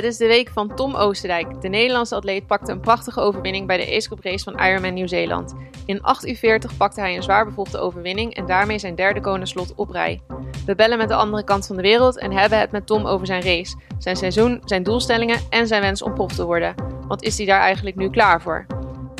Het 0.00 0.08
is 0.08 0.16
de 0.16 0.26
week 0.26 0.50
van 0.50 0.74
Tom 0.74 0.94
Oosterdijk. 0.94 1.60
De 1.60 1.68
Nederlandse 1.68 2.14
atleet 2.14 2.46
pakte 2.46 2.72
een 2.72 2.80
prachtige 2.80 3.20
overwinning 3.20 3.66
bij 3.66 3.76
de 3.76 4.06
Cup 4.08 4.22
race 4.22 4.44
van 4.44 4.64
Ironman 4.64 4.94
Nieuw-Zeeland. 4.94 5.54
In 5.86 6.02
8 6.02 6.26
uur 6.26 6.36
40 6.36 6.76
pakte 6.76 7.00
hij 7.00 7.16
een 7.16 7.22
zwaar 7.22 7.44
bevochten 7.44 7.82
overwinning 7.82 8.34
en 8.34 8.46
daarmee 8.46 8.78
zijn 8.78 8.94
derde 8.94 9.20
koningslot 9.20 9.72
op 9.76 9.90
rij. 9.90 10.20
We 10.66 10.74
bellen 10.74 10.98
met 10.98 11.08
de 11.08 11.14
andere 11.14 11.44
kant 11.44 11.66
van 11.66 11.76
de 11.76 11.82
wereld 11.82 12.18
en 12.18 12.32
hebben 12.32 12.58
het 12.58 12.70
met 12.70 12.86
Tom 12.86 13.06
over 13.06 13.26
zijn 13.26 13.42
race, 13.42 13.76
zijn 13.98 14.16
seizoen, 14.16 14.62
zijn 14.64 14.82
doelstellingen 14.82 15.40
en 15.50 15.66
zijn 15.66 15.82
wens 15.82 16.02
om 16.02 16.14
prof 16.14 16.32
te 16.32 16.44
worden. 16.44 16.74
Want 17.06 17.22
is 17.22 17.36
hij 17.36 17.46
daar 17.46 17.60
eigenlijk 17.60 17.96
nu 17.96 18.10
klaar 18.10 18.42
voor? 18.42 18.66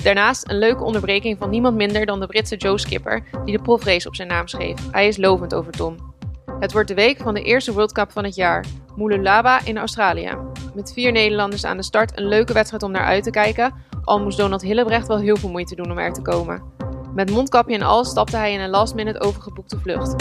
Daarnaast 0.03 0.51
een 0.51 0.59
leuke 0.59 0.85
onderbreking 0.85 1.39
van 1.39 1.51
niemand 1.51 1.77
minder 1.77 2.07
dan 2.07 2.21
de 2.21 2.27
Britse 2.27 2.57
Joe 2.57 2.79
Skipper, 2.79 3.23
die 3.45 3.57
de 3.57 3.63
profrace 3.63 4.09
op 4.09 4.15
zijn 4.15 4.29
naam 4.29 4.49
schreef. 4.49 4.91
Hij 4.91 5.09
is 5.09 5.17
lovend 5.17 5.55
over 5.55 5.73
Tom. 5.73 5.97
Het 6.61 6.73
wordt 6.73 6.89
de 6.89 6.95
week 6.95 7.19
van 7.19 7.35
de 7.35 7.43
eerste 7.43 7.73
World 7.73 7.93
Cup 7.93 8.13
van 8.13 8.25
het 8.25 8.35
jaar, 8.35 8.65
Moolulaba 8.97 9.65
in 9.65 9.79
Australië. 9.79 10.31
Met 10.75 10.93
vier 10.93 11.13
Nederlanders 11.13 11.65
aan 11.65 11.77
de 11.77 11.83
start 11.83 12.19
een 12.19 12.29
leuke 12.29 12.53
wedstrijd 12.53 12.83
om 12.83 12.91
naar 12.91 13.05
uit 13.05 13.23
te 13.23 13.31
kijken, 13.31 13.75
al 14.05 14.21
moest 14.21 14.37
Donald 14.37 14.63
Hillebrecht 14.63 15.07
wel 15.07 15.19
heel 15.19 15.37
veel 15.37 15.51
moeite 15.51 15.75
doen 15.75 15.91
om 15.91 15.99
er 15.99 16.13
te 16.13 16.23
komen. 16.23 16.63
Met 17.15 17.31
mondkapje 17.31 17.75
en 17.75 17.83
al 17.83 18.05
stapte 18.05 18.37
hij 18.37 18.53
in 18.53 18.61
een 18.61 18.71
last 18.71 18.95
minute 18.95 19.21
overgeboekte 19.21 19.79
vlucht. 19.79 20.15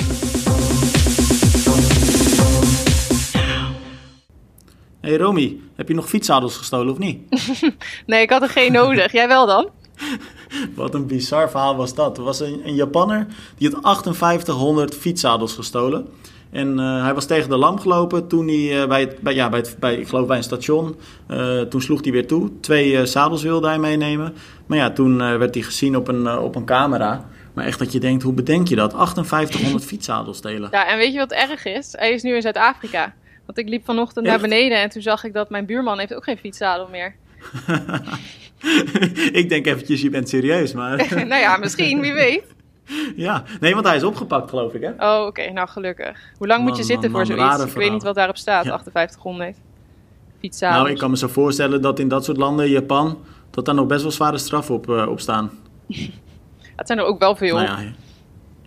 Hey 4.99 5.17
Romy, 5.17 5.59
heb 5.75 5.87
je 5.87 5.93
nog 5.93 6.09
fietszadels 6.09 6.57
gestolen 6.57 6.93
of 6.93 6.97
niet? 6.97 7.19
nee, 8.05 8.21
ik 8.21 8.29
had 8.29 8.41
er 8.41 8.49
geen 8.49 8.71
nodig. 8.71 9.11
Jij 9.11 9.27
wel 9.27 9.45
dan? 9.45 9.69
Wat 10.75 10.93
een 10.93 11.07
bizar 11.07 11.49
verhaal 11.49 11.75
was 11.75 11.93
dat. 11.93 12.17
Er 12.17 12.23
was 12.23 12.39
een, 12.39 12.61
een 12.63 12.75
Japanner 12.75 13.27
die 13.57 13.69
had 13.69 14.01
5800 14.03 14.95
fietszadels 14.95 15.53
gestolen. 15.53 16.07
En 16.51 16.79
uh, 16.79 17.03
hij 17.03 17.13
was 17.13 17.25
tegen 17.25 17.49
de 17.49 17.57
lamp 17.57 17.79
gelopen 17.79 18.27
toen 18.27 18.47
hij 18.47 18.81
uh, 18.81 18.87
bij, 18.87 18.99
het, 18.99 19.19
bij, 19.19 19.33
ja, 19.33 19.49
bij, 19.49 19.59
het, 19.59 19.75
bij, 19.79 19.95
ik 19.95 20.07
geloof 20.07 20.27
bij 20.27 20.37
een 20.37 20.43
station, 20.43 20.95
uh, 21.27 21.61
toen 21.61 21.81
sloeg 21.81 22.03
hij 22.03 22.11
weer 22.11 22.27
toe. 22.27 22.59
Twee 22.59 23.05
zadels 23.05 23.43
wilde 23.43 23.67
hij 23.67 23.79
meenemen. 23.79 24.33
Maar 24.65 24.77
ja, 24.77 24.91
toen 24.91 25.17
werd 25.17 25.53
hij 25.53 25.63
gezien 25.63 25.95
op 25.95 26.07
een, 26.07 26.37
op 26.37 26.55
een 26.55 26.65
camera. 26.65 27.25
Maar 27.53 27.65
echt 27.65 27.79
dat 27.79 27.91
je 27.91 27.99
denkt, 27.99 28.23
hoe 28.23 28.33
bedenk 28.33 28.67
je 28.67 28.75
dat? 28.75 28.93
5800 28.93 29.85
fietszadels 29.85 30.37
stelen. 30.37 30.69
Ja, 30.71 30.87
en 30.87 30.97
weet 30.97 31.11
je 31.13 31.17
wat 31.17 31.31
erg 31.31 31.65
is? 31.65 31.93
Hij 31.97 32.11
is 32.11 32.21
nu 32.21 32.35
in 32.35 32.41
Zuid-Afrika. 32.41 33.13
Want 33.45 33.57
ik 33.57 33.69
liep 33.69 33.85
vanochtend 33.85 34.25
echt? 34.25 34.39
naar 34.39 34.49
beneden 34.49 34.81
en 34.81 34.89
toen 34.89 35.01
zag 35.01 35.23
ik 35.23 35.33
dat 35.33 35.49
mijn 35.49 35.65
buurman 35.65 35.99
heeft 35.99 36.13
ook 36.13 36.23
geen 36.23 36.37
fietszadel 36.37 36.87
meer. 36.87 37.15
ik 39.41 39.49
denk 39.49 39.65
eventjes, 39.65 40.01
je 40.01 40.09
bent 40.09 40.29
serieus, 40.29 40.73
maar... 40.73 40.97
nou 41.27 41.41
ja, 41.41 41.57
misschien, 41.57 42.01
wie 42.01 42.13
weet. 42.13 42.43
Ja, 43.15 43.43
nee, 43.59 43.73
want 43.73 43.85
hij 43.85 43.95
is 43.95 44.03
opgepakt, 44.03 44.49
geloof 44.49 44.73
ik, 44.73 44.81
hè? 44.81 45.19
Oh, 45.19 45.25
oké, 45.25 45.51
nou 45.51 45.67
gelukkig. 45.67 46.19
Hoe 46.37 46.47
lang 46.47 46.63
moet 46.63 46.77
je 46.77 46.83
zitten 46.83 47.11
voor 47.11 47.25
zoiets? 47.25 47.63
Ik 47.63 47.71
weet 47.71 47.91
niet 47.91 48.03
wat 48.03 48.15
daarop 48.15 48.37
staat, 48.37 48.65
ja. 48.65 48.69
5800 48.69 49.55
fietszadels. 50.39 50.81
Nou, 50.81 50.91
ik 50.93 50.97
kan 50.97 51.09
me 51.09 51.17
zo 51.17 51.27
voorstellen 51.27 51.81
dat 51.81 51.99
in 51.99 52.07
dat 52.07 52.25
soort 52.25 52.37
landen, 52.37 52.69
Japan, 52.69 53.17
dat 53.49 53.65
daar 53.65 53.75
nog 53.75 53.87
best 53.87 54.01
wel 54.01 54.11
zware 54.11 54.37
straffen 54.37 54.75
op, 54.75 54.89
uh, 54.89 55.07
op 55.07 55.19
staan. 55.19 55.51
Het 56.75 56.87
zijn 56.87 56.99
er 56.99 57.05
ook 57.05 57.19
wel 57.19 57.35
veel. 57.35 57.55
Nou 57.55 57.67
ja, 57.67 57.91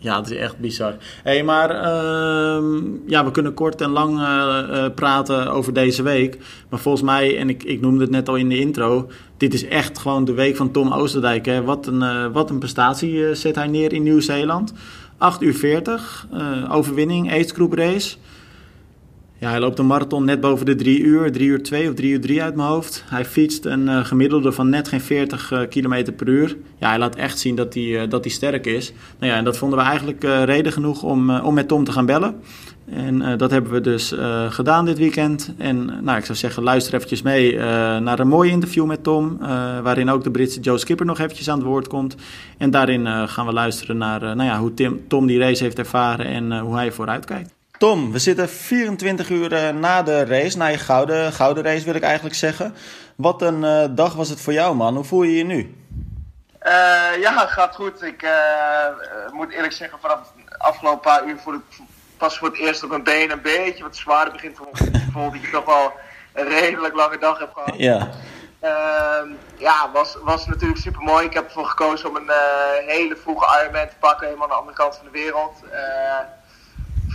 ja, 0.03 0.17
het 0.17 0.31
is 0.31 0.37
echt 0.37 0.59
bizar. 0.59 0.97
hey, 1.23 1.45
maar 1.45 1.71
uh, 1.71 2.83
ja, 3.07 3.25
we 3.25 3.31
kunnen 3.31 3.55
kort 3.55 3.81
en 3.81 3.91
lang 3.91 4.19
uh, 4.19 4.85
praten 4.95 5.53
over 5.53 5.73
deze 5.73 6.03
week. 6.03 6.39
Maar 6.69 6.81
volgens 6.81 7.05
mij, 7.05 7.39
en 7.39 7.49
ik, 7.49 7.63
ik 7.63 7.81
noemde 7.81 8.01
het 8.01 8.11
net 8.11 8.29
al 8.29 8.37
in 8.37 8.49
de 8.49 8.59
intro, 8.59 9.11
dit 9.37 9.55
is 9.55 9.67
echt 9.67 9.99
gewoon 9.99 10.25
de 10.25 10.33
week 10.33 10.57
van 10.57 10.71
Tom 10.71 10.93
Oosterdijk. 10.93 11.47
Hè. 11.47 11.63
Wat, 11.63 11.87
een, 11.87 12.03
uh, 12.03 12.27
wat 12.33 12.51
een 12.51 12.59
prestatie 12.59 13.35
zet 13.35 13.55
hij 13.55 13.67
neer 13.67 13.93
in 13.93 14.03
Nieuw-Zeeland. 14.03 14.73
8 15.19 15.43
uur 15.43 15.55
40, 15.55 16.27
overwinning, 16.71 17.47
group 17.47 17.73
race. 17.73 18.17
Ja, 19.43 19.51
hij 19.51 19.61
loopt 19.61 19.79
een 19.79 19.87
marathon 19.87 20.25
net 20.25 20.41
boven 20.41 20.67
de 20.67 20.75
3 20.75 21.01
uur, 21.01 21.33
3 21.33 21.49
uur 21.49 21.63
2 21.63 21.89
of 21.89 21.95
3 21.95 22.13
uur 22.13 22.21
3 22.21 22.43
uit 22.43 22.55
mijn 22.55 22.69
hoofd. 22.69 23.05
Hij 23.07 23.25
fietst 23.25 23.65
een 23.65 23.87
uh, 23.87 24.05
gemiddelde 24.05 24.53
van 24.53 24.69
net 24.69 24.89
geen 24.89 25.01
40 25.01 25.51
uh, 25.53 25.61
km 25.69 26.13
per 26.17 26.29
uur. 26.29 26.57
Ja, 26.79 26.89
hij 26.89 26.99
laat 26.99 27.17
echt 27.17 27.39
zien 27.39 27.55
dat 27.55 27.75
hij, 27.75 27.83
uh, 27.83 28.03
dat 28.09 28.25
hij 28.25 28.33
sterk 28.33 28.67
is. 28.67 28.93
Nou 29.19 29.33
ja, 29.33 29.39
en 29.39 29.45
dat 29.45 29.57
vonden 29.57 29.79
we 29.79 29.85
eigenlijk 29.85 30.23
reden 30.23 30.73
genoeg 30.73 31.03
om, 31.03 31.31
om 31.31 31.55
met 31.55 31.69
Tom 31.69 31.85
te 31.85 31.93
gaan 31.93 32.07
bellen. 32.07 32.35
En 32.87 33.39
dat 33.39 33.51
hebben 33.51 33.73
we 33.73 33.81
dus 33.81 34.15
gedaan 34.49 34.85
dit 34.85 34.99
weekend. 34.99 35.55
En 35.59 35.85
nou, 36.03 36.19
ik 36.19 36.25
zou 36.25 36.39
zeggen, 36.39 36.63
luister 36.63 36.95
eventjes 36.95 37.23
mee 37.23 37.57
naar 38.01 38.19
een 38.19 38.29
mooi 38.29 38.51
interview 38.51 38.87
met 38.87 39.03
Tom. 39.03 39.39
waarin 39.83 40.11
ook 40.11 40.25
de 40.25 40.31
Britse 40.31 40.61
Joe 40.61 40.79
Skipper 40.79 41.07
nog 41.07 41.19
eventjes 41.19 41.51
aan 41.51 41.59
het 41.59 41.67
woord 41.67 41.89
komt. 41.89 42.17
En 42.59 42.71
daarin 42.71 43.29
gaan 43.29 43.47
we 43.47 43.53
luisteren 43.53 43.97
naar 43.97 44.21
nou 44.21 44.45
ja, 44.45 44.59
hoe 44.59 44.75
Tim, 44.75 45.01
Tom 45.09 45.27
die 45.27 45.39
race 45.39 45.63
heeft 45.63 45.79
ervaren 45.79 46.27
en 46.27 46.59
hoe 46.59 46.75
hij 46.75 46.93
vooruit 46.93 47.25
kijkt. 47.25 47.62
Tom, 47.83 48.13
we 48.13 48.19
zitten 48.19 48.49
24 48.49 49.29
uur 49.29 49.53
uh, 49.53 49.69
na 49.69 50.03
de 50.03 50.25
race, 50.25 50.57
na 50.57 50.67
je 50.67 50.79
gouden, 50.79 51.33
gouden 51.33 51.65
race 51.65 51.85
wil 51.85 51.95
ik 51.95 52.03
eigenlijk 52.03 52.35
zeggen. 52.35 52.75
Wat 53.17 53.43
een 53.43 53.63
uh, 53.63 53.85
dag 53.91 54.15
was 54.15 54.29
het 54.29 54.41
voor 54.41 54.53
jou, 54.53 54.77
man. 54.77 54.95
Hoe 54.95 55.05
voel 55.05 55.23
je 55.23 55.37
je 55.37 55.45
nu? 55.45 55.75
Uh, 56.63 57.21
ja, 57.21 57.47
gaat 57.47 57.75
goed. 57.75 58.03
Ik 58.03 58.27
moet 59.33 59.53
eerlijk 59.53 59.73
zeggen, 59.73 59.99
vanaf 60.01 60.19
de 60.49 60.59
afgelopen 60.59 61.01
paar 61.01 61.27
uur 61.27 61.39
voel 61.39 61.55
ik 61.55 61.61
pas 62.17 62.39
voor 62.39 62.49
het 62.49 62.59
eerst 62.59 62.83
op 62.83 62.91
mijn 62.91 63.03
been 63.03 63.31
een 63.31 63.43
beetje 63.43 63.83
wat 63.83 63.97
zwaarder 63.97 64.33
begint 64.33 64.57
te 64.57 64.63
voelen. 65.13 65.33
dat 65.33 65.35
ik 65.35 65.51
toch 65.51 65.65
wel 65.65 65.93
een 66.33 66.49
redelijk 66.49 66.95
lange 66.95 67.19
dag 67.19 67.39
heb 67.39 67.53
gehad. 67.53 67.75
Ja. 67.77 68.09
Ehm, 68.61 69.29
ja, 69.57 69.91
was, 69.93 70.17
was 70.23 70.47
natuurlijk 70.47 70.81
super 70.81 71.03
mooi. 71.03 71.27
Ik 71.27 71.35
heb 71.35 71.45
ervoor 71.45 71.67
gekozen 71.67 72.09
om 72.09 72.17
een 72.17 72.31
hele 72.87 73.17
vroege 73.17 73.61
Ironman 73.61 73.89
te 73.89 73.97
pakken, 73.99 74.27
helemaal 74.27 74.49
aan 74.49 74.55
de 74.55 74.61
andere 74.61 74.77
kant 74.77 74.97
van 74.97 75.05
de 75.05 75.19
wereld 75.19 75.55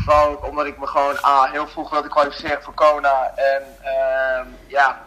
vooral 0.03 0.29
ook 0.29 0.47
omdat 0.47 0.65
ik 0.65 0.79
me 0.79 0.87
gewoon 0.87 1.21
ah, 1.21 1.51
heel 1.51 1.67
vroeg 1.67 1.89
wilde 1.89 2.09
kwalificeren 2.09 2.63
voor 2.63 2.73
Kona. 2.73 3.31
En 3.35 3.63
uh, 3.83 4.45
ja, 4.67 5.01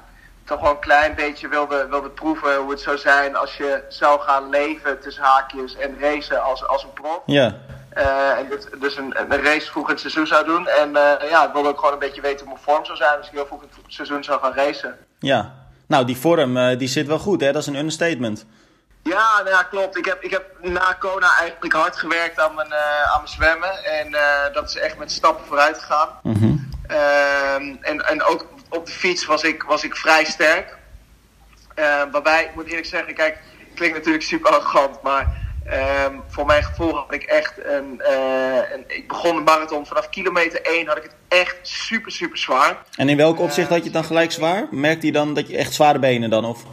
toch 0.45 0.61
wel 0.61 0.71
een 0.71 0.79
klein 0.79 1.15
beetje 1.15 1.49
wilde, 1.49 1.87
wilde 1.91 2.09
proeven 2.09 2.57
hoe 2.57 2.71
het 2.71 2.81
zou 2.81 2.99
zijn 2.99 3.37
als 3.37 3.57
je 3.57 3.85
zou 3.89 4.21
gaan 4.21 4.49
leven 4.49 5.01
tussen 5.01 5.23
haakjes 5.23 5.77
en 5.77 5.97
racen 6.01 6.43
als, 6.43 6.67
als 6.67 6.83
een 6.83 6.93
prof. 6.93 7.23
Ja. 7.27 7.57
Uh, 7.97 8.39
en 8.39 8.49
dus, 8.49 8.65
dus 8.81 8.97
een, 8.97 9.15
een, 9.17 9.43
race 9.43 9.71
vroeg 9.71 9.87
in 9.87 9.91
het 9.91 10.01
seizoen 10.01 10.27
zou 10.27 10.45
doen. 10.45 10.69
En 10.69 10.89
uh, 10.89 11.31
ja, 11.31 11.47
ik 11.47 11.53
wilde 11.53 11.69
ook 11.69 11.79
gewoon 11.79 11.93
een 11.93 11.99
beetje 11.99 12.21
weten 12.21 12.47
hoe 12.47 12.55
mijn 12.55 12.65
vorm 12.65 12.85
zou 12.85 12.97
zijn 12.97 13.17
als 13.17 13.27
ik 13.27 13.33
heel 13.33 13.47
vroeg 13.47 13.63
in 13.63 13.69
het 13.73 13.95
seizoen 13.95 14.25
zou 14.25 14.41
gaan 14.41 14.53
racen. 14.53 14.97
Ja, 15.19 15.55
nou 15.87 16.05
die 16.05 16.17
vorm 16.17 16.57
uh, 16.57 16.79
die 16.79 16.89
zit 16.89 17.07
wel 17.07 17.19
goed 17.19 17.41
hè, 17.41 17.53
dat 17.53 17.63
is 17.63 17.69
een 17.69 17.77
understatement. 17.77 18.47
Ja, 19.03 19.37
nou 19.37 19.49
ja, 19.49 19.63
klopt. 19.63 19.97
Ik 19.97 20.05
heb, 20.05 20.23
ik 20.23 20.31
heb 20.31 20.45
na 20.61 20.97
Kona 20.99 21.37
eigenlijk 21.39 21.73
hard 21.73 21.97
gewerkt 21.97 22.41
aan 22.41 22.55
mijn, 22.55 22.69
uh, 22.69 23.13
aan 23.13 23.21
mijn 23.23 23.33
zwemmen. 23.33 23.85
En 23.85 24.09
uh, 24.11 24.21
dat 24.53 24.69
is 24.69 24.77
echt 24.77 24.99
met 24.99 25.13
stappen 25.13 25.47
vooruit 25.47 25.79
gegaan. 25.79 26.09
Mm 26.23 26.35
-hmm. 26.35 26.69
uh, 26.91 27.55
en, 27.81 28.09
en 28.09 28.23
ook 28.23 28.47
op 28.69 28.87
de 28.87 28.93
fiets 28.93 29.25
was 29.25 29.43
ik, 29.43 29.63
was 29.63 29.85
ik 29.85 29.97
vrij 29.97 30.25
sterk. 30.25 30.77
waarbij, 32.11 32.45
ik 32.45 32.55
moet 32.55 32.67
eerlijk 32.67 32.87
zeggen, 32.87 33.15
kijk, 33.15 33.39
klinkt 33.75 33.97
natuurlijk 33.97 34.25
super 34.25 34.51
arrogant, 34.51 35.03
maar 35.03 35.41
um, 36.07 36.23
voor 36.29 36.47
mijn 36.47 36.63
gevoel 36.63 36.95
had 36.95 37.15
ik 37.15 37.23
echt 37.23 37.55
een, 37.65 38.01
een, 38.73 38.85
Ik 38.87 39.09
begon 39.09 39.37
de 39.37 39.43
marathon 39.43 39.87
vanaf 39.87 40.09
kilometer 40.09 40.63
1 40.63 40.87
had 40.87 40.97
ik 40.97 41.03
het 41.03 41.15
echt 41.29 41.59
super, 41.63 42.13
super 42.13 42.39
zwaar. 42.39 42.77
En 42.97 43.09
in 43.09 43.17
welk 43.17 43.39
opzicht 43.39 43.69
had 43.69 43.79
je 43.79 43.85
het 43.85 43.93
dan 43.93 44.05
gelijk 44.05 44.33
zwaar? 44.33 44.67
Merkte 44.71 45.07
je 45.07 45.13
dan 45.13 45.35
dat 45.35 45.49
je 45.49 45.57
echt 45.57 45.73
zware 45.73 45.99
benen 45.99 46.31
dan? 46.31 46.45
Of? 46.45 46.65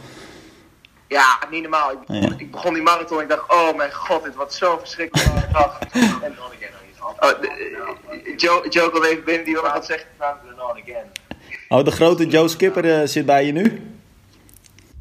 Ja, 1.08 1.38
niet 1.50 1.62
normaal. 1.62 1.92
Ik, 1.92 1.98
ja. 2.06 2.28
ik 2.36 2.50
begon 2.50 2.74
die 2.74 2.82
marathon 2.82 3.16
en 3.16 3.22
ik 3.22 3.28
dacht, 3.28 3.52
oh 3.52 3.76
mijn 3.76 3.92
god, 3.92 4.24
dit 4.24 4.34
wordt 4.34 4.54
zo 4.54 4.78
verschrikkelijk 4.78 5.52
dag. 5.52 5.78
en 6.22 6.36
oh, 6.40 7.30
Joe, 8.36 8.68
Joe 8.68 8.92
wil 8.92 9.04
even 9.04 9.24
binnen 9.24 9.44
die 9.44 9.54
wil 9.54 9.62
nog 9.62 9.72
wat 9.72 9.86
zeggen. 9.86 10.08
Oh, 11.68 11.84
de 11.84 11.90
grote 11.90 12.26
Joe 12.26 12.48
Skipper 12.48 12.84
uh, 12.84 13.06
zit 13.06 13.26
bij 13.26 13.46
je 13.46 13.52
nu? 13.52 13.82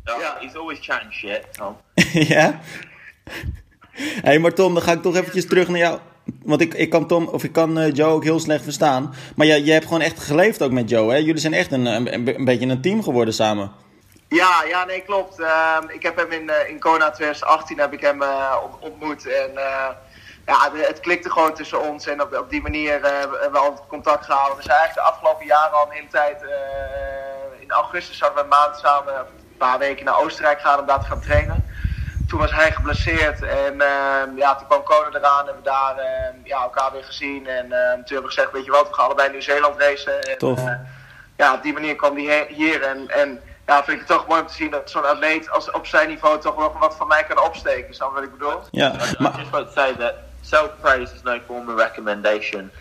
Ja, 0.05 0.17
yeah, 0.19 0.41
he's 0.41 0.55
always 0.55 0.79
chatting 0.81 1.13
shit, 1.13 1.41
Tom. 1.51 1.75
ja? 2.33 2.59
Hé, 3.91 4.19
hey, 4.21 4.39
maar 4.39 4.53
Tom, 4.53 4.73
dan 4.73 4.83
ga 4.83 4.91
ik 4.91 5.01
toch 5.01 5.15
eventjes 5.15 5.47
terug 5.47 5.67
naar 5.67 5.77
jou. 5.77 5.99
Want 6.43 6.61
ik, 6.61 6.73
ik 6.73 6.89
kan 6.89 7.07
Tom, 7.07 7.27
of 7.27 7.43
ik 7.43 7.51
kan 7.51 7.79
uh, 7.79 7.93
Joe 7.93 8.11
ook 8.11 8.23
heel 8.23 8.39
slecht 8.39 8.63
verstaan. 8.63 9.13
Maar 9.35 9.47
jij, 9.47 9.61
jij 9.61 9.73
hebt 9.73 9.85
gewoon 9.85 10.01
echt 10.01 10.19
geleefd 10.19 10.61
ook 10.61 10.71
met 10.71 10.89
Joe, 10.89 11.11
hè? 11.11 11.17
Jullie 11.17 11.37
zijn 11.37 11.53
echt 11.53 11.71
een, 11.71 11.85
een, 11.85 12.27
een 12.35 12.45
beetje 12.45 12.67
een 12.67 12.81
team 12.81 13.03
geworden 13.03 13.33
samen. 13.33 13.71
Ja, 14.29 14.63
ja, 14.63 14.85
nee, 14.85 15.01
klopt. 15.01 15.39
Uh, 15.39 15.77
ik 15.87 16.03
heb 16.03 16.15
hem 16.17 16.31
in, 16.31 16.43
uh, 16.43 16.69
in 16.69 16.79
Kona 16.79 17.11
2018 17.11 17.79
heb 17.79 17.93
ik 17.93 18.01
hem 18.01 18.21
uh, 18.21 18.55
ontmoet. 18.79 19.27
En 19.27 19.51
ja, 20.45 20.71
het 20.73 20.99
klikte 20.99 21.29
gewoon 21.29 21.53
tussen 21.53 21.81
ons. 21.81 22.07
En 22.07 22.21
op, 22.21 22.37
op 22.37 22.49
die 22.49 22.61
manier 22.61 22.91
hebben 22.91 23.51
we 23.51 23.57
altijd 23.57 23.87
contact 23.87 24.25
gehouden. 24.25 24.57
We 24.57 24.63
zijn 24.63 24.77
eigenlijk 24.77 25.07
de 25.07 25.13
afgelopen 25.13 25.45
jaren 25.45 25.71
al 25.71 25.85
een 25.85 25.91
hele 25.91 26.07
tijd... 26.07 26.41
in 27.59 27.71
augustus 27.71 28.17
zouden 28.17 28.39
we 28.39 28.43
een 28.43 28.59
maand 28.59 28.77
samen, 28.77 29.13
een 29.17 29.57
paar 29.57 29.79
weken 29.79 30.05
naar 30.05 30.19
Oostenrijk 30.19 30.59
gaan 30.59 30.79
om 30.79 30.85
daar 30.85 30.99
te 30.99 31.05
gaan 31.05 31.21
trainen. 31.21 31.65
Toen 32.27 32.39
was 32.39 32.51
hij 32.51 32.71
geblesseerd 32.71 33.41
en 33.41 33.81
ehm, 33.81 34.37
ja, 34.37 34.55
toen 34.55 34.67
kwam 34.67 34.83
Kona 34.83 35.09
eraan 35.13 35.47
en 35.47 35.55
we 35.55 35.61
daar 35.61 35.97
ehm, 35.97 36.35
ja, 36.43 36.61
elkaar 36.61 36.91
weer 36.91 37.03
gezien. 37.03 37.47
En 37.47 37.67
toen 37.69 38.15
hebben 38.15 38.21
we 38.21 38.27
gezegd, 38.27 38.51
weet 38.51 38.65
je 38.65 38.71
wat, 38.71 38.87
we 38.87 38.93
gaan 38.93 39.05
allebei 39.05 39.29
Nieuw-Zeeland 39.29 39.81
racen. 39.81 40.21
En, 40.21 40.37
Tof. 40.37 40.61
ja, 41.37 41.53
op 41.53 41.63
die 41.63 41.73
manier 41.73 41.95
kwam 41.95 42.17
hij 42.17 42.45
hier 42.49 42.83
en... 42.83 43.09
en 43.09 43.41
ja, 43.67 43.83
vind 43.83 44.01
ik 44.01 44.07
het 44.07 44.17
toch 44.17 44.27
mooi 44.27 44.41
om 44.41 44.47
te 44.47 44.53
zien 44.53 44.71
dat 44.71 44.89
zo'n 44.89 45.05
atleet 45.05 45.49
als 45.49 45.71
op 45.71 45.85
zijn 45.85 46.07
niveau 46.07 46.39
toch 46.39 46.57
nog 46.57 46.79
wat 46.79 46.95
van 46.95 47.07
mij 47.07 47.23
kan 47.23 47.39
opsteken. 47.39 47.89
Is 47.89 47.97
dat 47.97 48.13
wat 48.13 48.23
ik 48.23 48.31
bedoel? 48.31 48.61
Ja, 48.71 48.95
maar... 49.19 49.33
I 49.33 49.37
just 49.37 49.49
want 49.49 49.67
to 49.67 49.73
say 49.73 49.95
that 49.95 50.13
self-praise 50.41 51.13
is 51.13 51.21
no 51.23 51.39
form 51.47 51.69
of 51.69 51.75
recommendation. 51.75 52.71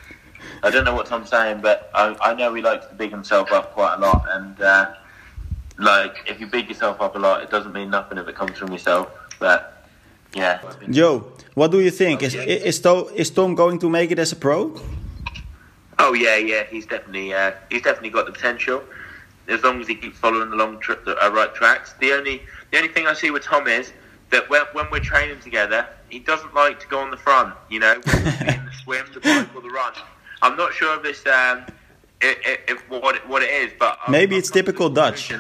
I 0.63 0.71
don't 0.71 0.85
know 0.85 0.95
what 0.95 1.07
Tom's 1.07 1.29
saying, 1.29 1.61
but 1.61 1.91
I, 1.95 2.15
I 2.31 2.35
know 2.35 2.55
he 2.55 2.63
likes 2.63 2.87
to 2.87 2.95
big 2.97 3.11
himself 3.11 3.51
up 3.53 3.75
quite 3.75 3.95
a 3.97 3.99
lot. 3.99 4.23
And 4.29 4.61
uh, 4.61 4.87
like 5.79 6.23
if 6.27 6.39
you 6.41 6.47
big 6.47 6.69
yourself 6.69 7.01
up 7.01 7.17
a 7.17 7.19
lot, 7.19 7.43
it 7.43 7.51
doesn't 7.51 7.73
mean 7.73 7.91
nothing 7.91 8.19
if 8.19 8.29
it 8.29 8.37
comes 8.37 8.59
from 8.59 8.71
yourself. 8.71 9.09
But 9.39 9.83
yeah. 10.33 10.61
Joe, 10.91 11.25
what 11.55 11.71
do 11.71 11.81
you 11.81 11.91
think? 11.91 12.23
Is 12.23 12.35
is 12.35 12.81
Tom, 12.81 13.07
is 13.15 13.31
Tom 13.31 13.55
going 13.55 13.79
to 13.81 13.89
make 13.89 14.11
it 14.11 14.19
as 14.19 14.33
a 14.33 14.37
pro? 14.37 14.73
Oh 15.99 16.15
yeah, 16.15 16.37
yeah. 16.37 16.65
He's 16.71 16.87
definitely 16.87 17.35
uh, 17.35 17.53
he's 17.71 17.83
definitely 17.83 18.11
got 18.11 18.27
the 18.27 18.33
potential. 18.33 18.83
As 19.49 19.63
long 19.63 19.81
as 19.81 19.87
he 19.87 19.95
keeps 19.95 20.19
following 20.19 20.51
the 20.51 20.57
long 20.57 20.81
tr- 20.81 20.95
the 21.05 21.17
uh, 21.25 21.31
right 21.31 21.55
tracks. 21.55 21.95
The 22.01 22.13
only 22.13 22.43
the 22.73 22.79
only 22.79 22.89
thing 22.89 23.07
I 23.07 23.15
see 23.15 23.31
with 23.31 23.45
Tom 23.45 23.67
is 23.69 23.93
that 24.31 24.49
when, 24.51 24.63
when 24.73 24.87
we're 24.91 24.99
training 25.01 25.39
together, 25.41 25.87
he 26.09 26.19
doesn't 26.19 26.53
like 26.55 26.81
to 26.81 26.87
go 26.89 26.99
on 26.99 27.11
the 27.11 27.17
front. 27.17 27.55
You 27.71 27.81
know, 27.81 27.93
in 27.95 28.01
the 28.03 28.71
swim, 28.83 29.07
the 29.15 29.21
bike, 29.21 29.55
or 29.55 29.61
the 29.63 29.71
run. 29.71 29.93
I'm 30.43 30.57
not 30.57 30.73
sure 30.75 30.97
if 30.97 31.03
this 31.03 31.25
um, 31.27 31.65
what 32.89 33.17
it, 33.17 33.29
what 33.29 33.43
it 33.43 33.51
is, 33.51 33.73
but 33.79 33.99
I've- 34.03 34.13
Maybe 34.13 34.35
I've 34.35 34.41
it's 34.41 34.51
come 34.51 34.55
to 34.55 34.63
the 34.63 34.67
typical 34.73 34.89
Dutch. 34.91 35.33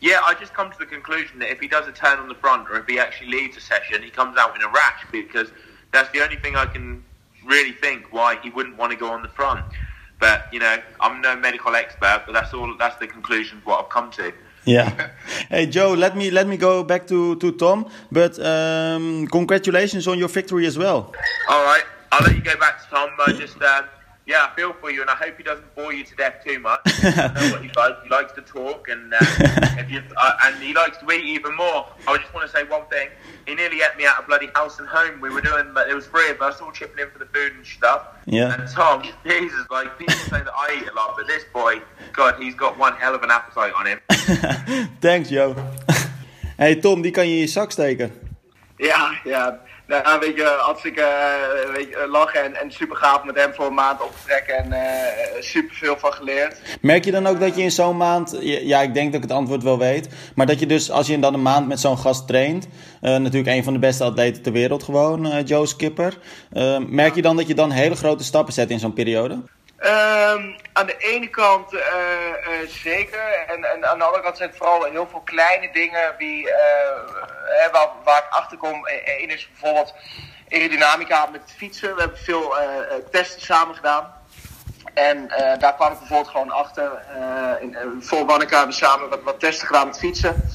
Yeah, 0.00 0.20
I 0.24 0.34
just 0.34 0.54
come 0.54 0.70
to 0.70 0.78
the 0.78 0.86
conclusion 0.86 1.40
that 1.40 1.50
if 1.50 1.58
he 1.60 1.66
does 1.66 1.88
a 1.88 1.92
turn 1.92 2.18
on 2.20 2.28
the 2.28 2.34
front, 2.36 2.70
or 2.70 2.78
if 2.78 2.86
he 2.86 2.98
actually 3.00 3.30
leads 3.30 3.56
a 3.56 3.60
session, 3.60 4.00
he 4.02 4.10
comes 4.10 4.36
out 4.38 4.54
in 4.54 4.62
a 4.62 4.68
rash 4.68 5.04
because 5.10 5.48
that's 5.92 6.08
the 6.12 6.22
only 6.22 6.36
thing 6.36 6.54
I 6.54 6.66
can 6.66 7.02
really 7.44 7.72
think 7.72 8.12
why 8.12 8.36
he 8.42 8.50
wouldn't 8.50 8.76
want 8.76 8.92
to 8.92 8.96
go 8.98 9.10
on 9.10 9.22
the 9.22 9.28
front. 9.28 9.64
But 10.18 10.52
you 10.52 10.58
know, 10.58 10.76
I'm 11.00 11.20
no 11.20 11.36
medical 11.36 11.74
expert, 11.74 12.24
but 12.26 12.32
that's 12.32 12.52
all. 12.54 12.74
That's 12.78 12.96
the 12.96 13.06
conclusion 13.06 13.60
what 13.64 13.80
I've 13.80 13.88
come 13.90 14.10
to. 14.12 14.32
Yeah. 14.64 15.10
Hey 15.50 15.66
Joe, 15.66 15.94
let 15.94 16.14
me 16.14 16.30
let 16.30 16.46
me 16.46 16.56
go 16.58 16.84
back 16.84 17.06
to 17.06 17.36
to 17.36 17.52
Tom. 17.52 17.86
But 18.12 18.38
um, 18.38 19.26
congratulations 19.28 20.06
on 20.06 20.18
your 20.18 20.28
victory 20.28 20.66
as 20.66 20.76
well. 20.76 21.14
All 21.48 21.64
right, 21.64 21.84
I'll 22.12 22.22
let 22.26 22.34
you 22.36 22.42
go 22.42 22.56
back 22.58 22.82
to 22.82 22.90
Tom. 22.90 23.10
I 23.26 23.32
just, 23.32 23.60
um, 23.62 23.84
yeah, 24.28 24.46
I 24.52 24.54
feel 24.54 24.74
for 24.74 24.90
you, 24.90 25.00
and 25.00 25.08
I 25.08 25.14
hope 25.14 25.38
he 25.38 25.42
doesn't 25.42 25.74
bore 25.74 25.90
you 25.90 26.04
to 26.04 26.14
death 26.14 26.44
too 26.44 26.58
much. 26.58 26.80
I 27.02 27.32
know 27.34 27.50
what 27.50 27.62
he's 27.62 27.74
like. 27.74 28.02
He 28.04 28.10
likes 28.10 28.34
to 28.34 28.42
talk, 28.42 28.88
and 28.90 29.14
uh, 29.14 29.16
if 29.20 29.90
you, 29.90 30.02
uh, 30.18 30.32
and 30.44 30.62
he 30.62 30.74
likes 30.74 30.98
to 30.98 31.10
eat 31.10 31.24
even 31.24 31.56
more. 31.56 31.86
I 32.06 32.18
just 32.18 32.32
want 32.34 32.46
to 32.46 32.54
say 32.54 32.64
one 32.64 32.84
thing. 32.90 33.08
He 33.46 33.54
nearly 33.54 33.78
ate 33.80 33.96
me 33.96 34.04
out 34.04 34.18
of 34.18 34.26
bloody 34.26 34.48
house 34.54 34.80
and 34.80 34.86
home. 34.86 35.22
We 35.22 35.30
were 35.30 35.40
doing, 35.40 35.72
but 35.72 35.86
there 35.86 35.96
was 35.96 36.06
three 36.08 36.28
of 36.28 36.42
us 36.42 36.60
all 36.60 36.70
chipping 36.72 36.98
in 36.98 37.10
for 37.10 37.18
the 37.18 37.24
food 37.24 37.54
and 37.54 37.64
stuff. 37.64 38.06
Yeah. 38.26 38.52
And 38.52 38.68
Tom, 38.68 39.02
Jesus, 39.24 39.64
like 39.70 39.98
people 39.98 40.14
say 40.14 40.42
that 40.42 40.52
I 40.54 40.78
eat 40.78 40.88
a 40.88 40.94
lot, 40.94 41.14
but 41.16 41.26
this 41.26 41.44
boy, 41.50 41.80
God, 42.12 42.34
he's 42.38 42.54
got 42.54 42.76
one 42.78 42.92
hell 42.96 43.14
of 43.14 43.22
an 43.22 43.30
appetite 43.30 43.72
on 43.72 43.86
him. 43.86 43.98
Thanks 45.00 45.30
Joe. 45.30 45.56
hey 46.58 46.74
Tom, 46.74 47.00
die 47.00 47.10
kan 47.10 47.26
je 47.26 47.34
in 47.34 47.40
je 47.40 47.46
zak 47.46 47.70
steken. 47.70 48.12
Ja, 48.76 49.20
ja. 49.24 49.60
Nou, 49.88 50.20
weet 50.20 50.36
je, 50.36 50.58
hartstikke 50.60 51.00
eh, 51.00 51.72
weet 51.74 51.96
lachen 52.08 52.44
en, 52.44 52.54
en 52.54 52.70
super 52.72 52.96
gaaf 52.96 53.24
met 53.24 53.36
hem 53.36 53.54
voor 53.54 53.66
een 53.66 53.74
maand 53.74 54.02
op 54.02 54.12
trekken 54.24 54.56
en 54.56 54.72
eh 54.72 55.42
super 55.42 55.74
veel 55.74 55.96
van 55.98 56.12
geleerd. 56.12 56.60
Merk 56.80 57.04
je 57.04 57.10
dan 57.10 57.26
ook 57.26 57.40
dat 57.40 57.56
je 57.56 57.62
in 57.62 57.70
zo'n 57.70 57.96
maand, 57.96 58.36
ja, 58.40 58.80
ik 58.80 58.94
denk 58.94 59.06
dat 59.12 59.22
ik 59.22 59.28
het 59.28 59.38
antwoord 59.38 59.62
wel 59.62 59.78
weet, 59.78 60.08
maar 60.34 60.46
dat 60.46 60.60
je 60.60 60.66
dus 60.66 60.90
als 60.90 61.06
je 61.06 61.18
dan 61.18 61.34
een 61.34 61.42
maand 61.42 61.68
met 61.68 61.80
zo'n 61.80 61.98
gast 61.98 62.26
traint, 62.26 62.68
eh, 63.00 63.16
natuurlijk 63.16 63.56
een 63.56 63.64
van 63.64 63.72
de 63.72 63.78
beste 63.78 64.04
atleten 64.04 64.42
ter 64.42 64.52
wereld 64.52 64.82
gewoon, 64.82 65.42
Joe 65.44 65.66
Skipper, 65.66 66.18
merk 66.88 67.14
je 67.14 67.22
dan 67.22 67.36
dat 67.36 67.46
je 67.46 67.54
dan 67.54 67.70
hele 67.70 67.96
grote 67.96 68.24
stappen 68.24 68.54
zet 68.54 68.70
in 68.70 68.78
zo'n 68.78 68.92
periode? 68.92 69.42
Ehm, 69.78 70.42
aan 70.72 70.86
de 70.86 70.96
ene 70.96 71.28
kant 71.28 71.72
eh, 71.72 72.28
eh, 72.28 72.68
zeker. 72.68 73.44
En, 73.46 73.64
en 73.64 73.86
aan 73.86 73.98
de 73.98 74.04
andere 74.04 74.22
kant 74.22 74.36
zijn 74.36 74.48
het 74.48 74.58
vooral 74.58 74.84
heel 74.84 75.08
veel 75.10 75.20
kleine 75.20 75.72
dingen 75.72 76.14
die, 76.18 76.50
eh, 76.50 77.14
hè, 77.44 77.70
waar, 77.70 77.88
waar 78.04 78.18
ik 78.18 78.28
achter 78.30 78.58
kom. 78.58 78.88
Eén 79.04 79.30
is 79.30 79.48
bijvoorbeeld 79.50 79.94
aerodynamica 80.48 81.26
met 81.32 81.54
fietsen. 81.56 81.94
We 81.94 82.00
hebben 82.00 82.18
veel 82.18 82.54
testen 83.10 83.40
samen 83.40 83.74
gedaan. 83.74 84.16
En 84.94 85.28
daar 85.58 85.74
kwam 85.74 85.92
ik 85.92 85.98
bijvoorbeeld 85.98 86.30
gewoon 86.30 86.50
achter. 86.50 86.90
in, 87.60 87.76
voor 88.00 88.26
Wanneka 88.26 88.56
hebben 88.56 88.76
we 88.76 88.84
samen 88.84 89.08
wat, 89.08 89.22
wat 89.22 89.40
testen 89.40 89.66
gedaan 89.66 89.86
met 89.86 89.98
fietsen. 89.98 90.48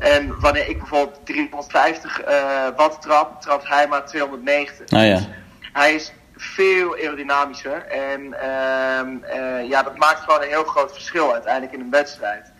En 0.00 0.40
wanneer 0.40 0.68
ik 0.68 0.78
bijvoorbeeld 0.78 1.26
350 1.26 2.20
eh, 2.20 2.68
watt 2.76 3.02
trap, 3.02 3.40
trapt 3.40 3.68
hij 3.68 3.88
maar 3.88 4.06
290. 4.06 4.88
Nou 4.88 5.04
ja. 5.04 5.20
Hij 5.72 5.94
is 5.94 6.12
veel 6.40 6.94
aerodynamischer. 6.94 7.86
En 7.86 8.40
ehm, 8.40 9.22
eh, 9.22 9.68
ja, 9.68 9.82
dat 9.82 9.96
maakt 9.96 10.20
gewoon 10.20 10.42
een 10.42 10.48
heel 10.48 10.64
groot 10.64 10.92
verschil 10.92 11.32
uiteindelijk 11.32 11.72
in 11.72 11.80
een 11.80 11.90
wedstrijd. 11.90 12.52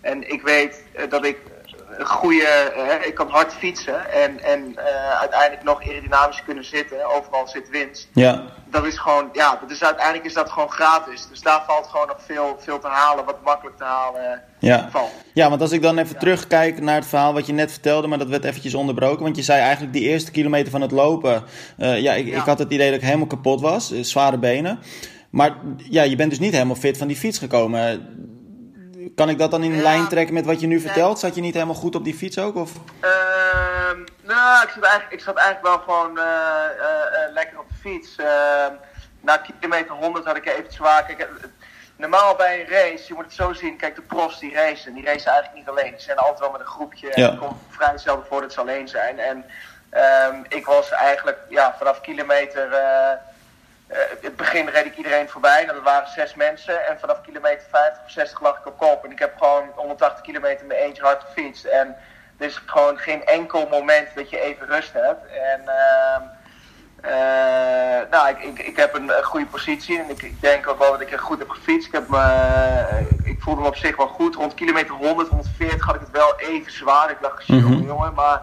En 0.00 0.30
ik 0.30 0.42
weet 0.42 0.84
eh, 0.92 1.10
dat 1.10 1.24
ik 1.24 1.38
goede, 2.00 2.44
eh, 2.44 3.06
ik 3.06 3.14
kan 3.14 3.28
hard 3.28 3.54
fietsen 3.54 4.12
en, 4.12 4.42
en 4.44 4.72
eh, 4.76 5.18
uiteindelijk 5.20 5.62
nog 5.62 5.82
aerodynamisch 5.88 6.42
kunnen 6.44 6.64
zitten. 6.64 7.14
Overal 7.16 7.48
zit 7.48 7.68
winst. 7.70 8.08
Ja, 8.12 8.42
Dat 8.70 8.84
is 8.86 8.98
gewoon, 8.98 9.28
ja, 9.32 9.58
dat 9.60 9.70
is, 9.70 9.82
uiteindelijk 9.84 10.24
is 10.26 10.34
dat 10.34 10.50
gewoon 10.50 10.70
gratis. 10.70 11.26
Dus 11.28 11.40
daar 11.40 11.62
valt 11.66 11.86
gewoon 11.86 12.06
nog 12.06 12.16
veel, 12.26 12.56
veel 12.60 12.78
te 12.78 12.86
halen, 12.86 13.24
wat 13.24 13.42
makkelijk 13.44 13.76
te 13.76 13.84
halen 13.84 14.42
ja. 14.58 14.88
valt. 14.90 15.10
Ja, 15.34 15.48
want 15.48 15.60
als 15.60 15.72
ik 15.72 15.82
dan 15.82 15.98
even 15.98 16.18
terugkijk 16.18 16.80
naar 16.80 16.94
het 16.94 17.06
verhaal 17.06 17.32
wat 17.32 17.46
je 17.46 17.52
net 17.52 17.70
vertelde, 17.70 18.06
maar 18.06 18.18
dat 18.18 18.28
werd 18.28 18.44
eventjes 18.44 18.74
onderbroken. 18.74 19.22
Want 19.24 19.36
je 19.36 19.42
zei 19.42 19.60
eigenlijk 19.60 19.92
die 19.92 20.08
eerste 20.08 20.30
kilometer 20.30 20.70
van 20.70 20.80
het 20.80 20.90
lopen. 20.90 21.42
eh, 21.78 22.00
ja, 22.00 22.12
ik, 22.12 22.26
Ja. 22.26 22.36
ik 22.38 22.44
had 22.44 22.58
het 22.58 22.72
idee 22.72 22.90
dat 22.90 22.98
ik 23.00 23.04
helemaal 23.06 23.26
kapot 23.26 23.60
was. 23.60 23.92
eh, 23.92 24.02
zware 24.02 24.38
benen. 24.38 24.78
Maar 25.30 25.54
ja, 25.90 26.02
je 26.02 26.16
bent 26.16 26.30
dus 26.30 26.38
niet 26.38 26.52
helemaal 26.52 26.74
fit 26.74 26.98
van 26.98 27.06
die 27.06 27.16
fiets 27.16 27.38
gekomen. 27.38 28.06
Kan 29.18 29.28
ik 29.28 29.38
dat 29.38 29.50
dan 29.50 29.62
in 29.62 29.74
Ja. 29.74 29.82
lijn 29.82 30.08
trekken 30.08 30.34
met 30.34 30.46
wat 30.46 30.60
je 30.60 30.66
nu 30.66 30.80
vertelt? 30.80 31.18
Zat 31.18 31.34
je 31.34 31.40
niet 31.40 31.54
helemaal 31.54 31.74
goed 31.74 31.94
op 31.94 32.04
die 32.04 32.14
fiets 32.14 32.38
ook? 32.38 32.54
Of? 32.56 32.70
Ehm, 33.00 33.98
nou, 34.20 34.62
ik 34.62 34.70
zat, 34.74 34.82
eigenlijk, 34.84 35.12
ik 35.12 35.20
zat 35.20 35.36
eigenlijk 35.36 35.66
wel 35.66 35.78
gewoon 35.78 36.18
eh, 36.18 36.24
eh, 36.24 37.24
eh, 37.24 37.32
lekker 37.32 37.58
op 37.58 37.68
de 37.68 37.74
fiets. 37.80 38.16
Ehm, 38.16 38.72
na 39.20 39.36
kilometer 39.36 39.94
100 39.94 40.24
had 40.24 40.36
ik 40.36 40.46
even 40.46 40.72
zwaar. 40.72 41.04
Kijk, 41.04 41.28
normaal 41.96 42.36
bij 42.36 42.60
een 42.60 42.66
race, 42.68 43.04
je 43.08 43.14
moet 43.14 43.24
het 43.24 43.34
zo 43.34 43.52
zien. 43.52 43.76
Kijk, 43.76 43.94
de 43.94 44.02
profs 44.02 44.38
die 44.38 44.54
racen, 44.54 44.94
die 44.94 45.04
racen 45.04 45.30
eigenlijk 45.32 45.54
niet 45.54 45.68
alleen. 45.68 45.90
Die 45.90 46.00
zijn 46.00 46.18
altijd 46.18 46.38
wel 46.38 46.50
met 46.50 46.60
een 46.60 46.66
groepje. 46.66 47.10
En 47.10 47.22
Ja. 47.22 47.30
het 47.30 47.38
komt 47.38 47.56
vrij 47.70 47.98
zelden 47.98 48.26
voor 48.26 48.40
dat 48.40 48.52
ze 48.52 48.60
alleen 48.60 48.88
zijn. 48.88 49.18
En 49.18 49.44
ehm, 49.90 50.34
ik 50.48 50.66
was 50.66 50.90
eigenlijk 50.90 51.38
ja, 51.48 51.74
vanaf 51.78 52.00
kilometer... 52.00 52.68
eh, 53.88 53.98
eh, 53.98 54.08
het 54.22 54.36
begin 54.36 54.68
reed 54.68 54.86
ik 54.86 54.96
iedereen 54.96 55.28
voorbij. 55.28 55.66
Dat 55.66 55.82
waren 55.82 56.08
zes 56.08 56.34
mensen. 56.34 56.86
En 56.86 57.00
vanaf 57.00 57.20
kilometer 57.20 57.66
50 57.70 58.04
of 58.04 58.10
60 58.10 58.40
lag 58.40 58.58
ik 58.58 58.66
op 58.66 58.78
kop. 58.78 59.04
En 59.04 59.10
ik 59.10 59.18
heb 59.18 59.36
gewoon 59.38 59.70
180 59.74 60.20
kilometer 60.20 60.66
met 60.66 60.76
eentje 60.76 61.02
hard 61.02 61.22
gefietst. 61.22 61.64
En 61.64 61.96
er 62.38 62.46
is 62.46 62.62
gewoon 62.66 62.98
geen 62.98 63.24
enkel 63.26 63.66
moment 63.70 64.08
dat 64.14 64.30
je 64.30 64.40
even 64.40 64.66
rust 64.66 64.92
hebt. 64.92 65.26
En 65.26 65.60
ehm, 65.68 66.22
eh, 67.00 68.10
nou, 68.10 68.28
ik, 68.28 68.38
ik, 68.38 68.58
ik 68.58 68.76
heb 68.76 68.94
een, 68.94 69.10
goede 69.22 69.46
positie. 69.46 69.98
En 69.98 70.10
ik, 70.10 70.22
ik 70.22 70.40
denk 70.40 70.68
ook 70.68 70.78
wel 70.78 70.90
dat 70.90 71.00
ik 71.00 71.12
er 71.12 71.18
goed 71.18 71.38
heb 71.38 71.48
gefietst. 71.50 71.86
Ik, 71.86 71.92
heb 71.92 72.12
eh, 72.12 73.00
ik 73.24 73.40
voelde 73.40 73.60
me 73.60 73.66
op 73.66 73.76
zich 73.76 73.96
wel 73.96 74.08
goed. 74.08 74.34
Rond 74.34 74.54
kilometer 74.54 74.94
100, 74.94 75.28
140 75.28 75.86
had 75.86 75.94
ik 75.94 76.00
het 76.00 76.10
wel 76.10 76.34
even 76.38 76.72
zwaar. 76.72 77.10
Ik 77.10 77.20
dacht, 77.20 77.48
Mhm. 77.48 77.60
jongen, 77.60 77.82
jongen. 77.82 78.14
Maar 78.14 78.42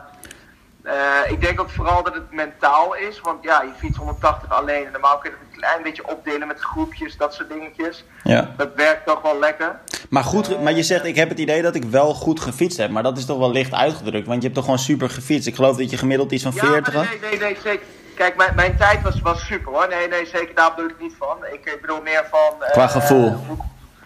eh, 0.86 1.32
ik 1.32 1.42
denk 1.42 1.60
ook 1.62 1.70
vooral 1.70 2.04
dat 2.04 2.14
het 2.14 2.32
mentaal 2.32 2.96
is. 2.96 3.22
Want 3.22 3.44
ja, 3.44 3.62
je 3.62 3.72
fietst 3.78 3.98
180 3.98 4.50
alleen. 4.52 4.86
En 4.86 4.92
normaal 4.92 5.18
kun 5.18 5.30
je 5.30 5.36
het 5.40 5.46
een 5.52 5.58
klein 5.60 5.84
beetje 5.84 6.08
opdelen 6.08 6.48
met 6.48 6.60
groepjes, 6.60 7.18
dat 7.18 7.34
soort 7.34 7.50
dingetjes. 7.50 8.04
Ja. 8.24 8.54
Dat 8.58 8.70
werkt 8.76 9.06
toch 9.06 9.22
wel 9.22 9.40
lekker. 9.40 9.80
Maar, 10.10 10.24
goed, 10.24 10.62
maar 10.62 10.74
je 10.74 10.84
zegt, 10.84 11.06
ik 11.06 11.16
heb 11.16 11.30
het 11.30 11.40
idee 11.40 11.62
dat 11.62 11.76
ik 11.76 11.84
wel 11.84 12.14
goed 12.14 12.40
gefietst 12.40 12.78
heb. 12.78 12.90
Maar 12.90 13.04
dat 13.04 13.18
is 13.18 13.26
toch 13.26 13.38
wel 13.38 13.52
licht 13.52 13.74
uitgedrukt. 13.74 14.28
Want 14.28 14.38
je 14.38 14.44
hebt 14.44 14.54
toch 14.56 14.64
gewoon 14.64 14.80
super 14.80 15.10
gefietst. 15.10 15.48
Ik 15.48 15.56
geloof 15.56 15.78
dat 15.78 15.90
je 15.90 15.98
gemiddeld 15.98 16.32
iets 16.32 16.44
van 16.44 16.52
Ja, 16.56 16.60
40 16.66 16.94
maar 16.94 17.06
had. 17.06 17.20
nee, 17.22 17.30
nee, 17.30 17.40
nee, 17.40 17.58
zeker. 17.64 17.86
Kijk, 18.16 18.36
mijn, 18.36 18.56
mijn 18.56 18.78
tijd 18.78 19.02
was, 19.02 19.22
was 19.22 19.46
super 19.46 19.72
hoor. 19.72 19.88
Nee, 19.88 20.08
nee, 20.08 20.26
zeker 20.26 20.56
daar 20.56 20.74
bedoel 20.76 20.90
ik 20.90 21.00
niet 21.00 21.14
van. 21.20 21.38
Ik, 21.52 21.66
ik 21.66 21.78
bedoel 21.82 22.02
meer 22.02 22.26
van... 22.32 22.64
eh, 22.64 22.72
Qua 22.72 22.88
gevoel. 22.88 23.30
hoe, 23.48 23.58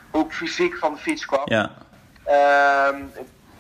hoe 0.10 0.26
ik 0.26 0.32
fysiek 0.32 0.76
van 0.78 0.94
de 0.94 1.00
fiets 1.00 1.26
kwam. 1.26 1.42
Ja. 1.46 1.72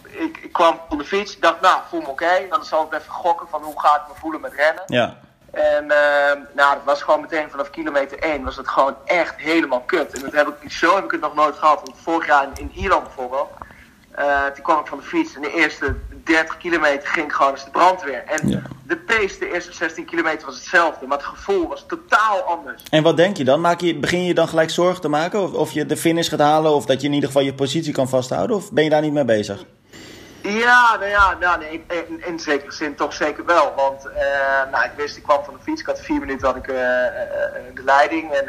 Ik, 0.09 0.37
ik 0.37 0.53
kwam 0.53 0.79
van 0.89 0.97
de 0.97 1.03
fiets, 1.03 1.39
dacht, 1.39 1.61
nou, 1.61 1.79
voel 1.89 2.01
me 2.01 2.07
oké. 2.07 2.45
Dan 2.49 2.65
zal 2.65 2.83
ik 2.85 2.93
even 2.93 3.11
gokken 3.13 3.47
van 3.49 3.61
hoe 3.63 3.79
ga 3.79 3.95
ik 3.95 4.01
me 4.07 4.19
voelen 4.19 4.41
met 4.41 4.53
rennen. 4.53 4.83
Ja. 4.87 5.17
En 5.51 5.91
ehm, 5.91 6.39
nou, 6.55 6.73
dat 6.73 6.83
was 6.85 7.01
gewoon 7.01 7.21
meteen 7.21 7.49
vanaf 7.49 7.69
kilometer 7.69 8.19
1 8.19 8.43
was 8.43 8.55
het 8.57 8.67
gewoon 8.67 8.95
echt 9.05 9.35
helemaal 9.37 9.79
kut. 9.81 10.13
En 10.13 10.21
dat 10.21 10.31
heb 10.31 10.47
ik, 10.61 10.71
zo 10.71 10.95
heb 10.95 11.03
ik 11.03 11.11
het 11.11 11.21
nog 11.21 11.35
nooit 11.35 11.55
gehad. 11.57 11.81
Want 11.83 11.97
vorig 12.03 12.27
jaar 12.27 12.43
in, 12.43 12.51
in 12.55 12.71
Ierland 12.81 13.03
bijvoorbeeld, 13.03 13.49
eh, 14.11 14.45
toen 14.45 14.63
kwam 14.63 14.79
ik 14.79 14.87
van 14.87 14.97
de 14.97 15.03
fiets. 15.03 15.35
En 15.35 15.41
de 15.41 15.53
eerste 15.53 15.95
30 16.23 16.57
kilometer 16.57 17.07
ging 17.07 17.25
ik 17.25 17.31
gewoon 17.31 17.51
als 17.51 17.63
de 17.65 17.71
brandweer. 17.71 18.23
En 18.25 18.49
Ja. 18.49 18.61
de 18.83 18.97
pace, 18.97 19.39
de 19.39 19.51
eerste 19.53 19.73
16 19.73 20.05
kilometer 20.05 20.45
was 20.45 20.55
hetzelfde. 20.55 21.07
Maar 21.07 21.17
het 21.17 21.27
gevoel 21.27 21.67
was 21.67 21.85
totaal 21.87 22.41
anders. 22.41 22.83
En 22.89 23.03
wat 23.03 23.17
denk 23.17 23.37
je 23.37 23.43
dan? 23.43 23.61
Maak 23.61 23.81
je, 23.81 23.95
begin 23.95 24.23
je 24.25 24.33
dan 24.33 24.47
gelijk 24.47 24.69
zorgen 24.69 25.01
te 25.01 25.09
maken? 25.09 25.41
Of, 25.41 25.53
of 25.53 25.71
je 25.71 25.85
de 25.85 25.97
finish 25.97 26.29
gaat 26.29 26.39
halen? 26.39 26.71
Of 26.71 26.85
dat 26.85 27.01
je 27.01 27.07
in 27.07 27.13
ieder 27.13 27.29
geval 27.29 27.43
je 27.45 27.53
positie 27.53 27.93
kan 27.93 28.09
vasthouden? 28.09 28.55
Of 28.55 28.71
ben 28.71 28.83
je 28.83 28.89
daar 28.89 29.01
niet 29.01 29.13
mee 29.13 29.25
bezig? 29.25 29.65
Ja, 30.41 30.95
nou 30.95 31.09
ja, 31.09 31.35
nou, 31.39 31.59
nee, 31.59 31.85
in, 32.07 32.25
in 32.25 32.39
zekere 32.39 32.71
zin 32.71 32.95
toch 32.95 33.13
zeker 33.13 33.45
wel. 33.45 33.73
Want 33.75 34.05
eh, 34.05 34.71
nou, 34.71 34.85
ik 34.85 34.91
wist, 34.95 35.17
ik 35.17 35.23
kwam 35.23 35.43
van 35.43 35.53
de 35.53 35.63
fiets. 35.63 35.81
Ik 35.81 35.87
had 35.87 36.01
vier 36.01 36.19
minuten 36.19 36.47
had 36.47 36.55
ik, 36.55 36.67
eh, 36.67 36.75
de 37.73 37.81
leiding. 37.85 38.31
En 38.31 38.45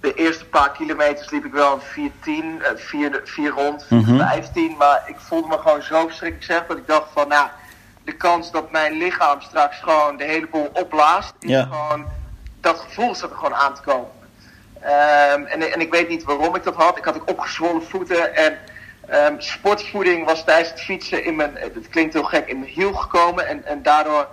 de 0.00 0.14
eerste 0.14 0.44
paar 0.46 0.70
kilometers 0.72 1.30
liep 1.30 1.44
ik 1.44 1.52
wel 1.52 1.72
een 1.72 1.80
4-10, 1.80 2.62
eh, 2.62 2.70
4, 2.76 3.20
4 3.24 3.50
rond, 3.50 3.86
Mhm. 3.90 4.16
15. 4.18 4.76
Maar 4.76 5.02
ik 5.06 5.16
voelde 5.18 5.48
me 5.48 5.58
gewoon 5.58 5.82
zo 5.82 6.06
verschrikkelijk 6.06 6.44
zeg 6.52 6.66
dat 6.66 6.76
ik 6.76 6.86
dacht 6.86 7.08
van, 7.12 7.28
nou, 7.28 7.48
de 8.04 8.12
kans 8.12 8.50
dat 8.50 8.70
mijn 8.70 8.92
lichaam 8.92 9.40
straks 9.40 9.78
gewoon 9.78 10.16
de 10.16 10.24
hele 10.24 10.46
boel 10.46 10.70
opblaast, 10.72 11.32
is 11.40 11.50
Ja. 11.50 11.62
gewoon, 11.62 12.06
dat 12.60 12.78
gevoel 12.80 13.14
zat 13.14 13.30
er 13.30 13.36
gewoon 13.36 13.54
aan 13.54 13.74
te 13.74 13.80
komen. 13.82 14.10
Ehm, 14.80 15.44
en, 15.44 15.72
en 15.72 15.80
ik 15.80 15.90
weet 15.90 16.08
niet 16.08 16.24
waarom 16.24 16.54
ik 16.56 16.64
dat 16.64 16.74
had. 16.74 16.96
Ik 16.98 17.04
had 17.04 17.14
ook 17.16 17.30
opgezwollen 17.30 17.82
voeten 17.88 18.36
en 18.36 18.58
Ehm, 19.10 19.34
sportvoeding 19.38 20.26
was 20.26 20.44
tijdens 20.44 20.70
het 20.70 20.80
fietsen 20.80 21.24
in 21.24 21.36
mijn, 21.36 21.56
het 21.56 21.88
klinkt 21.88 22.12
heel 22.12 22.22
gek, 22.22 22.48
in 22.48 22.58
mijn 22.58 22.70
hiel 22.70 22.92
gekomen. 22.92 23.48
En, 23.48 23.64
en 23.64 23.82
daardoor, 23.82 24.28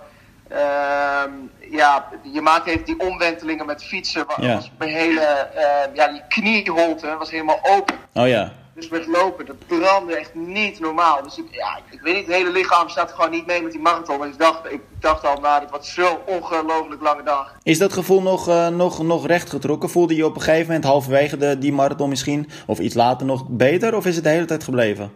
ehm, 0.48 1.30
ja, 1.70 2.08
je 2.22 2.40
maakt 2.40 2.66
even 2.66 2.84
die 2.84 3.00
omwentelingen 3.00 3.66
met 3.66 3.84
fietsen. 3.84 4.26
Ja. 4.40 4.54
Was 4.54 4.70
mijn 4.78 4.90
hele, 4.90 5.20
ehm, 5.20 5.94
ja, 5.94 6.08
die 6.08 6.22
knieholte 6.28 7.16
was 7.18 7.30
helemaal 7.30 7.60
open. 7.62 7.96
Oh 8.14 8.28
ja. 8.28 8.52
Dus 8.78 8.88
met 8.88 9.06
lopen, 9.06 9.46
dat 9.46 9.66
brandde 9.66 10.16
echt 10.16 10.34
niet 10.34 10.80
normaal. 10.80 11.22
Dus 11.22 11.38
ik, 11.38 11.44
ja, 11.50 11.78
ik, 11.90 12.00
weet 12.00 12.14
niet, 12.14 12.26
het 12.26 12.34
hele 12.34 12.50
lichaam 12.50 12.88
staat 12.88 13.12
gewoon 13.12 13.30
niet 13.30 13.46
mee 13.46 13.62
met 13.62 13.72
die 13.72 13.80
marathon. 13.80 14.22
En 14.22 14.28
ik 14.28 14.38
dacht, 14.38 14.72
ik 14.72 14.80
dacht 15.00 15.24
al, 15.24 15.40
nou, 15.40 15.60
dit 15.60 15.70
wordt 15.70 15.86
zo'n 15.86 16.18
ongelooflijk 16.26 17.02
lange 17.02 17.22
dag. 17.22 17.54
Is 17.62 17.78
dat 17.78 17.92
gevoel 17.92 18.22
nog, 18.22 18.48
eh, 18.48 18.68
nog, 18.68 19.02
nog 19.02 19.26
rechtgetrokken? 19.26 19.90
Voelde 19.90 20.16
je 20.16 20.24
op 20.24 20.34
een 20.34 20.40
gegeven 20.40 20.66
moment 20.66 20.84
halverwege 20.84 21.36
de, 21.36 21.58
die 21.58 21.72
marathon 21.72 22.08
misschien, 22.08 22.50
of 22.66 22.78
iets 22.78 22.94
later 22.94 23.26
nog 23.26 23.44
beter? 23.48 23.96
Of 23.96 24.06
is 24.06 24.14
het 24.14 24.24
de 24.24 24.30
hele 24.30 24.44
tijd 24.44 24.64
gebleven? 24.64 25.12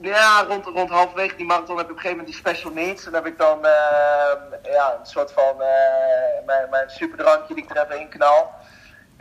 Ja, 0.00 0.44
rond, 0.48 0.66
rond 0.66 0.90
halverwege 0.90 1.36
die 1.36 1.46
marathon 1.46 1.76
heb 1.76 1.84
ik 1.84 1.90
op 1.90 1.96
een 1.96 2.02
gegeven 2.02 2.24
moment 2.24 2.36
die 2.36 2.52
special 2.52 2.72
needs. 2.72 3.04
En 3.06 3.12
dan 3.12 3.22
heb 3.22 3.32
ik 3.32 3.38
dan 3.38 3.64
ehm, 3.64 4.72
ja, 4.72 4.96
een 5.00 5.06
soort 5.06 5.32
van 5.32 5.62
eh, 5.62 6.46
mijn, 6.46 6.70
mijn 6.70 6.90
superdrankje 6.90 7.54
die 7.54 7.64
ik 7.64 7.70
er 7.70 7.84
even 7.84 8.00
in 8.00 8.08
knal. 8.08 8.50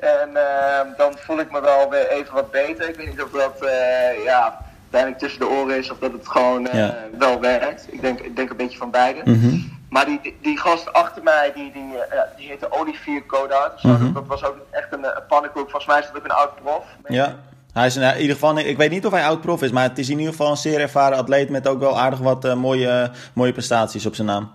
En 0.01 0.29
ehm, 0.35 0.87
dan 0.97 1.13
voel 1.17 1.39
ik 1.39 1.51
me 1.51 1.61
wel 1.61 1.89
weer 1.89 2.09
even 2.09 2.33
wat 2.33 2.51
beter. 2.51 2.89
Ik 2.89 2.95
weet 2.95 3.07
niet 3.09 3.21
of 3.21 3.29
dat 3.29 3.61
eh, 3.69 4.23
ja, 4.23 4.57
uiteindelijk 4.81 5.21
tussen 5.21 5.39
de 5.39 5.47
oren 5.47 5.77
is 5.77 5.91
of 5.91 5.97
dat 5.99 6.11
het 6.11 6.27
gewoon 6.27 6.67
eh, 6.67 6.79
Ja. 6.79 6.95
wel 7.17 7.39
werkt. 7.39 7.85
Ik 7.89 8.01
denk, 8.01 8.19
ik 8.19 8.35
denk 8.35 8.49
een 8.49 8.57
beetje 8.57 8.77
van 8.77 8.91
beide. 8.91 9.21
Mhm. 9.25 9.57
Maar 9.89 10.05
die, 10.05 10.37
die, 10.41 10.57
gast 10.59 10.93
achter 10.93 11.23
mij, 11.23 11.51
die, 11.55 11.71
die, 11.71 11.97
eh, 12.09 12.19
die 12.37 12.47
heette 12.47 12.71
Olivier 12.71 13.23
Godard. 13.27 13.81
Dus 13.81 13.91
Mhm. 13.91 14.03
dat, 14.03 14.13
dat 14.13 14.27
was 14.27 14.43
ook 14.43 14.55
echt 14.69 14.87
een, 14.91 15.03
een 15.03 15.25
pannenkoek. 15.27 15.63
Volgens 15.69 15.85
mij 15.85 15.99
is 15.99 16.05
dat 16.05 16.17
ook 16.17 16.23
een 16.23 16.31
oud 16.31 16.55
prof. 16.63 16.83
Ja. 17.07 17.35
Hij 17.73 17.85
is 17.85 17.95
in, 17.95 18.17
ieder 18.19 18.35
geval, 18.35 18.57
ik 18.57 18.77
weet 18.77 18.89
niet 18.91 19.05
of 19.05 19.11
hij 19.11 19.23
oud-prof 19.25 19.61
is, 19.61 19.71
maar 19.71 19.83
het 19.83 19.97
is 19.97 20.09
in 20.09 20.17
ieder 20.17 20.33
geval 20.33 20.49
een 20.51 20.57
zeer 20.57 20.79
ervaren 20.79 21.17
atleet 21.17 21.49
met 21.49 21.67
ook 21.67 21.79
wel 21.79 21.99
aardig 21.99 22.19
wat 22.19 22.55
mooie, 22.55 23.11
mooie 23.33 23.51
prestaties 23.51 24.05
op 24.05 24.15
zijn 24.15 24.27
naam. 24.27 24.51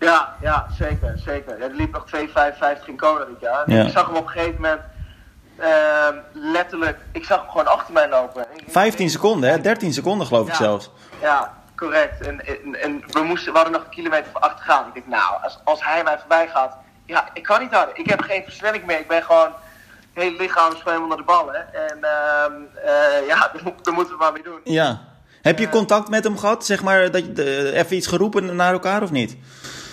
Ja, 0.00 0.34
ja, 0.40 0.66
zeker, 0.78 1.12
zeker. 1.26 1.58
Ja, 1.58 1.64
er 1.64 1.74
liep 1.74 1.92
nog 1.92 2.04
2,55 2.16 2.86
in 2.86 2.96
Kona 2.96 3.24
dit 3.24 3.40
jaar. 3.40 3.70
Ja. 3.70 3.82
Ik 3.84 3.90
zag 3.92 4.06
hem 4.06 4.16
op 4.16 4.22
een 4.24 4.30
gegeven 4.30 4.60
moment 4.60 4.80
ehm, 5.58 6.14
letterlijk, 6.32 6.98
ik 7.12 7.24
zag 7.24 7.40
hem 7.40 7.48
gewoon 7.50 7.66
achter 7.66 7.92
mij 7.94 8.08
lopen. 8.08 8.46
Ik- 8.56 8.64
15 8.68 9.10
seconden, 9.10 9.50
hè? 9.50 9.60
13 9.60 9.92
seconden 9.92 10.26
geloof 10.26 10.48
ik 10.48 10.54
zelfs. 10.54 10.90
Ja, 11.20 11.54
correct. 11.76 12.26
En, 12.26 12.46
en, 12.46 12.80
en 12.80 13.02
we, 13.10 13.20
moesten, 13.22 13.50
we 13.52 13.58
hadden 13.58 13.76
nog 13.76 13.84
een 13.84 13.94
kilometer 13.94 14.30
voor 14.32 14.40
achter 14.40 14.64
gaan. 14.64 14.84
Ik 14.86 14.94
dacht, 14.94 15.06
nou, 15.22 15.42
als, 15.42 15.58
als 15.64 15.84
hij 15.84 16.02
mij 16.02 16.18
voorbij 16.18 16.48
gaat, 16.48 16.76
ja, 17.06 17.28
ik 17.32 17.42
kan 17.42 17.60
niet 17.60 17.72
harder. 17.72 17.96
Ik 17.98 18.08
heb 18.10 18.20
geen 18.20 18.42
versnelling 18.44 18.84
meer. 18.86 18.98
Ik 19.00 19.08
ben 19.08 19.22
gewoon, 19.22 19.48
het 20.12 20.22
hele 20.22 20.36
lichaam 20.36 20.72
is 20.72 20.78
gewoon 20.78 20.92
helemaal 20.98 21.08
naar 21.08 21.26
de 21.26 21.32
ballen. 21.32 21.74
En 21.74 21.98
ehm, 22.04 22.52
eh, 22.86 23.26
ja, 23.26 23.50
daar, 23.52 23.62
mo- 23.64 23.74
daar 23.82 23.94
moeten 23.94 24.12
we 24.14 24.18
maar 24.22 24.32
mee 24.32 24.42
doen. 24.42 24.60
Ja. 24.64 25.00
Heb 25.42 25.58
je 25.58 25.68
contact 25.68 26.08
met 26.08 26.24
hem 26.24 26.38
gehad? 26.38 26.66
Zeg 26.66 26.82
maar, 26.82 27.10
dat 27.10 27.24
je, 27.26 27.42
eh, 27.72 27.78
even 27.78 27.96
iets 27.96 28.06
geroepen 28.06 28.56
naar 28.56 28.72
elkaar 28.72 29.02
of 29.02 29.10
niet? 29.10 29.36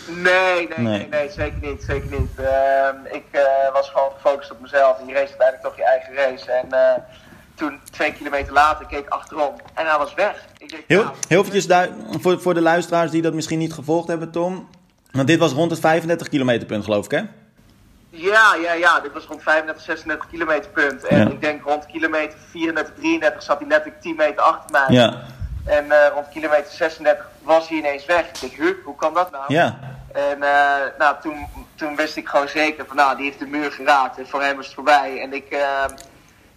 Nee, 0.08 0.68
nee, 0.78 1.08
Nee. 1.08 1.30
zeker 1.32 1.58
niet, 1.62 1.84
zeker 1.84 2.20
niet. 2.20 2.32
Ehm, 2.40 2.96
ik 3.12 3.26
eh, 3.32 3.42
was 3.74 3.90
gewoon 3.90 4.12
gefocust 4.12 4.52
op 4.52 4.60
mezelf. 4.62 5.00
En 5.00 5.08
je 5.08 5.14
race 5.14 5.28
uiteindelijk 5.40 5.64
toch 5.64 5.76
je 5.78 5.84
eigen 5.86 6.14
race. 6.16 6.52
En 6.52 6.72
eh, 6.72 7.02
toen, 7.56 7.80
twee 7.92 8.14
kilometer 8.14 8.54
later, 8.54 8.86
keek 8.86 9.00
ik 9.00 9.10
achterom 9.10 9.54
en 9.74 9.86
hij 9.86 9.98
was 9.98 10.14
weg. 10.14 10.46
Ik 10.58 10.84
Heel, 10.88 11.04
nou, 11.04 11.16
heel 11.28 11.40
eventjes 11.44 11.88
voor, 12.22 12.42
voor 12.42 12.54
de 12.54 12.62
luisteraars 12.62 13.12
die 13.12 13.22
dat 13.22 13.34
misschien 13.34 13.60
niet 13.60 13.74
gevolgd 13.74 14.08
hebben, 14.08 14.32
Tom. 14.32 14.70
Want 15.12 15.28
dit 15.28 15.40
was 15.40 15.52
rond 15.52 15.72
het 15.72 15.80
35 15.80 16.28
kilometerpunt, 16.30 16.84
geloof 16.84 17.06
ik, 17.06 17.12
hè? 17.12 17.22
Ja, 18.10 18.56
ja, 18.64 18.74
ja. 18.74 19.00
Dit 19.00 19.14
was 19.14 19.26
rond 19.26 19.44
35, 19.44 19.84
36 19.84 20.30
kilometer 20.30 20.70
punt. 20.72 21.04
En 21.04 21.18
Ja. 21.18 21.28
ik 21.30 21.42
denk 21.42 21.64
rond 21.64 21.86
kilometer 21.86 22.38
34, 22.50 22.94
33 22.96 23.44
zat 23.44 23.60
hij 23.60 23.68
net 23.68 23.92
10 24.02 24.16
meter 24.16 24.42
achter 24.42 24.72
mij. 24.72 24.96
Ja. 24.96 25.14
En 25.66 25.92
eh, 25.92 26.12
rond 26.14 26.30
kilometer 26.30 26.72
36 26.72 27.30
was 27.42 27.70
hij 27.70 27.78
ineens 27.78 28.06
weg. 28.06 28.28
Ik 28.28 28.40
denk, 28.40 28.54
huh, 28.54 28.74
hoe 28.86 28.96
kan 28.96 29.14
dat 29.14 29.32
nou? 29.32 29.44
Ja. 29.48 29.80
En 30.14 30.44
eh, 30.44 30.98
nou, 30.98 31.16
toen, 31.22 31.46
toen 31.76 31.96
wist 31.96 32.16
ik 32.16 32.28
gewoon 32.28 32.48
zeker 32.48 32.86
van, 32.88 32.96
nou, 32.96 33.16
die 33.16 33.26
heeft 33.26 33.40
de 33.40 33.46
muur 33.46 33.72
geraakt. 33.72 34.18
En 34.18 34.28
voor 34.28 34.42
hem 34.44 34.60
is 34.60 34.66
het 34.66 34.76
voorbij. 34.76 35.22
En 35.22 35.34
ik 35.34 35.50
eh, 35.50 35.60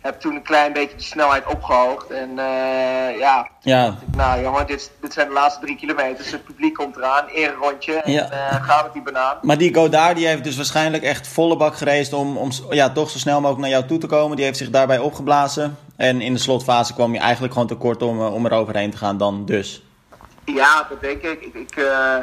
heb 0.01 0.21
toen 0.21 0.35
een 0.35 0.43
klein 0.43 0.73
beetje 0.73 0.97
de 0.97 1.03
snelheid 1.03 1.47
opgehoogd. 1.47 2.11
En 2.11 2.39
eh, 2.39 3.19
ja, 3.19 3.49
Ja. 3.61 3.95
nou 4.17 4.43
jongen, 4.43 4.67
dit, 4.67 4.91
dit 5.01 5.13
zijn 5.13 5.27
de 5.29 5.33
laatste 5.35 5.61
drie 5.61 5.77
kilometers. 5.77 6.31
Het 6.31 6.45
publiek 6.45 6.75
komt 6.75 6.97
eraan, 6.97 7.27
eerrondje. 7.27 7.95
En 7.95 8.13
Ja. 8.13 8.29
gaan 8.63 8.83
met 8.85 8.93
die 8.93 9.03
banaan. 9.03 9.37
Maar 9.43 9.59
die 9.59 9.75
Godard 9.75 10.17
die 10.17 10.27
heeft 10.27 10.45
dus 10.45 10.57
waarschijnlijk 10.57 11.03
echt 11.03 11.29
volle 11.29 11.57
bak 11.57 11.77
gereisd 11.77 12.13
om, 12.13 12.37
om 12.37 12.51
ja, 12.71 12.91
toch 12.91 13.11
zo 13.11 13.19
snel 13.19 13.37
mogelijk 13.41 13.61
naar 13.61 13.71
jou 13.71 13.85
toe 13.87 13.99
te 13.99 14.07
komen. 14.07 14.37
Die 14.37 14.45
heeft 14.45 14.59
zich 14.59 14.71
daarbij 14.71 14.99
opgeblazen. 14.99 15.77
En 15.97 16.21
in 16.21 16.33
de 16.33 16.39
slotfase 16.39 16.95
kwam 16.95 17.13
je 17.13 17.19
eigenlijk 17.19 17.53
gewoon 17.53 17.69
tekort 17.69 18.03
om, 18.03 18.21
om 18.21 18.47
er 18.47 18.53
overheen 18.53 18.91
te 18.91 18.97
gaan 18.97 19.17
dan 19.19 19.45
dus. 19.45 19.83
Ja, 20.55 20.87
dat 20.89 21.01
denk 21.01 21.23
ik. 21.23 21.41
Ik, 21.43 21.55
ik, 21.55 21.77
eh, 21.77 22.17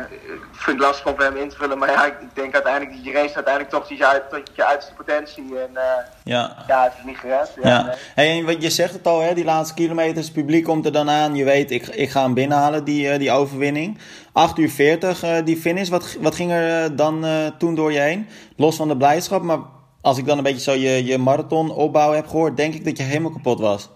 vind 0.51 0.77
het 0.77 0.79
lastig 0.79 1.13
om 1.13 1.19
hem 1.19 1.35
in 1.35 1.49
te 1.49 1.55
vullen. 1.55 1.77
Maar 1.77 1.91
ja, 1.91 2.05
ik, 2.05 2.13
ik 2.21 2.27
denk 2.33 2.53
uiteindelijk 2.53 2.95
dat 2.95 3.05
je 3.05 3.11
race 3.11 3.35
uiteindelijk 3.35 3.73
toch 3.73 3.87
die 3.87 4.05
uit, 4.05 4.29
tot 4.29 4.41
je 4.53 4.65
uiterste 4.65 4.93
potentie. 4.93 5.43
En 5.43 5.69
eh, 5.73 5.83
Ja. 6.23 6.55
ja, 6.67 6.83
het 6.83 6.93
is 6.97 7.03
niet 7.05 7.17
gered. 7.17 7.51
Ja, 7.61 7.69
Ja, 7.69 7.81
nee. 7.85 7.95
hey, 8.15 8.39
en 8.39 8.45
wat 8.45 8.61
je 8.61 8.69
zegt 8.69 8.93
het 8.93 9.07
al, 9.07 9.19
hè, 9.21 9.33
die 9.33 9.45
laatste 9.45 9.73
kilometers, 9.75 10.25
het 10.25 10.35
publiek 10.35 10.63
komt 10.63 10.85
er 10.85 10.91
dan 10.91 11.09
aan. 11.09 11.35
Je 11.35 11.43
weet, 11.43 11.71
ik, 11.71 11.87
ik 11.87 12.09
ga 12.09 12.21
hem 12.21 12.33
binnenhalen, 12.33 12.83
die, 12.83 13.09
eh, 13.09 13.19
die 13.19 13.31
overwinning. 13.31 13.97
8 14.31 14.57
uur 14.57 14.69
40, 14.69 15.23
eh, 15.23 15.35
die 15.45 15.57
finish. 15.57 15.89
Wat, 15.89 16.17
wat 16.19 16.35
ging 16.35 16.51
er 16.51 16.95
dan 16.95 17.25
toen 17.57 17.75
door 17.75 17.91
je 17.91 17.99
heen? 17.99 18.27
Los 18.55 18.75
van 18.75 18.87
de 18.87 18.97
blijdschap, 18.97 19.41
maar 19.41 19.59
als 20.01 20.17
ik 20.17 20.25
dan 20.25 20.37
een 20.37 20.43
beetje 20.43 20.61
zo 20.61 20.71
je, 20.71 21.05
je 21.05 21.17
marathon 21.17 21.71
opbouw 21.71 22.11
heb 22.11 22.27
gehoord, 22.27 22.57
denk 22.57 22.73
ik 22.73 22.85
dat 22.85 22.97
je 22.97 23.03
helemaal 23.03 23.31
kapot 23.31 23.59
was. 23.59 23.89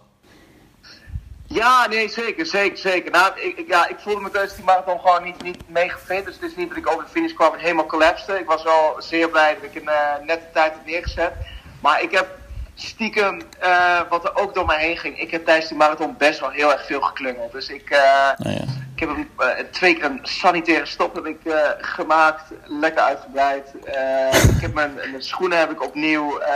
Ja, 1.53 1.87
nee, 1.87 2.09
zeker, 2.09 2.45
zeker, 2.45 2.77
zeker. 2.77 3.11
Nou, 3.11 3.39
ik, 3.39 3.57
ik- 3.57 3.67
ja, 3.67 3.87
ik 3.87 3.95
voelde 3.99 4.21
me 4.21 4.29
tijdens 4.29 4.55
die 4.55 4.63
marathon 4.65 4.99
gewoon 4.99 5.23
niet, 5.23 5.43
niet 5.43 5.57
mega 5.69 5.97
fit. 6.05 6.25
Dus 6.25 6.33
het 6.35 6.43
is 6.43 6.55
niet 6.55 6.69
dat 6.69 6.77
ik 6.77 6.87
over 6.91 7.03
de 7.03 7.09
finish 7.09 7.33
kwam 7.33 7.53
en 7.53 7.59
helemaal 7.59 7.85
collapste. 7.85 8.39
Ik 8.39 8.45
was 8.45 8.63
wel 8.63 8.95
zeer 8.99 9.29
blij 9.29 9.53
dat 9.61 9.63
ik 9.63 9.75
een 9.75 9.89
uh, 9.89 10.25
nette 10.25 10.45
tijd 10.53 10.73
heb 10.73 10.85
neergezet. 10.85 11.33
Maar 11.81 12.01
ik 12.01 12.11
heb 12.11 12.27
stiekem, 12.75 13.41
eh, 13.59 13.99
wat 14.09 14.23
er 14.23 14.35
ook 14.35 14.53
door 14.53 14.65
mij 14.65 14.79
heen 14.85 14.97
ging, 14.97 15.19
ik 15.19 15.31
heb 15.31 15.45
tijdens 15.45 15.67
die 15.67 15.77
marathon 15.77 16.15
best 16.17 16.39
wel 16.39 16.49
heel 16.49 16.71
erg 16.71 16.85
veel 16.85 17.01
geklungeld. 17.01 17.51
Dus 17.51 17.69
ik, 17.69 17.89
eh, 17.89 17.99
Nou 18.37 18.55
ja. 18.55 18.61
ik 18.95 18.99
heb 18.99 19.09
een, 19.09 19.29
eh, 19.37 19.47
twee 19.71 19.93
keer 19.95 20.03
een 20.05 20.19
sanitaire 20.21 20.85
stop 20.85 21.15
heb 21.15 21.25
ik, 21.25 21.45
eh, 21.45 21.69
gemaakt, 21.77 22.43
lekker 22.65 23.01
uitgebreid. 23.03 23.67
Eh, 23.85 24.43
ik 24.55 24.61
heb 24.61 24.73
mijn, 24.73 24.93
mijn 24.93 25.23
schoenen 25.23 25.57
heb 25.59 25.71
ik 25.71 25.83
opnieuw 25.83 26.39
eh, 26.39 26.53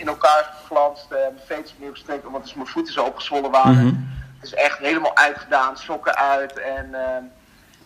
in 0.00 0.06
elkaar 0.08 0.54
geflanst, 0.60 1.06
eh, 1.10 1.18
mijn 1.18 1.34
veters 1.46 1.72
opnieuw 1.72 1.92
gestreken, 1.92 2.26
omdat 2.26 2.42
dus 2.42 2.54
mijn 2.54 2.68
voeten 2.68 2.92
zo 2.92 3.04
opgezwollen 3.04 3.50
waren. 3.50 3.86
Mhm. 3.86 3.94
Is 4.42 4.54
echt 4.54 4.78
helemaal 4.78 5.16
uitgedaan, 5.16 5.76
sokken 5.76 6.16
uit. 6.16 6.58
En, 6.60 6.94
eh, 6.94 7.14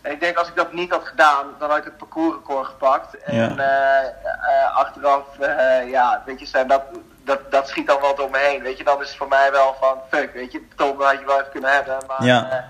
en 0.03 0.13
ik 0.13 0.21
denk 0.21 0.37
als 0.37 0.49
ik 0.49 0.57
dat 0.57 0.73
niet 0.73 0.91
had 0.91 1.05
gedaan, 1.07 1.47
dan 1.59 1.69
had 1.71 1.79
ik 1.79 1.85
het 1.85 1.97
parcoursrecord 1.97 2.67
gepakt. 2.67 3.19
En 3.23 3.35
Ja. 3.35 3.49
eh, 3.57 4.07
eh, 4.07 4.77
achteraf, 4.77 5.39
eh, 5.39 5.91
ja, 5.91 6.23
weet 6.27 6.41
je, 6.41 6.47
Sam, 6.47 6.69
dat, 6.69 6.83
dat, 7.25 7.51
dat 7.51 7.69
schiet 7.69 7.87
dan 7.87 8.01
wel 8.01 8.15
door 8.15 8.31
me 8.31 8.39
heen. 8.39 8.63
Weet 8.63 8.79
je, 8.79 8.85
dan 8.85 9.01
is 9.03 9.09
het 9.09 9.17
voor 9.17 9.29
mij 9.29 9.51
wel 9.51 9.77
van, 9.81 9.99
fuck, 10.11 10.33
weet 10.35 10.53
je, 10.53 10.69
Tom 10.77 11.01
had 11.03 11.19
je 11.19 11.25
wel 11.27 11.39
even 11.39 11.51
kunnen 11.51 11.73
hebben. 11.73 11.97
Maar 12.07 12.25
Ja. 12.25 12.65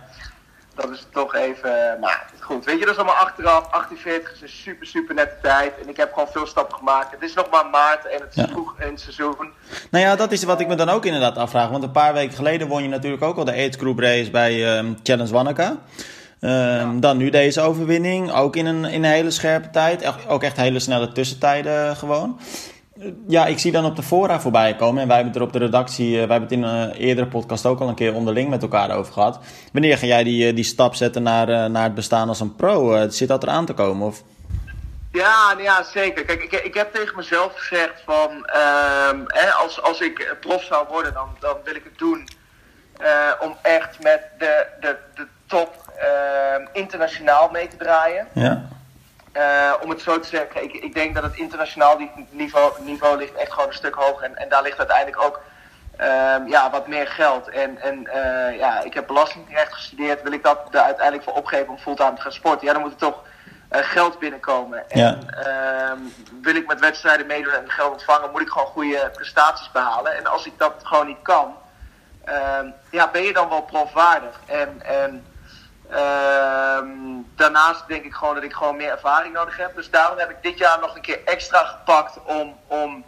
Dat 0.76 0.90
is 0.90 1.06
toch 1.12 1.34
even, 1.34 1.92
eh, 1.92 2.00
maar 2.00 2.26
goed. 2.40 2.64
Weet 2.64 2.78
je, 2.78 2.84
dat 2.84 2.94
is 2.94 3.00
allemaal 3.00 3.22
achteraf. 3.24 3.70
48 3.70 4.32
is 4.32 4.42
een 4.42 4.48
super, 4.48 4.86
super 4.86 5.14
nette 5.14 5.36
tijd. 5.42 5.72
En 5.82 5.88
ik 5.88 5.96
heb 5.96 6.12
gewoon 6.12 6.28
veel 6.32 6.46
stappen 6.46 6.76
gemaakt. 6.78 7.10
Het 7.10 7.22
is 7.22 7.34
nog 7.34 7.50
maar 7.50 7.66
maart 7.66 8.06
en 8.06 8.20
het 8.20 8.28
is 8.30 8.34
Ja. 8.34 8.48
vroeg 8.48 8.74
in 8.80 8.86
het 8.90 9.00
seizoen. 9.00 9.36
Nou 9.90 10.04
ja, 10.04 10.16
dat 10.16 10.32
is 10.32 10.44
wat 10.44 10.60
ik 10.60 10.68
me 10.68 10.74
dan 10.74 10.88
ook 10.88 11.04
inderdaad 11.04 11.36
afvraag. 11.36 11.68
Want 11.70 11.82
een 11.82 11.90
paar 11.90 12.12
weken 12.12 12.36
geleden 12.36 12.68
won 12.68 12.82
je 12.82 12.88
natuurlijk 12.88 13.22
ook 13.22 13.36
al 13.36 13.44
de 13.44 13.52
AIDS 13.52 13.76
Group 13.76 13.98
Race 13.98 14.30
bij 14.30 14.76
ehm, 14.76 14.92
Challenge 15.02 15.32
Wanaka. 15.32 15.76
Ehm, 16.40 17.00
Dan 17.00 17.16
nu 17.16 17.30
deze 17.30 17.60
overwinning, 17.60 18.32
ook 18.32 18.56
in 18.56 18.66
een, 18.66 18.84
in 18.84 19.04
een 19.04 19.10
hele 19.10 19.30
scherpe 19.30 19.70
tijd. 19.70 20.12
Ook 20.28 20.42
echt 20.42 20.56
hele 20.56 20.78
snelle 20.78 21.12
tussentijden 21.12 21.96
gewoon. 21.96 22.40
Eh, 23.00 23.06
Ja, 23.28 23.46
ik 23.46 23.58
zie 23.58 23.72
dan 23.72 23.84
op 23.84 23.96
de 23.96 24.02
fora 24.02 24.40
voorbij 24.40 24.74
komen. 24.76 25.02
En 25.02 25.06
wij 25.08 25.16
hebben 25.16 25.32
het 25.34 25.42
er 25.42 25.46
op 25.48 25.52
de 25.52 25.64
redactie, 25.64 26.06
eh, 26.06 26.26
wij 26.26 26.36
hebben 26.38 26.42
het 26.42 26.52
in 26.52 26.62
een 26.62 26.90
eerdere 26.92 27.26
podcast 27.26 27.66
ook 27.66 27.80
al 27.80 27.88
een 27.88 27.94
keer 27.94 28.14
onderling 28.14 28.48
met 28.50 28.62
elkaar 28.62 28.90
over 28.90 29.12
gehad. 29.12 29.38
Wanneer 29.72 29.98
ga 29.98 30.06
jij 30.06 30.24
die, 30.24 30.48
eh, 30.48 30.54
die 30.54 30.64
stap 30.64 30.94
zetten 30.94 31.22
naar, 31.22 31.48
eh, 31.48 31.64
naar 31.64 31.82
het 31.82 31.94
bestaan 31.94 32.28
als 32.28 32.40
een 32.40 32.54
pro? 32.56 32.94
Eh, 32.94 33.08
Zit 33.08 33.28
dat 33.28 33.42
eraan 33.42 33.66
te 33.66 33.72
komen? 33.72 34.06
Of? 34.06 34.22
Ja, 35.12 35.48
nou 35.52 35.62
ja, 35.62 35.82
zeker. 35.82 36.24
Kijk, 36.24 36.42
ik, 36.42 36.52
ik 36.52 36.74
heb 36.74 36.94
tegen 36.94 37.16
mezelf 37.16 37.52
gezegd 37.56 38.02
van, 38.04 38.44
ehm, 38.46 39.18
hè, 39.26 39.50
als, 39.50 39.82
als 39.82 40.00
ik 40.00 40.36
prof 40.40 40.62
zou 40.62 40.86
worden, 40.88 41.12
dan, 41.14 41.28
dan 41.40 41.56
wil 41.64 41.74
ik 41.74 41.84
het 41.84 41.98
doen 41.98 42.28
eh, 42.96 43.08
om 43.40 43.56
echt 43.62 44.02
met 44.02 44.20
de, 44.38 44.66
de, 44.80 44.96
de 45.14 45.26
top 45.46 45.92
ehm, 45.98 46.66
internationaal 46.72 47.48
mee 47.52 47.68
te 47.68 47.76
draaien. 47.76 48.26
Ja? 48.32 48.68
Eh, 49.36 49.72
om 49.82 49.90
het 49.90 50.00
zo 50.00 50.20
te 50.20 50.28
zeggen, 50.28 50.62
ik, 50.62 50.72
ik 50.72 50.94
denk 50.94 51.14
dat 51.14 51.22
het 51.22 51.36
internationaal 51.36 51.98
niveau, 52.30 52.72
niveau 52.82 53.16
ligt 53.16 53.34
echt 53.34 53.52
gewoon 53.52 53.68
een 53.68 53.74
stuk 53.74 53.94
hoger. 53.94 54.24
En, 54.24 54.36
en 54.36 54.48
daar 54.48 54.62
ligt 54.62 54.78
uiteindelijk 54.78 55.22
ook 55.22 55.40
ehm, 55.96 56.46
ja, 56.46 56.70
wat 56.70 56.86
meer 56.86 57.06
geld. 57.06 57.48
En, 57.48 57.78
en 57.80 58.06
eh, 58.06 58.58
ja, 58.58 58.82
ik 58.82 58.94
heb 58.94 59.06
belastingrecht 59.06 59.72
gestudeerd. 59.72 60.22
Wil 60.22 60.32
ik 60.32 60.42
dat 60.42 60.58
er 60.70 60.80
uiteindelijk 60.80 61.24
voor 61.24 61.32
opgeven 61.36 61.68
om 61.68 61.78
fulltime 61.78 62.14
te 62.14 62.20
gaan 62.20 62.32
sporten? 62.32 62.66
Ja, 62.66 62.72
dan 62.72 62.82
moet 62.82 62.90
er 62.92 62.98
toch 62.98 63.22
eh, 63.68 63.80
geld 63.82 64.18
binnenkomen. 64.18 64.90
En 64.90 65.00
Ja. 65.00 65.18
ehm, 65.44 65.98
wil 66.42 66.54
ik 66.56 66.66
met 66.66 66.80
wedstrijden 66.80 67.26
meedoen 67.26 67.52
en 67.52 67.70
geld 67.70 67.92
ontvangen, 67.92 68.30
moet 68.30 68.40
ik 68.40 68.48
gewoon 68.48 68.66
goede 68.66 69.10
prestaties 69.14 69.70
behalen. 69.72 70.16
En 70.16 70.26
als 70.26 70.46
ik 70.46 70.52
dat 70.58 70.72
gewoon 70.82 71.06
niet 71.06 71.22
kan, 71.22 71.54
ehm, 72.24 72.66
ja, 72.90 73.08
ben 73.10 73.22
je 73.22 73.32
dan 73.32 73.48
wel 73.48 73.62
profwaardig? 73.62 74.40
En, 74.46 74.82
en 74.82 75.26
ehm, 75.90 76.86
daarnaast 77.36 77.84
denk 77.86 78.04
ik 78.04 78.14
gewoon 78.14 78.34
dat 78.34 78.42
ik 78.44 78.52
gewoon 78.52 78.76
meer 78.76 78.90
ervaring 78.90 79.34
nodig 79.34 79.56
heb. 79.56 79.74
Dus 79.74 79.90
daarom 79.90 80.18
heb 80.18 80.30
ik 80.30 80.36
dit 80.42 80.58
jaar 80.58 80.78
nog 80.80 80.94
een 80.94 81.00
keer 81.02 81.20
extra 81.24 81.64
gepakt 81.64 82.18
om, 82.24 82.56
om 82.66 83.04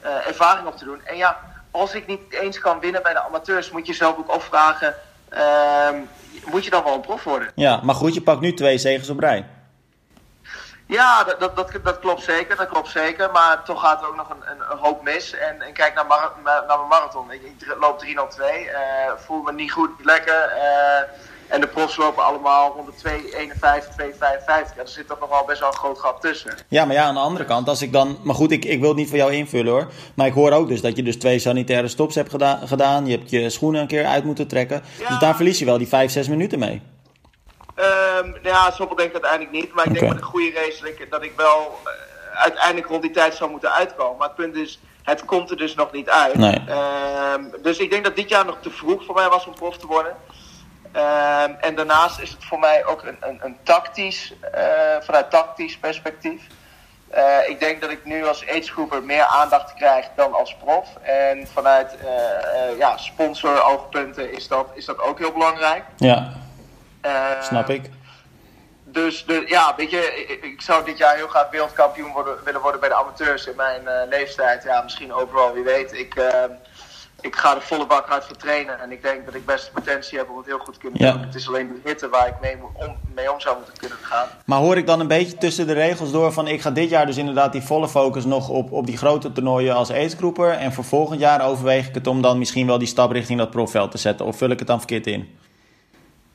eh, 0.00 0.26
ervaring 0.26 0.66
op 0.66 0.76
te 0.76 0.84
doen. 0.84 1.00
En 1.04 1.16
ja, 1.16 1.38
als 1.70 1.94
ik 1.94 2.06
niet 2.06 2.32
eens 2.32 2.58
kan 2.60 2.80
winnen 2.80 3.02
bij 3.02 3.12
de 3.12 3.22
amateurs, 3.22 3.70
moet 3.70 3.86
je 3.86 3.92
zelf 3.94 4.16
ook 4.18 4.28
afvragen, 4.28 4.94
ehm, 5.28 5.96
moet 6.44 6.64
je 6.64 6.70
dan 6.70 6.84
wel 6.84 6.94
een 6.94 7.00
prof 7.00 7.24
worden? 7.24 7.52
Ja, 7.54 7.80
maar 7.82 7.94
goed, 7.94 8.14
je 8.14 8.22
pakt 8.22 8.40
nu 8.40 8.54
twee 8.54 8.78
zegens 8.78 9.08
op 9.08 9.18
rij. 9.18 9.46
Ja, 10.86 11.24
dat, 11.24 11.40
dat, 11.40 11.56
dat, 11.56 11.70
dat 11.82 11.98
klopt 11.98 12.22
zeker, 12.22 12.56
dat 12.56 12.68
klopt 12.68 12.88
zeker. 12.88 13.30
Maar 13.30 13.62
toch 13.62 13.80
gaat 13.80 14.02
er 14.02 14.08
ook 14.08 14.16
nog 14.16 14.30
een, 14.30 14.42
een, 14.70 14.78
hoop 14.78 15.02
mis. 15.02 15.32
En, 15.34 15.62
en 15.62 15.72
kijk 15.72 15.94
naar, 15.94 16.06
mar- 16.06 16.32
naar 16.44 16.64
mijn 16.66 16.88
marathon. 16.88 17.30
Ik, 17.30 17.42
ik 17.42 17.76
loop 17.80 17.98
302, 17.98 18.44
eh 18.70 19.12
voel 19.16 19.42
me 19.42 19.52
niet 19.52 19.72
goed, 19.72 19.90
lekker. 20.04 20.42
eh, 20.42 21.02
en 21.48 21.60
de 21.60 21.66
profs 21.66 21.96
lopen 21.96 22.24
allemaal 22.24 22.72
rond 22.76 22.86
de 22.86 22.92
251, 22.94 23.94
255. 23.94 24.76
Ja, 24.76 24.82
er 24.82 24.88
zit 24.88 25.08
toch 25.08 25.20
nog 25.20 25.28
wel 25.28 25.44
best 25.44 25.60
wel 25.60 25.68
een 25.68 25.74
groot 25.74 25.98
gat 25.98 26.20
tussen. 26.20 26.54
Ja, 26.68 26.84
maar 26.84 26.94
ja, 26.94 27.02
aan 27.04 27.14
de 27.14 27.20
andere 27.20 27.44
kant, 27.44 27.68
als 27.68 27.82
ik 27.82 27.92
dan... 27.92 28.18
Maar 28.22 28.34
goed, 28.34 28.50
ik, 28.50 28.64
ik 28.64 28.80
wil 28.80 28.88
het 28.88 28.98
niet 28.98 29.08
voor 29.08 29.16
jou 29.18 29.32
invullen 29.32 29.72
hoor. 29.72 29.88
Maar 30.14 30.26
ik 30.26 30.32
hoor 30.32 30.52
ook 30.52 30.68
dus 30.68 30.80
dat 30.80 30.96
je 30.96 31.02
dus 31.02 31.16
twee 31.16 31.38
sanitaire 31.38 31.88
stops 31.88 32.14
hebt 32.14 32.30
geda- 32.30 32.60
gedaan. 32.64 33.06
Je 33.06 33.16
hebt 33.16 33.30
je 33.30 33.50
schoenen 33.50 33.80
een 33.80 33.86
keer 33.86 34.06
uit 34.06 34.24
moeten 34.24 34.48
trekken. 34.48 34.82
Ja. 34.98 35.08
Dus 35.08 35.18
daar 35.18 35.34
verlies 35.36 35.58
je 35.58 35.64
wel 35.64 35.78
die 35.78 35.88
vijf, 35.88 36.10
zes 36.10 36.28
minuten 36.28 36.58
mee. 36.58 36.82
Ehm, 37.74 38.28
nou 38.30 38.38
ja, 38.42 38.70
zoveel 38.70 38.96
denk 38.96 39.08
ik 39.08 39.22
uiteindelijk 39.22 39.52
niet. 39.52 39.74
Maar 39.74 39.86
ik 39.86 39.92
denk 39.94 40.08
met 40.08 40.16
een 40.16 40.24
goede 40.24 40.50
race 40.54 40.80
dat 40.82 40.88
ik, 40.90 41.10
dat 41.10 41.22
ik 41.22 41.32
wel 41.36 41.78
eh, 41.84 42.40
uiteindelijk 42.40 42.86
rond 42.86 43.02
die 43.02 43.10
tijd 43.10 43.34
zou 43.34 43.50
moeten 43.50 43.72
uitkomen. 43.72 44.18
Maar 44.18 44.26
het 44.28 44.36
punt 44.36 44.56
is, 44.56 44.80
het 45.02 45.24
komt 45.24 45.50
er 45.50 45.56
dus 45.56 45.74
nog 45.74 45.92
niet 45.92 46.08
uit. 46.10 46.34
Nee. 46.34 46.60
Ehm, 46.66 47.42
dus 47.62 47.78
ik 47.78 47.90
denk 47.90 48.04
dat 48.04 48.16
dit 48.16 48.28
jaar 48.28 48.44
nog 48.44 48.56
te 48.62 48.70
vroeg 48.70 49.04
voor 49.04 49.14
mij 49.14 49.28
was 49.28 49.46
om 49.46 49.54
prof 49.54 49.76
te 49.76 49.86
worden. 49.86 50.16
Ehm, 50.98 51.52
en 51.60 51.74
daarnaast 51.74 52.18
is 52.20 52.30
het 52.30 52.44
voor 52.44 52.58
mij 52.58 52.84
ook 52.84 53.02
een, 53.02 53.16
een, 53.20 53.38
een 53.42 53.56
tactisch, 53.62 54.34
eh, 54.52 54.62
vanuit 55.00 55.30
tactisch 55.30 55.76
perspectief. 55.76 56.42
Eh, 57.08 57.48
ik 57.48 57.60
denk 57.60 57.80
dat 57.80 57.90
ik 57.90 58.04
nu 58.04 58.26
als 58.26 58.46
agegroeper 58.48 59.02
meer 59.02 59.24
aandacht 59.24 59.74
krijg 59.74 60.06
dan 60.16 60.34
als 60.34 60.56
prof. 60.56 60.88
En 61.02 61.46
vanuit 61.52 61.96
eh, 61.96 62.78
ja, 62.78 62.96
sponsor-oogpunten 62.96 64.32
is 64.32 64.48
dat, 64.48 64.66
is 64.74 64.84
dat 64.84 65.00
ook 65.00 65.18
heel 65.18 65.32
belangrijk. 65.32 65.84
Ja, 65.96 66.32
Ehm, 67.00 67.42
snap 67.42 67.68
ik. 67.70 67.90
dus 68.84 69.24
de, 69.24 69.44
ja, 69.46 69.74
weet 69.76 69.90
je, 69.90 70.26
ik, 70.28 70.44
ik 70.44 70.60
zou 70.60 70.84
dit 70.84 70.98
jaar 70.98 71.14
heel 71.14 71.28
graag 71.28 71.50
wereldkampioen 71.50 72.12
worden, 72.12 72.44
willen 72.44 72.60
worden 72.60 72.80
bij 72.80 72.88
de 72.88 72.94
amateurs 72.94 73.46
in 73.46 73.56
mijn 73.56 74.08
leeftijd. 74.08 74.62
Ja, 74.62 74.82
misschien 74.82 75.12
overal, 75.12 75.52
wie 75.52 75.64
weet. 75.64 75.92
Ik, 75.92 76.14
eh, 76.14 76.44
ik 77.20 77.36
ga 77.36 77.54
er 77.54 77.62
volle 77.62 77.86
bak 77.86 78.06
hard 78.08 78.24
voor 78.24 78.36
trainen. 78.36 78.80
En 78.80 78.92
ik 78.92 79.02
denk 79.02 79.24
dat 79.24 79.34
ik 79.34 79.46
best 79.46 79.64
de 79.64 79.70
potentie 79.72 80.18
heb 80.18 80.30
om 80.30 80.36
het 80.36 80.46
heel 80.46 80.58
goed 80.58 80.74
te 80.74 80.80
kunnen 80.80 81.04
Ja. 81.04 81.12
doen. 81.12 81.20
Het 81.20 81.34
is 81.34 81.48
alleen 81.48 81.68
de 81.68 81.88
hitte 81.88 82.08
waar 82.08 82.28
ik 82.28 82.34
mee, 82.40 82.56
om, 82.72 82.96
mee 83.14 83.32
om 83.32 83.40
zou 83.40 83.56
moeten 83.56 83.76
kunnen 83.78 83.98
gaan. 84.02 84.28
Maar 84.44 84.58
hoor 84.58 84.76
ik 84.76 84.86
dan 84.86 85.00
een 85.00 85.06
beetje 85.08 85.36
tussen 85.36 85.66
de 85.66 85.72
regels 85.72 86.12
door 86.12 86.32
van... 86.32 86.48
ik 86.48 86.60
ga 86.60 86.70
dit 86.70 86.90
jaar 86.90 87.06
dus 87.06 87.16
inderdaad 87.16 87.52
die 87.52 87.62
volle 87.62 87.88
focus 87.88 88.24
nog 88.24 88.48
op, 88.48 88.72
op 88.72 88.86
die 88.86 88.96
grote 88.96 89.32
toernooien 89.32 89.74
als 89.74 89.90
agegroeper... 89.92 90.50
en 90.50 90.72
voor 90.72 90.84
volgend 90.84 91.20
jaar 91.20 91.46
overweeg 91.46 91.88
ik 91.88 91.94
het 91.94 92.06
om 92.06 92.22
dan 92.22 92.38
misschien 92.38 92.66
wel 92.66 92.78
die 92.78 92.88
stap 92.88 93.10
richting 93.10 93.38
dat 93.38 93.50
profveld 93.50 93.90
te 93.90 93.98
zetten. 93.98 94.26
Of 94.26 94.36
vul 94.36 94.50
ik 94.50 94.58
het 94.58 94.68
dan 94.68 94.78
verkeerd 94.78 95.06
in? 95.06 95.38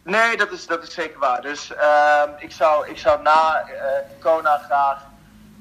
Nee, 0.03 0.37
dat 0.37 0.51
is, 0.51 0.67
dat 0.67 0.83
is 0.83 0.93
zeker 0.93 1.19
waar. 1.19 1.41
Dus 1.41 1.73
ehm, 1.73 2.29
ik, 2.37 2.51
zou, 2.51 2.89
ik 2.89 2.97
zou 2.97 3.21
na 3.21 3.57
eh, 3.67 3.85
Kona 4.19 4.57
graag 4.57 5.11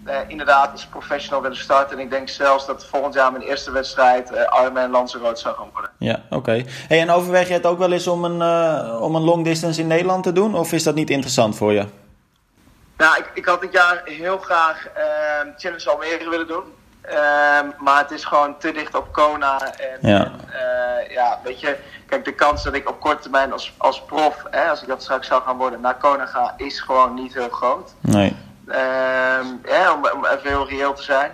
eh, 0.04 0.16
inderdaad 0.26 0.72
als 0.72 0.86
professional 0.86 1.42
willen 1.42 1.56
starten. 1.56 1.96
En 1.98 2.02
ik 2.04 2.10
denk 2.10 2.28
zelfs 2.28 2.66
dat 2.66 2.86
volgend 2.86 3.14
jaar 3.14 3.32
mijn 3.32 3.44
eerste 3.44 3.70
wedstrijd 3.70 4.30
uh, 4.30 4.38
Ironman 4.60 4.90
Lanzarote 4.90 5.40
zou 5.40 5.56
gaan 5.56 5.68
worden. 5.72 5.90
Ja, 5.98 6.22
oké. 6.30 6.64
Hey, 6.88 7.00
en 7.00 7.10
overweeg 7.10 7.48
je 7.48 7.52
het 7.52 7.66
ook 7.66 7.78
wel 7.78 7.92
eens 7.92 8.06
om 8.06 8.24
een, 8.24 8.42
eh, 8.42 9.02
om 9.02 9.14
een 9.14 9.22
long 9.22 9.44
distance 9.44 9.80
in 9.80 9.86
Nederland 9.86 10.22
te 10.22 10.32
doen? 10.32 10.54
Of 10.54 10.72
is 10.72 10.82
dat 10.82 10.94
niet 10.94 11.10
interessant 11.10 11.56
voor 11.56 11.72
je? 11.72 11.84
Nou, 12.96 13.16
ik, 13.18 13.30
ik 13.34 13.44
had 13.44 13.60
dit 13.60 13.72
jaar 13.72 14.02
heel 14.04 14.38
graag 14.38 14.86
ehm, 14.94 15.48
Challenge 15.56 15.90
Almere 15.90 16.30
willen 16.30 16.46
doen. 16.46 16.64
Ehm, 17.02 17.66
maar 17.78 17.98
het 17.98 18.10
is 18.10 18.24
gewoon 18.24 18.58
te 18.58 18.72
dicht 18.72 18.94
op 18.94 19.12
Kona. 19.12 19.60
En 19.60 20.08
Ja. 20.10 20.24
en, 20.24 20.32
eh, 20.52 21.12
ja, 21.14 21.38
weet 21.44 21.60
je, 21.60 21.76
kijk, 22.06 22.24
de 22.24 22.34
kans 22.34 22.62
dat 22.62 22.74
ik 22.74 22.88
op 22.88 23.00
korte 23.00 23.22
termijn 23.22 23.52
als, 23.52 23.72
als 23.76 24.02
prof, 24.02 24.42
hè, 24.50 24.68
als 24.68 24.82
ik 24.82 24.88
dat 24.88 25.02
straks 25.02 25.26
zou 25.26 25.42
gaan 25.42 25.56
worden, 25.56 25.80
naar 25.80 25.96
Kona 25.96 26.26
ga, 26.26 26.54
is 26.56 26.80
gewoon 26.80 27.14
niet 27.14 27.34
heel 27.34 27.48
groot. 27.48 27.94
Nee. 28.00 28.36
Ehm, 28.66 29.46
ja, 29.64 29.94
om, 29.94 30.06
om 30.14 30.26
even 30.26 30.48
heel 30.48 30.68
reëel 30.68 30.94
te 30.94 31.02
zijn. 31.02 31.30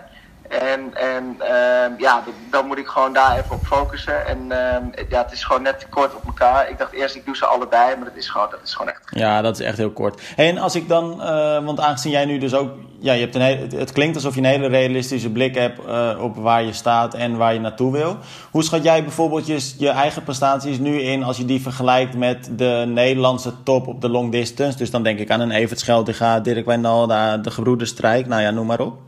En, 0.48 0.94
en 0.94 1.36
ehm, 1.38 1.92
ja, 1.98 2.22
dan 2.50 2.66
moet 2.66 2.78
ik 2.78 2.86
gewoon 2.86 3.12
daar 3.12 3.38
even 3.38 3.54
op 3.54 3.66
focussen. 3.66 4.26
En 4.26 4.38
ehm, 4.38 4.84
ja, 5.08 5.22
het 5.22 5.32
is 5.32 5.44
gewoon 5.44 5.62
net 5.62 5.80
te 5.80 5.86
kort 5.88 6.14
op 6.14 6.24
elkaar. 6.26 6.70
Ik 6.70 6.78
dacht 6.78 6.92
eerst, 6.92 7.14
ik 7.14 7.24
doe 7.24 7.36
ze 7.36 7.46
allebei, 7.46 7.96
maar 7.96 8.04
dat 8.04 8.16
is 8.16 8.28
gewoon, 8.28 8.46
dat 8.50 8.60
is 8.64 8.74
gewoon 8.74 8.92
echt 8.92 9.00
Ja, 9.10 9.42
dat 9.42 9.60
is 9.60 9.66
echt 9.66 9.76
heel 9.76 9.90
kort. 9.90 10.20
En 10.36 10.58
als 10.58 10.74
ik 10.74 10.88
dan, 10.88 11.22
eh, 11.22 11.64
want 11.64 11.80
aangezien 11.80 12.12
jij 12.12 12.24
nu 12.24 12.38
dus 12.38 12.54
ook, 12.54 12.70
ja, 12.98 13.12
je 13.12 13.20
hebt 13.20 13.34
een 13.34 13.78
het, 13.78 13.92
klinkt 13.92 14.16
alsof 14.16 14.34
je 14.34 14.40
een 14.40 14.46
hele 14.46 14.66
realistische 14.66 15.30
blik 15.30 15.54
hebt 15.54 15.84
eh, 15.86 16.18
op 16.20 16.36
waar 16.36 16.62
je 16.62 16.72
staat 16.72 17.14
en 17.14 17.36
waar 17.36 17.54
je 17.54 17.60
naartoe 17.60 17.92
wil. 17.92 18.16
Hoe 18.50 18.64
schat 18.64 18.82
jij 18.82 19.02
bijvoorbeeld 19.02 19.46
je, 19.78 19.88
eigen 19.88 20.22
prestaties 20.22 20.78
nu 20.78 21.00
in 21.00 21.22
als 21.22 21.36
je 21.36 21.44
die 21.44 21.62
vergelijkt 21.62 22.16
met 22.16 22.50
de 22.56 22.84
Nederlandse 22.86 23.52
top 23.62 23.86
op 23.86 24.00
de 24.00 24.08
long 24.08 24.32
distance? 24.32 24.78
Dus 24.78 24.90
dan 24.90 25.02
denk 25.02 25.18
ik 25.18 25.30
aan 25.30 25.40
een 25.40 25.50
Evert 25.50 25.80
Scheldega, 25.80 26.40
Dirk 26.40 26.66
Wijndal, 26.66 27.06
de 27.42 27.50
gebroeders 27.50 27.90
Strijk, 27.90 28.26
nou 28.26 28.42
ja, 28.42 28.50
noem 28.50 28.66
maar 28.66 28.80
op. 28.80 28.98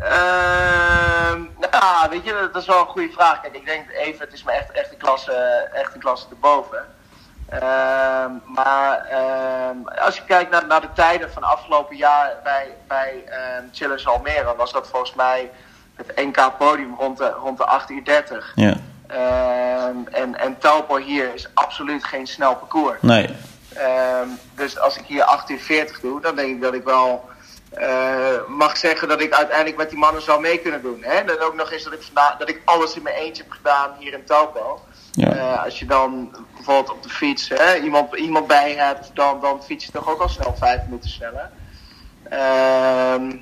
Ehm, 0.00 1.42
nou, 1.70 2.10
weet 2.10 2.24
je, 2.24 2.48
dat 2.52 2.62
is 2.62 2.68
wel 2.68 2.80
een 2.80 2.86
goede 2.86 3.12
vraag. 3.12 3.40
Kijk, 3.40 3.54
ik 3.54 3.66
denk 3.66 3.90
even, 3.90 4.20
het 4.20 4.32
is 4.32 4.42
me 4.42 4.52
echt, 4.52 4.70
echt, 4.70 4.92
een 4.92 4.98
klasse, 4.98 5.32
echt 5.72 5.94
een 5.94 6.00
klasse 6.00 6.26
erboven. 6.30 6.84
Ehm, 7.48 8.30
maar 8.44 9.06
ehm, 9.06 9.98
als 10.04 10.16
je 10.16 10.22
kijkt 10.26 10.50
naar, 10.50 10.66
naar 10.66 10.80
de 10.80 10.92
tijden 10.94 11.32
van 11.32 11.42
afgelopen 11.42 11.96
jaar 11.96 12.36
bij, 12.42 12.74
bij 12.86 13.22
ehm, 13.26 13.64
Challenge 13.72 14.08
Almere, 14.08 14.54
was 14.56 14.72
dat 14.72 14.88
volgens 14.88 15.14
mij 15.14 15.50
het 15.94 16.16
NK 16.16 16.56
podium 16.58 16.94
rond 16.98 17.18
de, 17.18 17.28
rond 17.28 17.58
de 17.58 17.64
8 17.64 17.90
uur 17.90 18.04
30. 18.04 18.52
Ja, 18.54 18.76
en, 20.10 20.36
en 20.38 20.58
Taupo 20.58 20.96
hier 20.96 21.34
is 21.34 21.48
absoluut 21.54 22.04
geen 22.04 22.26
snel 22.26 22.56
parcours. 22.56 22.98
nee. 23.00 23.36
Dus 24.54 24.78
als 24.78 24.96
ik 24.96 25.04
hier 25.06 25.24
8 25.24 25.50
uur 25.50 25.58
40 25.58 26.00
doe, 26.00 26.20
dan 26.20 26.36
denk 26.36 26.48
ik 26.48 26.62
dat 26.62 26.74
ik 26.74 26.84
wel 26.84 27.28
eh, 27.70 28.46
mag 28.48 28.76
zeggen 28.76 29.08
dat 29.08 29.20
ik 29.20 29.32
uiteindelijk 29.32 29.76
met 29.76 29.90
die 29.90 29.98
mannen 29.98 30.22
zou 30.22 30.40
mee 30.40 30.58
kunnen 30.58 30.82
doen. 30.82 31.02
Hè? 31.02 31.24
Dat 31.24 31.40
ook 31.40 31.54
nog 31.54 31.72
eens 31.72 31.84
dat 31.84 31.92
ik, 31.92 32.02
vanda- 32.02 32.34
dat 32.38 32.48
ik 32.48 32.62
alles 32.64 32.94
in 32.94 33.02
mijn 33.02 33.14
eentje 33.16 33.42
heb 33.42 33.52
gedaan 33.52 33.94
hier 33.98 34.12
in 34.12 34.24
Taupo. 34.24 34.80
Ja. 35.12 35.32
Eh, 35.32 35.64
als 35.64 35.78
je 35.78 35.86
dan 35.86 36.36
bijvoorbeeld 36.54 36.90
op 36.90 37.02
de 37.02 37.08
fiets 37.08 37.48
hè, 37.48 37.76
iemand, 37.76 38.14
iemand 38.14 38.46
bij 38.46 38.72
hebt, 38.72 39.10
dan, 39.14 39.40
dan 39.40 39.62
fiets 39.62 39.84
je 39.86 39.92
toch 39.92 40.10
ook 40.10 40.20
al 40.20 40.28
snel 40.28 40.54
vijf 40.58 40.82
minuten 40.84 41.10
sneller. 41.10 41.50
Ehm, 42.28 43.36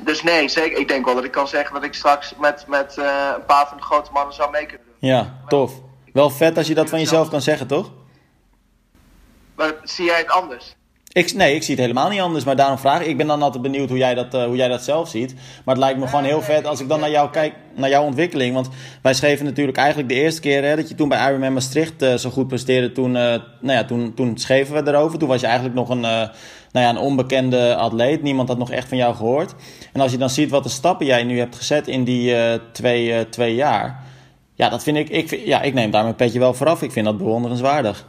dus 0.00 0.22
nee, 0.22 0.48
zeker. 0.48 0.78
Ik 0.78 0.88
denk 0.88 1.04
wel 1.04 1.14
dat 1.14 1.24
ik 1.24 1.30
kan 1.30 1.48
zeggen 1.48 1.74
dat 1.74 1.84
ik 1.84 1.94
straks 1.94 2.34
met, 2.38 2.64
met 2.66 2.98
eh, 2.98 3.30
een 3.36 3.44
paar 3.44 3.68
van 3.68 3.76
de 3.76 3.82
grote 3.82 4.12
mannen 4.12 4.34
zou 4.34 4.50
mee 4.50 4.66
kunnen 4.66 4.86
doen. 4.86 5.10
Ja, 5.10 5.34
tof. 5.48 5.72
Wel 6.12 6.30
vet 6.30 6.56
als 6.56 6.66
je 6.66 6.74
dat 6.74 6.88
van 6.88 6.98
jezelf 6.98 7.28
kan 7.28 7.40
zeggen, 7.42 7.66
toch? 7.66 7.90
Maar 9.54 9.72
zie 9.82 10.04
jij 10.04 10.18
het 10.18 10.30
anders? 10.30 10.76
Ik, 11.16 11.34
nee, 11.34 11.54
ik 11.54 11.62
zie 11.62 11.74
het 11.74 11.82
helemaal 11.82 12.08
niet 12.08 12.20
anders, 12.20 12.44
maar 12.44 12.56
daarom 12.56 12.78
vraag 12.78 13.00
ik. 13.00 13.06
Ik 13.06 13.16
ben 13.16 13.26
dan 13.26 13.42
altijd 13.42 13.62
benieuwd 13.62 13.88
hoe 13.88 13.98
jij 13.98 14.14
dat, 14.14 14.34
eh, 14.34 14.44
hoe 14.44 14.56
jij 14.56 14.68
dat 14.68 14.82
zelf 14.82 15.08
ziet. 15.08 15.34
Maar 15.34 15.74
het 15.74 15.84
lijkt 15.84 15.98
me 15.98 16.06
gewoon 16.06 16.24
heel 16.24 16.42
vet 16.42 16.66
als 16.66 16.80
ik 16.80 16.88
dan 16.88 17.00
naar 17.00 17.10
jou 17.10 17.30
kijk, 17.30 17.54
naar 17.74 17.88
jouw 17.88 18.04
ontwikkeling. 18.04 18.54
Want 18.54 18.68
wij 19.02 19.14
schreven 19.14 19.44
natuurlijk 19.44 19.78
eigenlijk 19.78 20.08
de 20.08 20.14
eerste 20.14 20.40
keer 20.40 20.64
hè, 20.64 20.76
dat 20.76 20.88
je 20.88 20.94
toen 20.94 21.08
bij 21.08 21.28
Ironman 21.28 21.52
Maastricht 21.52 22.02
eh, 22.02 22.14
zo 22.14 22.30
goed 22.30 22.48
presteerde. 22.48 22.92
Toen, 22.92 23.16
eh, 23.16 23.22
nou 23.60 23.78
ja, 23.78 23.84
toen, 23.84 24.14
toen 24.14 24.38
schreven 24.38 24.84
we 24.84 24.90
erover. 24.90 25.18
Toen 25.18 25.28
was 25.28 25.40
je 25.40 25.46
eigenlijk 25.46 25.76
nog 25.76 25.88
een, 25.88 26.00
nou 26.00 26.30
ja, 26.72 26.88
een 26.88 26.98
onbekende 26.98 27.76
atleet. 27.76 28.22
Niemand 28.22 28.48
had 28.48 28.58
nog 28.58 28.70
echt 28.70 28.88
van 28.88 28.98
jou 28.98 29.14
gehoord. 29.14 29.54
En 29.92 30.00
als 30.00 30.12
je 30.12 30.18
dan 30.18 30.30
ziet 30.30 30.50
wat 30.50 30.62
de 30.62 30.68
stappen 30.68 31.06
jij 31.06 31.24
nu 31.24 31.38
hebt 31.38 31.56
gezet 31.56 31.88
in 31.88 32.04
die 32.04 32.34
twee, 32.72 33.28
twee 33.28 33.54
jaar. 33.54 34.02
Ja, 34.54 34.68
dat 34.68 34.82
vind 34.82 34.96
ik, 34.96 35.08
ik, 35.08 35.40
ja, 35.44 35.62
ik 35.62 35.74
neem 35.74 35.90
daar 35.90 36.02
mijn 36.02 36.14
petje 36.14 36.38
wel 36.38 36.54
vooraf. 36.54 36.82
Ik 36.82 36.92
vind 36.92 37.06
dat 37.06 37.18
bewonderenswaardig. 37.18 38.06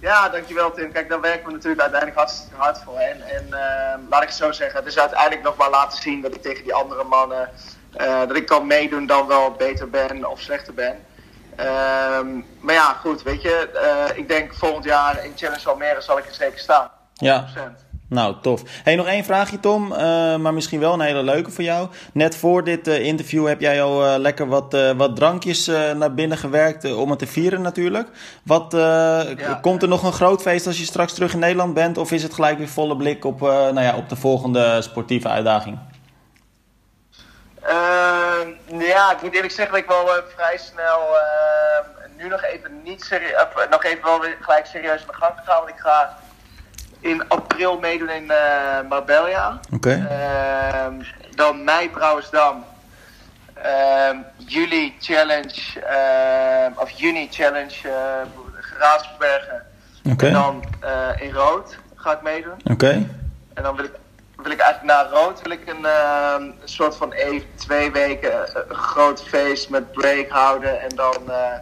Ja, 0.00 0.28
dankjewel 0.28 0.72
Tim. 0.72 0.92
Kijk, 0.92 1.08
daar 1.08 1.20
werken 1.20 1.46
we 1.46 1.52
natuurlijk 1.52 1.80
uiteindelijk 1.80 2.20
hartstikke 2.20 2.56
hard 2.56 2.82
voor. 2.84 2.98
En, 2.98 3.22
en 3.22 3.44
ehm, 3.52 4.00
laat 4.08 4.22
ik 4.22 4.28
het 4.28 4.36
zo 4.36 4.52
zeggen, 4.52 4.78
het 4.78 4.88
is 4.88 4.98
uiteindelijk 4.98 5.42
nog 5.42 5.56
maar 5.56 5.70
laten 5.70 6.02
zien 6.02 6.20
dat 6.20 6.34
ik 6.34 6.42
tegen 6.42 6.62
die 6.62 6.74
andere 6.74 7.04
mannen, 7.04 7.48
eh, 7.92 8.18
dat 8.18 8.36
ik 8.36 8.46
kan 8.46 8.66
meedoen 8.66 9.06
dan 9.06 9.26
wel 9.26 9.50
beter 9.50 9.90
ben 9.90 10.30
of 10.30 10.40
slechter 10.40 10.74
ben. 10.74 11.04
Ehm, 11.56 12.40
maar 12.60 12.74
ja, 12.74 12.92
goed, 12.92 13.22
weet 13.22 13.42
je, 13.42 13.70
eh, 13.70 14.18
ik 14.18 14.28
denk 14.28 14.54
volgend 14.54 14.84
jaar 14.84 15.24
in 15.24 15.32
Challenge 15.36 15.68
Almere 15.68 16.00
zal 16.00 16.18
ik 16.18 16.26
er 16.26 16.34
zeker 16.34 16.58
staan. 16.58 16.90
Ja. 17.14 17.46
100%. 18.10 18.12
Nou, 18.12 18.34
tof. 18.42 18.62
Hey, 18.84 18.96
nog 18.96 19.06
één 19.06 19.24
vraagje, 19.24 19.60
Tom. 19.60 19.92
eh, 19.92 20.36
maar 20.36 20.54
misschien 20.54 20.80
wel 20.80 20.92
een 20.92 21.00
hele 21.00 21.22
leuke 21.22 21.50
voor 21.50 21.64
jou. 21.64 21.88
Net 22.12 22.36
voor 22.36 22.64
dit 22.64 22.88
eh, 22.88 23.04
interview 23.04 23.46
heb 23.46 23.60
jij 23.60 23.82
al 23.82 24.04
eh, 24.04 24.18
lekker 24.18 24.46
wat, 24.46 24.76
wat 24.96 25.16
drankjes 25.16 25.66
naar 25.96 26.14
binnen 26.14 26.38
gewerkt. 26.38 26.94
om 26.94 27.10
het 27.10 27.18
te 27.18 27.26
vieren 27.26 27.62
natuurlijk. 27.62 28.08
Wat, 28.42 28.76
Komt 29.60 29.82
er 29.82 29.88
nog 29.88 30.02
een 30.02 30.12
groot 30.12 30.42
feest 30.42 30.66
als 30.66 30.78
je 30.78 30.84
straks 30.84 31.12
terug 31.12 31.32
in 31.32 31.38
Nederland 31.38 31.74
bent? 31.74 31.98
Of 31.98 32.12
is 32.12 32.22
het 32.22 32.34
gelijk 32.34 32.58
weer 32.58 32.68
volle 32.68 32.96
blik 32.96 33.24
op, 33.24 33.40
nou 33.40 33.80
ja, 33.80 33.96
op 33.96 34.08
de 34.08 34.16
volgende 34.16 34.82
sportieve 34.82 35.28
uitdaging? 35.28 35.78
Uh, 37.62 38.88
ja, 38.88 39.12
ik 39.12 39.22
moet 39.22 39.34
eerlijk 39.34 39.52
zeggen 39.52 39.74
dat 39.74 39.82
ik 39.82 39.88
wel 39.88 40.22
vrij 40.36 40.58
snel 40.58 41.00
uh, 41.00 42.16
nu 42.16 42.28
nog 42.28 42.42
even 42.42 42.82
niet 42.82 43.04
serieus, 43.04 43.32
nog 43.70 43.84
even 43.84 44.04
wel 44.04 44.20
weer 44.20 44.36
gelijk 44.40 44.66
serieus 44.66 45.00
aan 45.00 45.06
de 45.06 45.14
gang 45.14 45.34
gegaan. 45.36 45.58
Want 45.58 45.68
ik 45.68 45.78
ga 45.78 46.18
in 47.00 47.28
april 47.28 47.78
meedoen 47.78 48.08
in 48.08 48.26
Marbella. 48.88 49.60
Oké. 49.72 50.06
Ehm, 50.10 50.94
dan 51.34 51.64
mei 51.64 51.90
Brouwersdam. 51.90 52.64
Ehm, 53.54 54.16
juli 54.36 54.94
challenge, 54.98 55.82
of 56.76 56.90
juni 56.90 57.28
challenge 57.30 57.88
Geraadsbergen. 58.54 59.62
Oké. 60.10 60.26
En 60.26 60.32
dan 60.32 60.62
in 61.18 61.32
Rood 61.32 61.76
ga 61.94 62.12
ik 62.12 62.22
meedoen. 62.22 62.60
Oké. 62.64 63.06
En 63.54 63.62
dan 63.62 63.76
wil 63.76 63.84
ik 63.84 63.92
wil 64.42 64.52
ik 64.52 64.58
eigenlijk 64.58 64.94
na 64.94 65.18
rood 65.18 65.42
wil 65.42 65.52
ik 65.52 65.68
een, 65.68 65.82
uh, 65.82 66.34
een 66.38 66.54
soort 66.64 66.96
van 66.96 67.12
even 67.12 67.46
twee 67.54 67.90
weken 67.90 68.30
uh, 68.30 68.62
een 68.68 68.76
groot 68.76 69.22
feest 69.22 69.70
met 69.70 69.92
break 69.92 70.28
houden 70.28 70.80
en 70.80 70.88
dan 70.88 71.16
uh, 71.28 71.54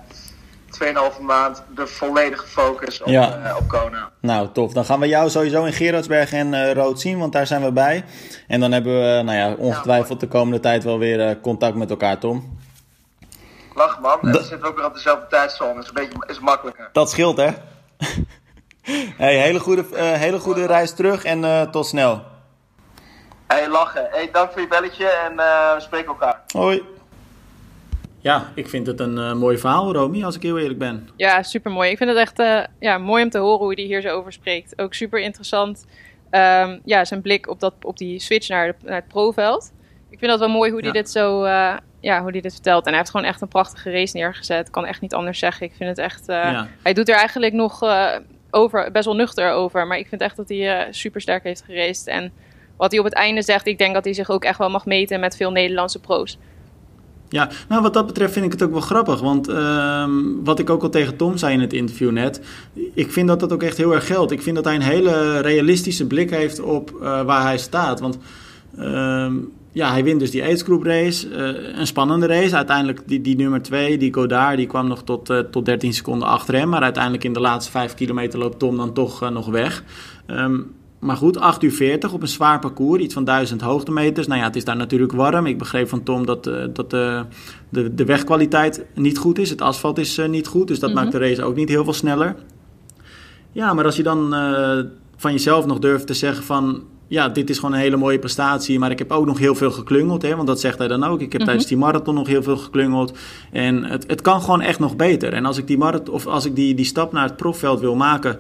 2,5 0.71 1.21
maand 1.21 1.63
de 1.75 1.87
volledige 1.87 2.47
focus 2.47 3.03
op, 3.03 3.09
Ja. 3.09 3.39
uh, 3.45 3.57
op 3.57 3.69
Kona. 3.69 4.11
Nou, 4.21 4.49
tof. 4.53 4.73
Dan 4.73 4.85
gaan 4.85 5.01
we 5.01 5.09
jou 5.09 5.31
sowieso 5.31 5.65
in 5.65 5.73
Gerardsberg 5.73 6.33
en 6.33 6.55
eh, 6.55 6.73
Rood 6.73 7.01
zien, 7.01 7.19
want 7.19 7.33
daar 7.33 7.47
zijn 7.47 7.65
we 7.65 7.73
bij. 7.73 8.05
En 8.47 8.61
dan 8.61 8.73
hebben 8.73 8.93
we, 8.93 9.23
nou 9.23 9.39
ja, 9.39 9.55
ongetwijfeld 9.59 10.21
de 10.21 10.29
komende 10.29 10.61
tijd 10.61 10.85
wel 10.85 10.99
weer 10.99 11.29
eh, 11.29 11.35
contact 11.43 11.75
met 11.77 11.91
elkaar, 11.91 12.19
Tom. 12.19 12.59
Lach 13.75 14.01
man, 14.01 14.19
en 14.23 14.33
dan 14.33 14.41
zitten 14.43 14.61
we 14.61 14.67
ook 14.67 14.77
weer 14.77 14.87
op 14.87 14.95
dezelfde 14.95 15.27
tijdzone, 15.29 15.81
is 15.81 15.89
een 15.89 15.95
beetje 15.95 16.25
is 16.27 16.39
makkelijker. 16.41 16.89
Dat 16.93 17.11
scheelt, 17.11 17.37
hè? 17.37 17.49
hey, 19.17 19.37
hele 19.37 19.59
goede, 19.61 19.85
eh, 19.95 20.13
hele 20.13 20.39
goede 20.39 20.67
reis 20.67 20.95
terug 20.95 21.25
en 21.25 21.45
eh, 21.45 21.63
tot 21.63 21.87
snel. 21.87 22.23
Hey, 23.47 23.69
lachen. 23.69 24.07
Hey, 24.11 24.29
dank 24.33 24.53
voor 24.53 24.61
je 24.61 24.69
belletje 24.69 25.07
en 25.09 25.31
eh, 25.39 25.75
we 25.75 25.81
spreken 25.81 26.09
elkaar. 26.09 26.41
Hoi. 26.53 26.83
Ja, 28.29 28.53
ik 28.55 28.69
vind 28.69 28.87
het 28.87 29.01
een 29.01 29.19
eh, 29.19 29.33
mooi 29.35 29.59
verhaal, 29.59 29.93
Romy, 29.93 30.25
als 30.25 30.37
ik 30.37 30.43
heel 30.43 30.59
eerlijk 30.59 30.79
ben. 30.79 31.09
Ja, 31.17 31.43
super 31.43 31.71
mooi. 31.71 31.91
Ik 31.91 31.97
vind 31.97 32.11
het 32.11 32.19
echt 32.19 32.39
eh, 32.39 32.61
ja, 32.81 32.99
mooi 32.99 33.23
om 33.23 33.31
te 33.31 33.39
horen 33.39 33.59
hoe 33.59 33.75
hij 33.75 33.85
hier 33.85 34.01
zo 34.01 34.09
over 34.09 34.33
spreekt. 34.33 34.79
Ook 34.81 34.95
super 34.95 35.21
interessant. 35.21 35.87
Ehm, 36.31 36.79
ja, 36.85 37.05
zijn 37.05 37.23
blik 37.23 37.49
op, 37.49 37.61
dat, 37.61 37.75
op 37.83 37.97
die 37.97 38.21
switch 38.21 38.49
naar, 38.49 38.75
naar 38.85 38.95
het 38.95 39.09
pro-veld. 39.09 39.73
Ik 40.11 40.19
vind 40.19 40.31
dat 40.31 40.41
wel 40.41 40.49
mooi 40.49 40.71
hoe 40.71 40.79
hij 40.81 40.89
Ja. 40.89 40.95
dit 40.95 41.11
zo 41.11 41.43
eh, 41.45 41.77
ja, 42.01 42.21
hoe 42.23 42.31
hij 42.31 42.41
dit 42.41 42.53
vertelt. 42.53 42.83
En 42.85 42.89
hij 42.89 42.99
heeft 42.99 43.11
gewoon 43.11 43.27
echt 43.27 43.41
een 43.41 43.49
prachtige 43.49 43.91
race 43.91 44.17
neergezet. 44.17 44.67
Ik 44.67 44.73
kan 44.73 44.87
echt 44.87 45.01
niet 45.01 45.15
anders 45.15 45.39
zeggen. 45.39 45.67
Ik 45.67 45.75
vind 45.77 45.89
het 45.89 45.99
echt. 45.99 46.27
Ja. 46.27 46.69
Hij 46.83 46.93
doet 46.93 47.09
er 47.09 47.17
eigenlijk 47.17 47.53
nog 47.53 47.83
over, 48.51 48.91
best 48.93 49.05
wel 49.05 49.15
nuchter 49.15 49.51
over. 49.53 49.87
Maar 49.87 49.99
ik 49.99 50.09
vind 50.09 50.21
echt 50.21 50.37
dat 50.37 50.49
hij 50.49 50.87
super 50.91 51.21
sterk 51.21 51.43
heeft 51.45 51.63
geraced. 51.67 52.07
En 52.07 52.33
wat 52.77 52.91
hij 52.91 52.99
op 53.01 53.05
het 53.07 53.15
einde 53.15 53.43
zegt, 53.43 53.67
ik 53.67 53.79
denk 53.79 53.95
dat 53.95 54.05
hij 54.05 54.15
zich 54.15 54.31
ook 54.31 54.45
echt 54.45 54.59
wel 54.59 54.71
mag 54.71 54.87
meten 54.87 55.21
met 55.21 55.37
veel 55.37 55.51
Nederlandse 55.51 56.01
pro's. 56.01 56.39
Ja, 57.29 57.49
nou 57.69 57.83
wat 57.83 57.95
dat 57.95 58.07
betreft 58.07 58.33
vind 58.33 58.45
ik 58.45 58.53
het 58.53 58.63
ook 58.63 58.71
wel 58.71 58.81
grappig. 58.81 59.21
Want 59.21 59.49
ehm, 59.49 60.11
wat 60.45 60.59
ik 60.59 60.71
ook 60.71 60.83
al 60.83 60.89
tegen 60.89 61.17
Tom 61.17 61.37
zei 61.37 61.55
in 61.55 61.61
het 61.61 61.73
interview 61.73 62.11
net. 62.11 62.41
Ik 62.95 63.13
vind 63.13 63.29
dat 63.29 63.41
dat 63.41 63.53
ook 63.53 63.63
echt 63.63 63.77
heel 63.77 63.95
erg 63.95 64.07
geldt. 64.07 64.33
Ik 64.33 64.43
vind 64.43 64.57
dat 64.57 64.65
hij 64.65 64.75
een 64.75 64.81
hele 64.81 65.41
realistische 65.41 66.07
blik 66.07 66.31
heeft 66.31 66.61
op 66.61 66.91
eh, 66.91 67.23
waar 67.23 67.43
hij 67.43 67.59
staat. 67.59 68.01
Want 68.01 68.19
ehm, 68.79 69.35
ja, 69.73 69.91
hij 69.91 70.05
wint 70.05 70.21
dus 70.21 70.31
die 70.31 70.45
age 70.45 70.65
group 70.65 70.83
race. 70.83 71.29
eh, 71.29 71.79
een 71.79 71.87
spannende 71.87 72.27
race. 72.27 72.57
Uiteindelijk 72.57 73.01
die, 73.07 73.21
die 73.21 73.37
nummer 73.37 73.63
2, 73.63 73.99
die 73.99 74.15
Godard, 74.15 74.57
die 74.57 74.67
kwam 74.67 74.89
nog 74.89 75.03
tot, 75.03 75.31
eh, 75.31 75.39
tot 75.39 75.65
13 75.65 75.95
seconden 75.95 76.29
achter 76.29 76.55
hem. 76.55 76.69
Maar 76.69 76.83
uiteindelijk 76.83 77.25
in 77.25 77.33
de 77.33 77.41
laatste 77.41 77.71
5 77.71 77.95
kilometer 77.95 78.39
loopt 78.39 78.59
Tom 78.59 78.77
dan 78.77 78.93
toch 78.93 79.31
nog 79.31 79.47
weg. 79.47 79.85
Ehm, 80.27 80.59
maar 80.99 81.17
goed, 81.17 81.39
8 81.39 81.63
uur 81.63 81.73
40 81.73 82.13
op 82.13 82.23
een 82.23 82.29
zwaar 82.29 82.59
parcours, 82.59 83.03
iets 83.03 83.15
van 83.15 83.25
1000 83.25 83.61
hoogtemeters. 83.61 84.27
Nou 84.27 84.41
ja, 84.41 84.47
het 84.47 84.57
is 84.57 84.65
daar 84.65 84.77
natuurlijk 84.77 85.13
warm. 85.13 85.47
Ik 85.47 85.59
begreep 85.59 85.89
van 85.89 86.03
Tom 86.03 86.27
dat, 86.27 86.47
eh, 86.47 86.65
dat 86.73 86.93
eh, 86.93 87.21
de, 87.69 87.95
de 87.95 88.05
wegkwaliteit 88.05 88.85
niet 88.95 89.19
goed 89.19 89.39
is. 89.39 89.51
Het 89.51 89.61
asfalt 89.61 89.99
is 89.99 90.19
eh, 90.19 90.29
niet 90.29 90.47
goed, 90.47 90.69
dus 90.69 90.79
dat 90.79 90.91
Mhm. 90.91 90.99
maakt 90.99 91.13
de 91.13 91.19
race 91.19 91.43
ook 91.45 91.57
niet 91.57 91.69
heel 91.69 91.85
veel 91.85 91.93
sneller. 91.93 92.37
Ja, 93.53 93.75
maar 93.75 93.85
als 93.85 93.97
je 93.97 94.03
dan 94.03 94.35
van 95.17 95.33
jezelf 95.33 95.67
nog 95.67 95.79
durft 95.79 96.07
te 96.07 96.15
zeggen 96.15 96.45
van... 96.45 96.83
Ja, 97.11 97.29
dit 97.29 97.51
is 97.51 97.59
gewoon 97.59 97.75
een 97.75 97.81
hele 97.81 97.97
mooie 97.97 98.19
prestatie, 98.19 98.79
maar 98.79 98.91
ik 98.91 98.99
heb 98.99 99.13
ook 99.13 99.27
nog 99.27 99.39
heel 99.39 99.55
veel 99.55 99.71
geklungeld. 99.71 100.23
Hè, 100.23 100.35
want 100.37 100.47
dat 100.49 100.61
zegt 100.61 100.79
hij 100.79 100.89
dan 100.89 101.05
ook. 101.05 101.21
Ik 101.21 101.33
heb 101.33 101.41
Mhm. 101.41 101.45
tijdens 101.45 101.67
die 101.69 101.77
marathon 101.79 102.15
nog 102.15 102.27
heel 102.27 102.43
veel 102.43 102.57
geklungeld. 102.57 103.19
En 103.53 103.85
het, 103.85 104.05
het 104.07 104.21
kan 104.21 104.41
gewoon 104.41 104.61
echt 104.61 104.79
nog 104.79 104.97
beter. 104.97 105.33
En 105.33 105.45
als 105.45 105.59
ik 105.59 105.67
die, 105.67 105.79
marathon, 105.79 106.15
of 106.15 106.27
als 106.27 106.45
ik 106.45 106.55
die, 106.57 106.75
die 106.75 106.85
stap 106.85 107.13
naar 107.13 107.25
het 107.25 107.37
profveld 107.37 107.81
wil 107.81 107.95
maken... 107.95 108.39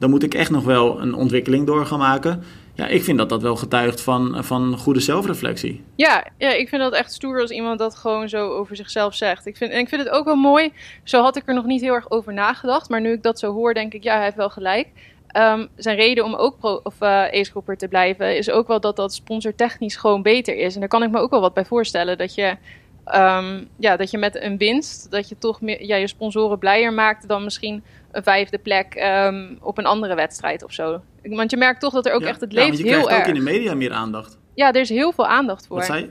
dan 0.00 0.10
moet 0.10 0.22
ik 0.22 0.34
echt 0.34 0.50
nog 0.50 0.64
wel 0.64 1.00
een 1.00 1.14
ontwikkeling 1.14 1.66
door 1.66 1.86
gaan 1.86 1.98
maken. 1.98 2.42
Ja, 2.74 2.86
ik 2.86 3.04
vind 3.04 3.18
dat 3.18 3.28
dat 3.28 3.42
wel 3.42 3.56
getuigt 3.56 4.00
van, 4.00 4.44
van 4.44 4.78
goede 4.78 5.00
zelfreflectie. 5.00 5.84
Ja, 5.96 6.26
ja, 6.38 6.52
ik 6.52 6.68
vind 6.68 6.82
dat 6.82 6.92
echt 6.92 7.12
stoer 7.12 7.40
als 7.40 7.50
iemand 7.50 7.78
dat 7.78 7.94
gewoon 7.94 8.28
zo 8.28 8.48
over 8.48 8.76
zichzelf 8.76 9.14
zegt. 9.14 9.46
Ik 9.46 9.56
vind, 9.56 9.72
en 9.72 9.78
ik 9.78 9.88
vind 9.88 10.02
het 10.02 10.10
ook 10.10 10.24
wel 10.24 10.34
mooi. 10.34 10.72
Zo 11.04 11.22
had 11.22 11.36
ik 11.36 11.42
er 11.46 11.54
nog 11.54 11.64
niet 11.64 11.80
heel 11.80 11.94
erg 11.94 12.10
over 12.10 12.32
nagedacht. 12.32 12.88
Maar 12.88 13.00
nu 13.00 13.12
ik 13.12 13.22
dat 13.22 13.38
zo 13.38 13.52
hoor, 13.52 13.74
denk 13.74 13.94
ik, 13.94 14.02
ja, 14.02 14.14
hij 14.14 14.24
heeft 14.24 14.36
wel 14.36 14.50
gelijk. 14.50 14.88
Ehm, 15.26 15.66
zijn 15.76 15.96
reden 15.96 16.24
om 16.24 16.34
ook 16.34 16.58
pro, 16.58 16.80
of, 16.82 17.00
eh 17.00 17.08
ace 17.08 17.76
te 17.76 17.88
blijven 17.88 18.36
is 18.36 18.50
ook 18.50 18.66
wel 18.66 18.80
dat 18.80 18.96
dat 18.96 19.14
sponsortechnisch 19.14 19.96
gewoon 19.96 20.22
beter 20.22 20.56
is. 20.56 20.74
En 20.74 20.80
daar 20.80 20.88
kan 20.88 21.02
ik 21.02 21.10
me 21.10 21.18
ook 21.18 21.30
wel 21.30 21.40
wat 21.40 21.54
bij 21.54 21.64
voorstellen. 21.64 22.18
Dat 22.18 22.34
je, 22.34 22.56
ehm, 23.04 23.64
ja, 23.76 23.96
dat 23.96 24.10
je 24.10 24.18
met 24.18 24.42
een 24.42 24.58
winst, 24.58 25.10
dat 25.10 25.28
je 25.28 25.38
toch 25.38 25.60
meer, 25.60 25.84
ja, 25.84 25.96
je 25.96 26.08
sponsoren 26.08 26.58
blijer 26.58 26.92
maakt 26.92 27.28
dan 27.28 27.44
misschien 27.44 27.82
een 28.12 28.22
vijfde 28.22 28.58
plek 28.58 28.94
ehm, 28.94 29.54
op 29.60 29.78
een 29.78 29.86
andere 29.86 30.14
wedstrijd 30.14 30.64
of 30.64 30.72
zo. 30.72 31.00
Want 31.22 31.50
je 31.50 31.56
merkt 31.56 31.80
toch 31.80 31.92
dat 31.92 32.06
er 32.06 32.12
ook 32.12 32.20
Ja, 32.20 32.28
echt, 32.28 32.40
het 32.40 32.52
ja, 32.52 32.58
want 32.58 32.70
leeft 32.70 32.82
je 32.82 32.88
heel 32.88 33.02
krijgt 33.04 33.18
erg. 33.18 33.28
ook 33.28 33.34
in 33.36 33.44
de 33.44 33.50
media 33.50 33.74
meer 33.74 33.92
aandacht. 33.92 34.38
Ja, 34.54 34.68
er 34.72 34.80
is 34.80 34.88
heel 34.88 35.12
veel 35.12 35.26
aandacht 35.26 35.66
voor. 35.66 35.76
Wat 35.76 35.86
zei 35.86 36.00
je? 36.00 36.10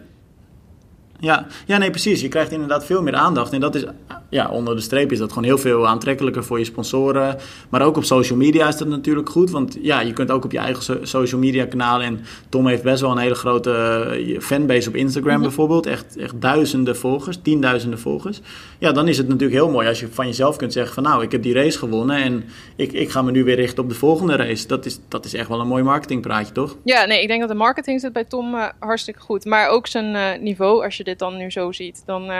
Ja, 1.19 1.45
ja, 1.65 1.77
nee, 1.77 1.89
precies. 1.89 2.21
Je 2.21 2.27
krijgt 2.27 2.51
inderdaad 2.51 2.85
veel 2.85 3.01
meer 3.01 3.15
aandacht. 3.15 3.53
En 3.53 3.59
dat 3.59 3.75
is, 3.75 3.85
ja, 4.29 4.49
onder 4.49 4.75
de 4.75 4.81
streep 4.81 5.11
is 5.11 5.17
dat 5.17 5.29
gewoon 5.29 5.43
heel 5.43 5.57
veel 5.57 5.87
aantrekkelijker 5.87 6.43
voor 6.43 6.59
je 6.59 6.65
sponsoren. 6.65 7.37
Maar 7.69 7.81
ook 7.81 7.97
op 7.97 8.03
social 8.03 8.37
media 8.37 8.67
is 8.67 8.77
dat 8.77 8.87
natuurlijk 8.87 9.29
goed. 9.29 9.51
Want 9.51 9.77
ja, 9.81 10.01
je 10.01 10.13
kunt 10.13 10.31
ook 10.31 10.45
op 10.45 10.51
je 10.51 10.57
eigen 10.57 10.83
so- 10.83 10.99
social 11.01 11.41
media 11.41 11.65
kanaal. 11.65 12.01
En 12.01 12.19
Tom 12.49 12.67
heeft 12.67 12.83
best 12.83 13.01
wel 13.01 13.11
een 13.11 13.17
hele 13.17 13.35
grote 13.35 13.71
eh, 13.71 14.39
fanbase 14.39 14.89
op 14.89 14.95
Instagram 14.95 15.41
bijvoorbeeld. 15.41 15.85
Echt, 15.85 16.17
echt 16.17 16.41
duizenden 16.41 16.97
volgers, 16.97 17.39
tienduizenden 17.41 17.99
volgers. 17.99 18.41
Ja, 18.77 18.91
dan 18.91 19.07
is 19.07 19.17
het 19.17 19.27
natuurlijk 19.27 19.59
heel 19.59 19.69
mooi 19.69 19.87
als 19.87 19.99
je 19.99 20.07
van 20.11 20.25
jezelf 20.25 20.55
kunt 20.55 20.73
zeggen 20.73 20.93
van 20.93 21.03
nou, 21.03 21.23
ik 21.23 21.31
heb 21.31 21.43
die 21.43 21.53
race 21.53 21.77
gewonnen. 21.77 22.15
En 22.15 22.43
ik, 22.75 22.91
ik 22.93 23.09
ga 23.09 23.21
me 23.21 23.31
nu 23.31 23.43
weer 23.43 23.55
richten 23.55 23.83
op 23.83 23.89
de 23.89 23.95
volgende 23.95 24.35
race. 24.35 24.67
Dat 24.67 24.85
is, 24.85 24.99
dat 25.07 25.25
is 25.25 25.33
echt 25.33 25.47
wel 25.47 25.59
een 25.59 25.67
mooi 25.67 25.83
marketingpraatje, 25.83 26.53
toch? 26.53 26.75
Ja, 26.83 27.05
nee, 27.05 27.21
ik 27.21 27.27
denk 27.27 27.39
dat 27.39 27.49
de 27.49 27.55
marketing 27.55 27.99
zit 27.99 28.13
bij 28.13 28.25
Tom 28.25 28.55
eh, 28.55 28.69
hartstikke 28.79 29.19
goed. 29.19 29.45
Maar 29.45 29.69
ook 29.69 29.87
zijn 29.87 30.15
eh, 30.15 30.41
niveau, 30.41 30.83
als 30.83 30.97
je 30.97 31.03
dit 31.03 31.19
dan 31.19 31.37
nu 31.37 31.51
zo 31.51 31.71
ziet. 31.71 32.03
Dan, 32.05 32.31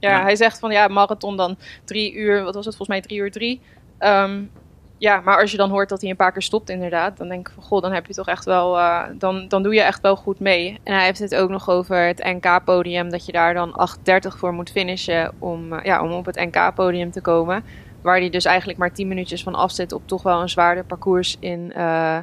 ja, 0.00 0.10
Ja. 0.10 0.22
hij 0.22 0.36
zegt 0.36 0.58
van 0.58 0.70
ja, 0.70 0.88
marathon 0.88 1.36
dan 1.36 1.56
drie 1.84 2.14
uur, 2.14 2.44
wat 2.44 2.54
was 2.54 2.64
het 2.64 2.76
volgens 2.76 2.98
mij, 2.98 3.00
drie 3.00 3.18
uur 3.18 3.30
drie. 3.30 3.60
Ehm, 3.98 4.42
ja, 5.00 5.20
maar 5.20 5.40
als 5.40 5.50
je 5.50 5.56
dan 5.56 5.70
hoort 5.70 5.88
dat 5.88 6.00
hij 6.00 6.10
een 6.10 6.16
paar 6.16 6.32
keer 6.32 6.42
stopt 6.42 6.70
inderdaad, 6.70 7.16
dan 7.16 7.28
denk 7.28 7.48
ik 7.48 7.54
van 7.54 7.62
goh, 7.62 7.82
dan 7.82 7.92
heb 7.92 8.06
je 8.06 8.14
toch 8.14 8.26
echt 8.26 8.44
wel, 8.44 8.78
eh, 8.78 9.02
dan, 9.14 9.48
dan 9.48 9.62
doe 9.62 9.74
je 9.74 9.80
echt 9.80 10.00
wel 10.00 10.16
goed 10.16 10.40
mee. 10.40 10.80
En 10.84 10.94
hij 10.94 11.04
heeft 11.04 11.18
het 11.18 11.34
ook 11.34 11.50
nog 11.50 11.70
over 11.70 12.06
het 12.06 12.24
NK-podium, 12.24 13.10
dat 13.10 13.26
je 13.26 13.32
daar 13.32 13.54
dan 13.54 13.72
8.30 13.72 14.38
voor 14.38 14.52
moet 14.52 14.70
finishen 14.70 15.32
om, 15.38 15.72
eh, 15.72 15.84
ja, 15.84 16.02
om 16.02 16.12
op 16.12 16.26
het 16.26 16.36
NK-podium 16.36 17.10
te 17.10 17.20
komen. 17.20 17.64
Waar 18.02 18.18
hij 18.18 18.30
dus 18.30 18.44
eigenlijk 18.44 18.78
maar 18.78 18.92
10 18.92 19.08
minuutjes 19.08 19.42
van 19.42 19.54
af 19.54 19.72
zit 19.72 19.92
op 19.92 20.02
toch 20.06 20.22
wel 20.22 20.40
een 20.40 20.48
zwaarder 20.48 20.84
parcours 20.84 21.36
in 21.40 21.72
eh, 21.72 22.18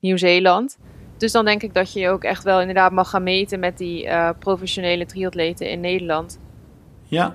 Nieuw-Zeeland. 0.00 0.78
Dus 1.16 1.32
dan 1.32 1.44
denk 1.44 1.62
ik 1.62 1.74
dat 1.74 1.92
je 1.92 2.00
je 2.00 2.08
ook 2.08 2.24
echt 2.24 2.44
wel 2.44 2.60
inderdaad 2.60 2.92
mag 2.92 3.10
gaan 3.10 3.22
meten 3.22 3.60
met 3.60 3.78
die 3.78 4.08
professionele 4.38 5.06
triatleten 5.06 5.70
in 5.70 5.80
Nederland. 5.80 6.38
Ja, 7.08 7.34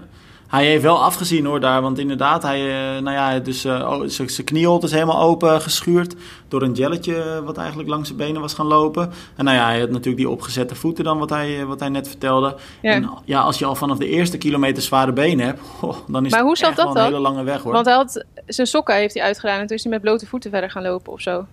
hij 0.54 0.66
heeft 0.66 0.84
wel 0.84 1.04
afgezien 1.04 1.46
hoor 1.46 1.60
daar, 1.60 1.82
want 1.82 2.00
inderdaad, 2.00 2.44
hij, 2.44 2.60
eh, 2.60 3.02
nou 3.02 3.16
ja, 3.16 3.40
dus, 3.40 3.66
eh, 3.66 3.90
oh, 3.92 4.04
zijn 4.08 4.46
knieholt 4.46 4.84
is 4.84 4.92
helemaal 4.92 5.22
open 5.22 5.62
geschuurd 5.62 6.16
door 6.48 6.62
een 6.62 6.74
jelletje 6.74 7.22
eh, 7.22 7.40
wat 7.40 7.58
eigenlijk 7.58 7.90
langs 7.90 8.08
zijn 8.08 8.20
benen 8.20 8.42
was 8.42 8.54
gaan 8.54 8.66
lopen. 8.66 9.12
En 9.36 9.46
nou 9.46 9.58
ja, 9.58 9.66
hij 9.66 9.80
had 9.80 9.90
natuurlijk 9.90 10.18
die 10.18 10.30
opgezette 10.30 10.76
voeten 10.76 11.04
dan, 11.04 11.18
wat 11.18 11.30
hij, 11.30 11.66
wat 11.66 11.80
hij 11.80 11.90
net 11.90 12.08
vertelde. 12.08 12.56
Ja. 12.82 12.92
En 12.92 13.10
ja, 13.26 13.42
als 13.42 13.60
je 13.60 13.66
al 13.66 13.76
vanaf 13.76 13.98
de 13.98 14.08
eerste 14.08 14.38
kilometer 14.38 14.84
zware 14.84 15.14
benen 15.14 15.46
hebt, 15.46 15.62
oh, 15.82 15.98
dan 16.08 16.26
is 16.26 16.32
Maar 16.32 16.42
hoe 16.42 16.52
het 16.52 16.62
echt 16.62 16.76
dat 16.76 16.86
wel 16.86 16.88
een 16.88 16.94
dan? 16.94 17.06
hele 17.06 17.20
lange 17.20 17.44
weg 17.44 17.62
hoor. 17.62 17.74
Want 17.74 17.86
hij 17.86 17.96
had 17.96 18.26
zijn 18.46 18.68
sokken 18.68 18.96
heeft 18.96 19.14
hij 19.14 19.24
uitgedaan 19.24 19.60
en 19.60 19.68
toen 19.68 19.78
is 19.78 19.84
hij 19.84 19.92
met 19.92 20.02
blote 20.02 20.26
voeten 20.26 20.52
verder 20.52 20.72
gaan 20.72 20.84
lopen 20.84 21.14
of 21.14 21.22
zo. 21.22 21.46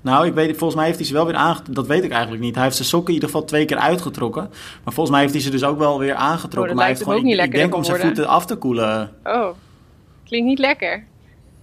Nou, 0.00 0.26
ik 0.26 0.34
weet, 0.34 0.50
volgens 0.56 0.74
mij 0.74 0.84
heeft 0.84 0.98
hij 0.98 1.06
ze 1.06 1.12
wel 1.12 1.26
weer 1.26 1.34
aangetrokken. 1.34 1.74
Dat 1.74 1.86
weet 1.86 2.04
ik 2.04 2.10
eigenlijk 2.10 2.42
niet. 2.42 2.54
Hij 2.54 2.64
heeft 2.64 2.76
zijn 2.76 2.88
sokken 2.88 3.08
in 3.08 3.14
ieder 3.14 3.28
geval 3.28 3.44
twee 3.44 3.64
keer 3.64 3.76
uitgetrokken. 3.78 4.48
Maar 4.84 4.94
volgens 4.94 5.10
mij 5.10 5.20
heeft 5.20 5.32
hij 5.32 5.42
ze 5.42 5.50
dus 5.50 5.64
ook 5.64 5.78
wel 5.78 5.98
weer 5.98 6.14
aangetrokken. 6.14 6.60
Oh, 6.60 6.66
dat 6.66 6.74
maar 6.74 6.84
hij 6.84 6.94
heeft 6.94 7.00
hem 7.00 7.08
ook 7.08 7.14
gewoon, 7.14 7.30
niet 7.30 7.38
ik, 7.38 7.44
ik 7.44 7.52
lekkerder 7.52 7.70
denk 7.70 7.74
om 7.74 7.84
zijn 7.84 8.06
voeten 8.06 8.26
af 8.28 8.46
te 8.46 8.56
koelen. 8.56 9.10
Oh, 9.24 9.48
klinkt 10.24 10.46
niet 10.48 10.58
lekker. 10.58 11.04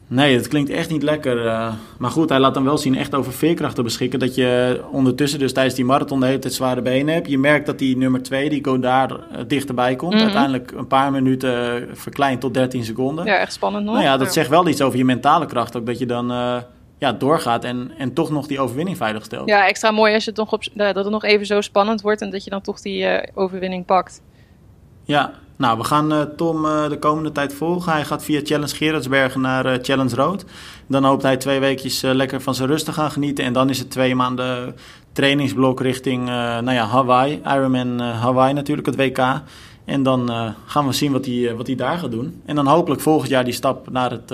Nee, 0.08 0.36
het 0.36 0.48
klinkt 0.48 0.70
echt 0.70 0.90
niet 0.90 1.04
lekker. 1.04 1.48
eh. 1.48 1.74
maar 1.98 2.12
goed, 2.12 2.30
hij 2.30 2.40
laat 2.40 2.54
dan 2.54 2.64
wel 2.64 2.78
zien 2.78 2.98
echt 2.98 3.16
over 3.16 3.34
veerkracht 3.34 3.76
te 3.76 3.82
beschikken. 3.84 4.20
Dat 4.20 4.36
je 4.36 4.82
ondertussen 4.92 5.40
dus 5.40 5.54
tijdens 5.54 5.76
die 5.76 5.86
marathon 5.86 6.20
de 6.20 6.26
hele 6.26 6.40
tijd 6.40 6.54
zware 6.54 6.82
benen 6.82 7.14
hebt. 7.14 7.30
Je 7.30 7.38
merkt 7.38 7.66
dat 7.66 7.80
die 7.80 7.98
nummer 7.98 8.24
2, 8.24 8.50
die 8.50 8.66
Godard, 8.66 9.12
eh, 9.12 9.42
dichterbij 9.48 9.96
komt. 9.96 10.14
Mhm. 10.14 10.24
Uiteindelijk 10.24 10.72
een 10.72 10.88
paar 10.88 11.12
minuten 11.12 11.76
eh, 11.76 11.88
verkleind 11.94 12.42
tot 12.42 12.54
13 12.54 12.84
seconden. 12.84 13.26
Ja, 13.26 13.38
echt 13.38 13.54
spannend 13.54 13.86
nog. 13.86 13.94
nou 13.94 14.06
ja, 14.06 14.18
dat 14.18 14.34
zegt 14.34 14.50
wel 14.50 14.68
iets 14.68 14.82
over 14.82 14.98
je 14.98 15.06
mentale 15.06 15.46
kracht. 15.46 15.78
Ook 15.78 15.86
dat 15.86 16.00
je 16.00 16.06
dan... 16.06 16.32
ja, 17.04 17.14
doorgaat 17.14 17.64
en, 17.64 17.92
en 17.98 18.14
toch 18.14 18.30
nog 18.30 18.48
die 18.48 18.60
overwinning 18.60 18.98
veilig 18.98 19.24
stelt. 19.24 19.50
Ja, 19.50 19.68
extra 19.68 19.92
mooi 19.92 20.14
als 20.14 20.24
je 20.24 20.30
het 20.30 20.40
nog 20.40 20.52
op, 20.52 20.64
dat 20.74 20.96
het 20.96 21.10
nog 21.10 21.24
even 21.24 21.46
zo 21.46 21.62
spannend 21.62 22.02
wordt 22.02 22.22
en 22.22 22.30
dat 22.30 22.44
je 22.44 22.50
dan 22.50 22.62
toch 22.62 22.82
die 22.82 23.04
uh, 23.04 23.18
overwinning 23.34 23.86
pakt. 23.86 24.22
Ja, 25.04 25.34
nou, 25.56 25.78
we 25.78 25.84
gaan 25.84 26.14
uh, 26.14 26.22
Tom 26.22 26.66
uh, 26.66 26.90
de 26.90 27.00
komende 27.00 27.32
tijd 27.32 27.54
volgen. 27.54 27.92
Hij 27.92 28.06
gaat 28.06 28.24
via 28.24 28.40
Challenge 28.44 28.76
Gerardsbergen 28.76 29.42
naar 29.42 29.66
uh, 29.66 29.74
Challenge 29.82 30.16
Road. 30.16 30.46
Dan 30.88 31.04
hoopt 31.04 31.24
hij 31.24 31.38
twee 31.38 31.60
weekjes 31.60 32.02
lekker 32.02 32.42
van 32.42 32.56
zijn 32.56 32.70
rust 32.70 32.86
te 32.86 32.94
gaan 32.94 33.12
genieten. 33.12 33.46
En 33.46 33.54
dan 33.54 33.70
is 33.70 33.80
het 33.80 33.92
twee 33.92 34.16
maanden 34.16 34.76
trainingsblok 35.12 35.82
richting 35.82 36.26
nou 36.26 36.72
ja, 36.72 36.86
Hawaii. 36.86 37.42
Ironman 37.46 38.00
Hawaii 38.00 38.54
natuurlijk, 38.54 38.88
het 38.88 38.96
WK. 38.96 39.42
En 39.86 40.04
dan 40.04 40.54
gaan 40.66 40.88
we 40.88 40.94
zien 40.94 41.12
wat 41.12 41.26
hij, 41.26 41.56
wat 41.56 41.68
hij 41.68 41.76
daar 41.76 41.98
gaat 41.98 42.12
doen. 42.12 42.42
En 42.46 42.56
dan 42.56 42.68
hopelijk 42.68 43.02
volgend 43.02 43.30
jaar 43.30 43.44
die 43.44 43.54
stap 43.54 43.90
naar 43.90 44.12
het, 44.12 44.34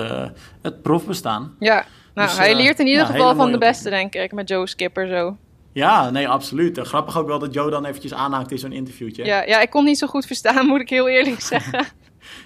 het 0.62 0.82
profbestaan. 0.82 1.54
Ja, 1.60 1.86
nou, 2.14 2.28
dus, 2.28 2.38
hij 2.38 2.56
leert 2.56 2.80
in 2.80 2.88
ieder 2.88 3.06
geval 3.06 3.36
van 3.36 3.52
de 3.52 3.58
beste, 3.58 3.90
denk 3.90 4.16
ik, 4.16 4.32
met 4.32 4.50
Joe 4.50 4.68
Skipper 4.68 5.08
zo. 5.08 5.38
Ja, 5.72 6.10
nee, 6.10 6.28
absoluut. 6.28 6.78
Grappig 6.78 7.18
ook 7.18 7.28
wel 7.28 7.40
dat 7.40 7.54
Joe 7.54 7.70
dan 7.70 7.86
eventjes 7.86 8.14
aanhaakt 8.14 8.52
in 8.52 8.58
zo'n 8.58 8.72
interviewtje. 8.72 9.26
Ja, 9.26 9.44
ja, 9.44 9.62
ik 9.62 9.70
kon 9.70 9.84
niet 9.84 9.98
zo 9.98 10.08
goed 10.08 10.26
verstaan, 10.26 10.66
moet 10.68 10.82
ik 10.82 10.90
heel 10.90 11.10
eerlijk 11.10 11.42
zeggen. 11.54 11.86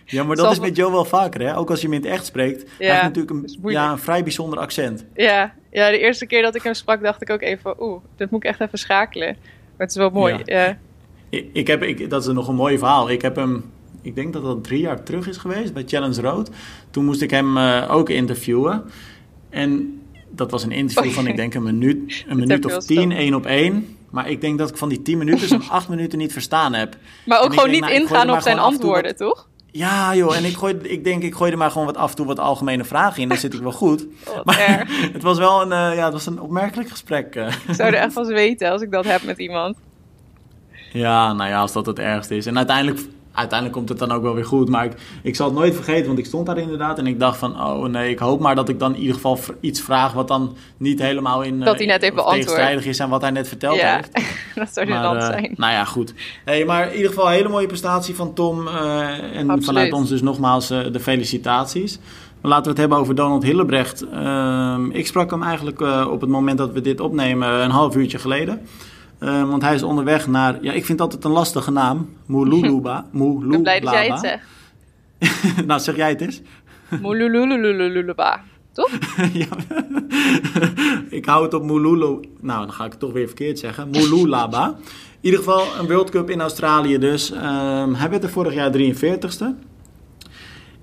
ja, 0.06 0.24
maar 0.24 0.36
dat 0.36 0.52
is 0.52 0.60
met 0.60 0.76
Joe 0.76 0.92
wel 0.92 1.06
vaker, 1.06 1.42
hè? 1.42 1.58
Ook 1.58 1.70
als 1.70 1.82
je 1.82 1.88
hem 1.88 1.96
in 1.96 2.02
het 2.02 2.12
echt 2.12 2.26
spreekt. 2.26 2.62
Ja, 2.62 2.68
hij 2.78 2.90
heeft 2.90 3.04
natuurlijk 3.04 3.62
een, 3.64 3.72
ja, 3.72 3.92
een 3.92 4.00
vrij 4.00 4.24
bijzonder 4.24 4.60
accent. 4.60 5.06
Ja, 5.14 5.54
ja, 5.72 5.90
de 5.90 6.00
eerste 6.00 6.26
keer 6.26 6.42
dat 6.42 6.56
ik 6.56 6.64
hem 6.64 6.74
sprak 6.74 7.02
dacht 7.02 7.22
ik 7.22 7.30
ook 7.30 7.42
even... 7.42 7.84
Oeh, 7.84 8.02
dat 8.16 8.30
moet 8.30 8.44
ik 8.44 8.50
echt 8.50 8.62
even 8.62 8.78
schakelen. 8.78 9.38
Maar 9.42 9.88
het 9.88 9.90
is 9.90 9.96
wel 9.96 10.10
mooi, 10.10 10.42
ja. 10.46 10.78
Ik, 11.30 11.50
ik 11.54 11.68
heb, 11.68 11.84
ik, 11.84 12.10
dat 12.10 12.28
is 12.28 12.34
nog 12.34 12.48
een 12.48 12.56
mooi 12.56 12.78
verhaal. 12.78 13.10
Ik 13.10 13.22
heb 13.22 13.36
hem 13.36 13.72
ik 14.04 14.16
denk 14.16 14.34
dat 14.34 14.44
dat 14.44 14.64
drie 14.64 14.80
jaar 14.80 15.04
terug 15.04 15.28
is 15.28 15.38
geweest 15.38 15.74
bij 15.74 15.84
Challenge 15.86 16.22
Road. 16.22 16.50
Toen 16.92 17.06
moest 17.06 17.22
ik 17.22 17.30
hem 17.30 17.58
uh, 17.58 17.88
ook 17.90 18.10
interviewen. 18.10 18.84
En 19.54 20.02
dat 20.30 20.52
was 20.52 20.64
een 20.64 20.72
interview 20.72 21.12
van, 21.12 21.28
ik 21.28 21.36
denk, 21.36 21.54
een 21.54 21.64
minuut, 21.64 22.26
een 22.28 22.40
minuut 22.40 22.66
of 22.66 22.86
tien, 22.86 23.12
één 23.12 23.34
op 23.34 23.46
één. 23.46 23.98
Maar 24.10 24.30
ik 24.30 24.42
denk 24.42 24.58
dat 24.58 24.70
ik 24.70 24.78
van 24.78 24.90
die 24.90 25.02
tien 25.02 25.18
minuten 25.18 25.48
zo'n 25.48 25.70
acht 25.70 25.90
minuten 25.90 26.18
niet 26.18 26.34
verstaan 26.34 26.74
heb. 26.74 26.98
Maar 27.26 27.42
ook 27.42 27.54
gewoon 27.54 27.70
niet 27.70 27.82
nou, 27.82 27.94
ingaan 27.94 28.32
op 28.32 28.42
zijn 28.42 28.60
antwoorden, 28.60 29.16
toch? 29.16 29.48
Ja, 29.72 30.16
joh, 30.16 30.36
en 30.36 30.46
ik, 30.46 30.56
gooi, 30.56 30.78
ik 30.82 31.04
denk, 31.04 31.24
ik 31.24 31.36
gooi 31.36 31.52
er 31.52 31.58
maar 31.58 31.72
gewoon 31.72 31.88
wat 31.88 31.98
af 31.98 32.10
en 32.10 32.16
toe 32.16 32.26
wat 32.26 32.40
algemene 32.40 32.84
vragen 32.84 33.22
in. 33.22 33.28
Dan 33.28 33.38
zit 33.38 33.54
ik 33.54 33.62
wel 33.62 33.72
goed. 33.72 34.08
maar 34.44 34.88
het 35.14 35.22
was 35.22 35.38
wel 35.38 35.62
een, 35.62 35.92
uh, 35.92 35.98
ja, 35.98 36.04
het 36.04 36.14
was 36.14 36.26
een 36.26 36.42
opmerkelijk 36.42 36.90
gesprek. 36.90 37.36
Uh. 37.36 37.48
Ik 37.68 37.76
zou 37.76 37.94
er 37.94 38.00
echt 38.00 38.14
van 38.14 38.26
weten 38.26 38.72
als 38.72 38.82
ik 38.82 38.92
dat 38.92 39.06
heb 39.06 39.24
met 39.24 39.38
iemand. 39.38 39.78
Ja, 40.92 41.34
nou 41.34 41.50
ja, 41.50 41.60
als 41.60 41.72
dat 41.72 41.86
het 41.86 42.00
ergste 42.00 42.36
is. 42.36 42.46
En 42.46 42.58
uiteindelijk 42.58 43.00
uiteindelijk 43.34 43.78
komt 43.78 43.90
het 43.90 44.00
dan 44.00 44.12
ook 44.12 44.22
wel 44.22 44.34
weer 44.34 44.46
goed. 44.46 44.70
Maar 44.70 44.86
ik, 44.86 44.94
ik 45.22 45.36
zal 45.36 45.46
het 45.46 45.56
nooit 45.56 45.76
vergeten, 45.76 46.06
want 46.06 46.20
ik 46.20 46.26
stond 46.26 46.46
daar 46.46 46.58
inderdaad. 46.58 46.98
En 46.98 47.08
ik 47.08 47.20
dacht 47.20 47.38
van, 47.38 47.62
oh 47.62 47.86
nee, 47.86 48.10
ik 48.10 48.20
hoop 48.20 48.40
maar 48.40 48.56
dat 48.56 48.70
ik 48.70 48.80
dan 48.80 48.94
in 48.94 49.00
ieder 49.00 49.16
geval 49.16 49.40
iets 49.60 49.82
vraag... 49.82 50.14
wat 50.14 50.28
dan 50.28 50.56
niet 50.78 51.02
helemaal 51.02 51.42
in 51.42 51.60
dat 51.60 51.78
hij 51.78 51.86
net 51.86 52.02
even 52.02 52.26
tegenstrijdig 52.26 52.86
is 52.86 53.02
aan 53.02 53.10
wat 53.10 53.22
hij 53.22 53.32
net 53.32 53.48
verteld 53.48 53.76
ja, 53.76 53.96
heeft. 53.96 54.12
dat 54.56 54.74
zou 54.74 54.88
dan 54.88 55.16
uh, 55.16 55.26
zijn. 55.26 55.54
Nou 55.56 55.74
ja, 55.74 55.86
goed. 55.86 56.14
Hey, 56.46 56.66
maar 56.66 56.88
in 56.88 56.96
ieder 56.96 57.10
geval 57.10 57.26
een 57.28 57.34
hele 57.34 57.50
mooie 57.50 57.68
prestatie 57.68 58.16
van 58.16 58.34
Tom. 58.34 58.68
Uh, 58.68 58.74
en 59.38 59.50
Absoluut. 59.50 59.66
vanuit 59.66 59.94
ons 59.94 60.10
dus 60.10 60.22
nogmaals 60.22 60.72
uh, 60.72 60.80
de 60.92 61.00
felicitaties. 61.00 62.00
Laten 62.42 62.64
we 62.64 62.70
het 62.70 62.78
hebben 62.78 62.98
over 62.98 63.16
Donald 63.16 63.44
Hillebrecht. 63.44 64.06
Ehm, 64.12 64.90
ik 64.90 65.08
sprak 65.08 65.32
hem 65.32 65.44
eigenlijk 65.44 65.82
op 66.08 66.22
het 66.22 66.30
moment 66.30 66.58
dat 66.58 66.72
we 66.72 66.82
dit 66.82 67.00
opnemen 67.00 67.64
een 67.64 67.72
half 67.72 67.96
uurtje 67.96 68.20
geleden... 68.20 68.62
Uh, 69.24 69.50
want 69.50 69.62
hij 69.62 69.74
is 69.74 69.84
onderweg 69.84 70.28
naar, 70.28 70.58
ja, 70.62 70.72
ik 70.72 70.86
vind 70.86 71.02
altijd 71.02 71.24
een 71.24 71.32
lastige 71.32 71.72
naam. 71.72 72.10
Mululuba. 72.26 73.06
Mululuba. 73.12 73.46
Ik 73.46 73.50
ben 73.52 73.62
blij 73.62 73.80
dat 73.80 73.92
jij 73.92 74.08
het 74.08 74.20
zegt. 74.20 74.46
nou, 75.68 75.80
zeg 75.80 75.96
jij 75.96 76.10
het 76.10 76.22
eens. 76.22 76.42
Mululuba. 77.02 78.42
Toch? 78.72 78.92
ja. 79.34 79.48
ik 81.10 81.26
hou 81.26 81.44
het 81.44 81.54
op 81.54 81.64
Mululu. 81.64 82.20
Nou, 82.40 82.66
dan 82.66 82.72
ga 82.72 82.86
ik 82.86 82.92
het 82.92 83.00
toch 83.00 83.12
weer 83.12 83.26
verkeerd 83.26 83.60
zeggen. 83.60 83.90
Mululaba. 83.90 84.68
In 84.68 84.76
ieder 85.30 85.40
geval 85.40 85.66
een 85.80 85.88
World 85.88 86.10
Cup 86.10 86.30
in 86.30 86.42
Australië 86.42 86.98
dus. 86.98 87.32
Um, 87.32 87.94
hij 87.94 88.10
werd 88.10 88.24
er 88.24 88.30
vorig 88.30 88.54
jaar 88.54 88.72
43ste. 88.72 89.46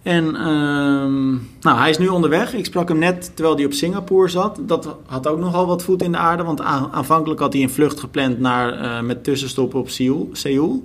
En 0.03 0.49
um, 0.49 1.49
nou, 1.61 1.79
hij 1.79 1.91
is 1.91 1.99
nu 1.99 2.09
onderweg. 2.09 2.55
Ik 2.55 2.65
sprak 2.65 2.89
hem 2.89 2.99
net 2.99 3.31
terwijl 3.35 3.57
hij 3.57 3.65
op 3.65 3.73
Singapore 3.73 4.29
zat. 4.29 4.61
Dat 4.61 4.97
had 5.07 5.27
ook 5.27 5.39
nogal 5.39 5.67
wat 5.67 5.83
voet 5.83 6.03
in 6.03 6.13
de 6.13 6.19
aarde. 6.19 6.43
Want 6.43 6.61
aanvankelijk 6.91 7.41
had 7.41 7.53
hij 7.53 7.63
een 7.63 7.71
vlucht 7.71 8.01
gepland 8.01 8.39
naar, 8.39 8.83
uh, 8.83 9.01
met 9.01 9.25
tussenstoppen 9.25 9.81
op 9.81 9.89
Seoul. 9.89 10.29
Seoul. 10.33 10.85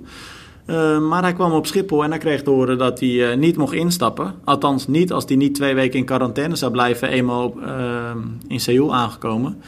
Uh, 0.66 0.98
maar 0.98 1.22
hij 1.22 1.32
kwam 1.32 1.52
op 1.52 1.66
Schiphol 1.66 2.04
en 2.04 2.10
hij 2.10 2.18
kreeg 2.18 2.42
te 2.42 2.50
horen 2.50 2.78
dat 2.78 3.00
hij 3.00 3.08
uh, 3.08 3.36
niet 3.36 3.56
mocht 3.56 3.72
instappen. 3.72 4.34
Althans 4.44 4.86
niet 4.86 5.12
als 5.12 5.24
hij 5.26 5.36
niet 5.36 5.54
twee 5.54 5.74
weken 5.74 5.98
in 5.98 6.04
quarantaine 6.04 6.56
zou 6.56 6.72
blijven, 6.72 7.08
eenmaal 7.08 7.54
ehm, 7.60 8.18
in 8.48 8.60
Seoul 8.60 8.94
aangekomen. 8.94 9.60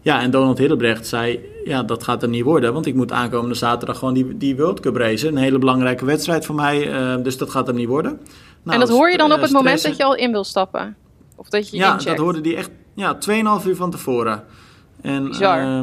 Ja, 0.00 0.20
en 0.20 0.30
Donald 0.30 0.58
Hillebrecht 0.58 1.06
zei, 1.06 1.40
ja, 1.64 1.82
dat 1.82 2.04
gaat 2.04 2.22
er 2.22 2.28
niet 2.28 2.44
worden, 2.44 2.72
want 2.72 2.86
ik 2.86 2.94
moet 2.94 3.12
aankomende 3.12 3.54
zaterdag 3.54 3.98
gewoon 3.98 4.14
die, 4.14 4.36
die 4.36 4.56
World 4.56 4.80
Cup 4.80 4.96
racen. 4.96 5.28
Een 5.28 5.36
hele 5.42 5.58
belangrijke 5.58 6.04
wedstrijd 6.04 6.46
voor 6.46 6.54
mij, 6.54 6.90
dus 7.22 7.36
dat 7.36 7.50
gaat 7.50 7.68
er 7.68 7.74
niet 7.74 7.88
worden. 7.88 8.20
Nou, 8.68 8.80
en 8.80 8.86
dat 8.86 8.96
hoor 8.96 9.10
je 9.10 9.16
dan 9.16 9.32
op 9.32 9.40
het 9.40 9.50
moment 9.50 9.82
dat 9.82 9.96
je 9.96 10.04
al 10.04 10.14
in 10.14 10.30
wil 10.30 10.44
stappen? 10.44 10.96
Of 11.36 11.48
dat 11.48 11.70
je 11.70 11.76
ja, 11.76 11.96
dat 11.96 12.16
hoorde 12.16 12.40
die 12.40 12.56
echt 12.56 12.70
ja, 12.94 13.18
2,5 13.60 13.66
uur 13.66 13.76
van 13.76 13.90
tevoren. 13.90 14.44
En, 15.00 15.34
uh, 15.40 15.80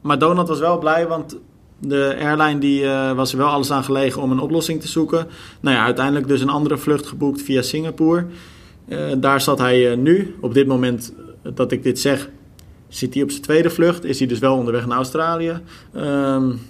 maar 0.00 0.18
Donald 0.18 0.48
was 0.48 0.58
wel 0.58 0.78
blij, 0.78 1.06
want 1.06 1.36
de 1.78 2.16
airline 2.20 2.58
die, 2.58 2.82
uh, 2.82 3.12
was 3.12 3.32
er 3.32 3.38
wel 3.38 3.48
alles 3.48 3.70
aan 3.70 3.84
gelegen 3.84 4.22
om 4.22 4.30
een 4.30 4.38
oplossing 4.38 4.80
te 4.80 4.88
zoeken. 4.88 5.28
Nou 5.60 5.76
ja, 5.76 5.84
uiteindelijk 5.84 6.28
dus 6.28 6.40
een 6.40 6.48
andere 6.48 6.78
vlucht 6.78 7.06
geboekt 7.06 7.42
via 7.42 7.62
Singapore. 7.62 8.26
Uh, 8.88 9.12
daar 9.16 9.40
zat 9.40 9.58
hij 9.58 9.90
uh, 9.90 9.96
nu. 9.96 10.36
Op 10.40 10.54
dit 10.54 10.66
moment 10.66 11.14
dat 11.54 11.72
ik 11.72 11.82
dit 11.82 12.00
zeg, 12.00 12.28
zit 12.88 13.14
hij 13.14 13.22
op 13.22 13.30
zijn 13.30 13.42
tweede 13.42 13.70
vlucht. 13.70 14.04
Is 14.04 14.18
hij 14.18 14.28
dus 14.28 14.38
wel 14.38 14.56
onderweg 14.56 14.86
naar 14.86 14.96
Australië. 14.96 15.60
Um, 15.96 16.60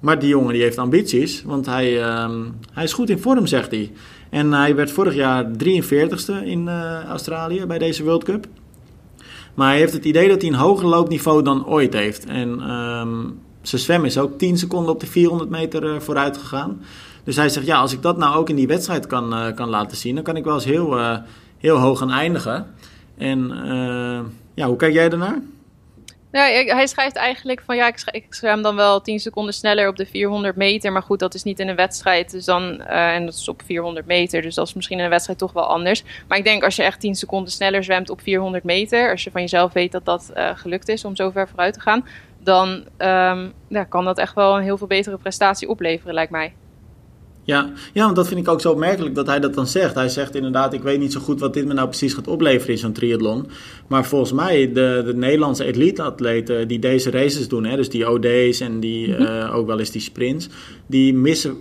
maar 0.00 0.18
die 0.18 0.28
jongen 0.28 0.52
die 0.52 0.62
heeft 0.62 0.78
ambities, 0.78 1.42
want 1.42 1.66
hij, 1.66 2.22
um, 2.22 2.54
hij 2.72 2.84
is 2.84 2.92
goed 2.92 3.10
in 3.10 3.18
vorm, 3.18 3.46
zegt 3.46 3.70
hij. 3.70 3.92
En 4.30 4.52
hij 4.52 4.74
werd 4.74 4.90
vorig 4.90 5.14
jaar 5.14 5.44
43ste 5.44 6.44
in 6.44 6.66
uh, 6.66 7.04
Australië 7.04 7.66
bij 7.66 7.78
deze 7.78 8.04
World 8.04 8.24
Cup. 8.24 8.46
Maar 9.54 9.68
hij 9.68 9.78
heeft 9.78 9.92
het 9.92 10.04
idee 10.04 10.28
dat 10.28 10.40
hij 10.40 10.50
een 10.50 10.56
hoger 10.56 10.86
loopniveau 10.86 11.42
dan 11.42 11.66
ooit 11.66 11.92
heeft. 11.92 12.24
En 12.24 12.70
um, 12.70 13.40
zijn 13.62 13.80
zwem 13.80 14.04
is 14.04 14.18
ook 14.18 14.38
10 14.38 14.58
seconden 14.58 14.92
op 14.92 15.00
de 15.00 15.06
400 15.06 15.50
meter 15.50 15.84
uh, 15.84 16.00
vooruit 16.00 16.36
gegaan. 16.36 16.80
Dus 17.24 17.36
hij 17.36 17.48
zegt, 17.48 17.66
ja, 17.66 17.78
als 17.78 17.92
ik 17.92 18.02
dat 18.02 18.16
nou 18.16 18.36
ook 18.36 18.48
in 18.48 18.56
die 18.56 18.66
wedstrijd 18.66 19.06
kan, 19.06 19.32
uh, 19.32 19.54
kan 19.54 19.68
laten 19.68 19.96
zien... 19.96 20.14
dan 20.14 20.24
kan 20.24 20.36
ik 20.36 20.44
wel 20.44 20.54
eens 20.54 20.64
heel, 20.64 20.98
heel 21.58 21.76
hoog 21.76 21.98
gaan 21.98 22.10
eindigen. 22.10 22.66
En 23.16 23.52
ja, 24.54 24.66
hoe 24.66 24.76
kijk 24.76 24.92
jij 24.92 25.10
ernaar? 25.10 25.42
Ja, 26.32 26.74
hij 26.74 26.86
schrijft 26.86 27.16
eigenlijk 27.16 27.60
van 27.64 27.76
ja, 27.76 27.92
ik, 28.10 28.26
zwem 28.30 28.62
dan 28.62 28.76
wel 28.76 29.00
10 29.00 29.20
seconden 29.20 29.54
sneller 29.54 29.88
op 29.88 29.96
de 29.96 30.06
400 30.06 30.56
meter. 30.56 30.92
Maar 30.92 31.02
goed, 31.02 31.18
dat 31.18 31.34
is 31.34 31.42
niet 31.42 31.60
in 31.60 31.68
een 31.68 31.76
wedstrijd. 31.76 32.30
Dus 32.30 32.44
dan, 32.44 32.80
uh, 32.80 33.14
en 33.14 33.24
dat 33.24 33.34
is 33.34 33.48
op 33.48 33.62
400 33.64 34.06
meter. 34.06 34.42
Dus 34.42 34.54
dat 34.54 34.66
is 34.66 34.74
misschien 34.74 34.98
in 34.98 35.04
een 35.04 35.10
wedstrijd 35.10 35.38
toch 35.38 35.52
wel 35.52 35.66
anders. 35.66 36.04
Maar 36.28 36.38
ik 36.38 36.44
denk 36.44 36.64
als 36.64 36.76
je 36.76 36.82
echt 36.82 37.00
10 37.00 37.14
seconden 37.14 37.52
sneller 37.52 37.84
zwemt 37.84 38.10
op 38.10 38.20
400 38.20 38.64
meter. 38.64 39.10
Als 39.10 39.24
je 39.24 39.30
van 39.30 39.40
jezelf 39.40 39.72
weet 39.72 39.92
dat 39.92 40.04
dat 40.04 40.30
uh, 40.36 40.50
gelukt 40.54 40.88
is 40.88 41.04
om 41.04 41.16
zo 41.16 41.30
ver 41.30 41.48
vooruit 41.48 41.74
te 41.74 41.80
gaan. 41.80 42.06
Dan 42.42 42.68
um, 42.98 43.52
ja, 43.68 43.84
kan 43.88 44.04
dat 44.04 44.18
echt 44.18 44.34
wel 44.34 44.56
een 44.56 44.62
heel 44.62 44.78
veel 44.78 44.86
betere 44.86 45.18
prestatie 45.18 45.68
opleveren, 45.68 46.14
lijkt 46.14 46.32
mij. 46.32 46.54
Ja, 47.48 47.70
ja, 47.92 48.04
want 48.04 48.16
dat 48.16 48.28
vind 48.28 48.40
ik 48.40 48.48
ook 48.48 48.60
zo 48.60 48.70
opmerkelijk 48.70 49.14
dat 49.14 49.26
hij 49.26 49.40
dat 49.40 49.54
dan 49.54 49.66
zegt. 49.66 49.94
Hij 49.94 50.08
zegt 50.08 50.34
inderdaad, 50.34 50.72
ik 50.72 50.82
weet 50.82 50.98
niet 50.98 51.12
zo 51.12 51.20
goed 51.20 51.40
wat 51.40 51.54
dit 51.54 51.66
me 51.66 51.72
nou 51.72 51.88
precies 51.88 52.14
gaat 52.14 52.28
opleveren 52.28 52.74
in 52.74 52.78
zo'n 52.78 52.92
triathlon. 52.92 53.46
Maar 53.86 54.06
volgens 54.06 54.32
mij, 54.32 54.72
de, 54.72 55.02
de 55.04 55.14
Nederlandse 55.14 55.64
elite-atleten 55.64 56.68
die 56.68 56.78
deze 56.78 57.10
races 57.10 57.48
doen, 57.48 57.64
hè, 57.64 57.76
dus 57.76 57.88
die 57.88 58.10
OD's 58.10 58.60
en 58.60 58.80
die, 58.80 59.08
mm 59.08 59.14
-hmm. 59.14 59.26
uh, 59.26 59.54
ook 59.54 59.66
wel 59.66 59.78
eens 59.78 59.90
die 59.90 60.00
sprints, 60.00 60.48
die 60.86 61.14
missen 61.14 61.56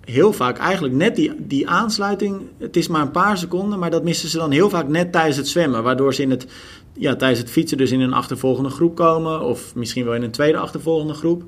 heel 0.00 0.32
vaak 0.32 0.58
eigenlijk 0.58 0.94
net 0.94 1.16
die, 1.16 1.32
die 1.38 1.68
aansluiting. 1.68 2.40
Het 2.58 2.76
is 2.76 2.88
maar 2.88 3.02
een 3.02 3.10
paar 3.10 3.38
seconden, 3.38 3.78
maar 3.78 3.90
dat 3.90 4.04
missen 4.04 4.28
ze 4.28 4.38
dan 4.38 4.50
heel 4.50 4.70
vaak 4.70 4.88
net 4.88 5.12
tijdens 5.12 5.36
het 5.36 5.48
zwemmen. 5.48 5.82
Waardoor 5.82 6.14
ze 6.14 6.22
in 6.22 6.30
het, 6.30 6.46
ja, 6.92 7.16
tijdens 7.16 7.40
het 7.40 7.50
fietsen 7.50 7.78
dus 7.78 7.90
in 7.90 8.00
een 8.00 8.12
achtervolgende 8.12 8.70
groep 8.70 8.94
komen. 8.94 9.40
Of 9.40 9.74
misschien 9.74 10.04
wel 10.04 10.14
in 10.14 10.22
een 10.22 10.30
tweede 10.30 10.58
achtervolgende 10.58 11.14
groep 11.14 11.42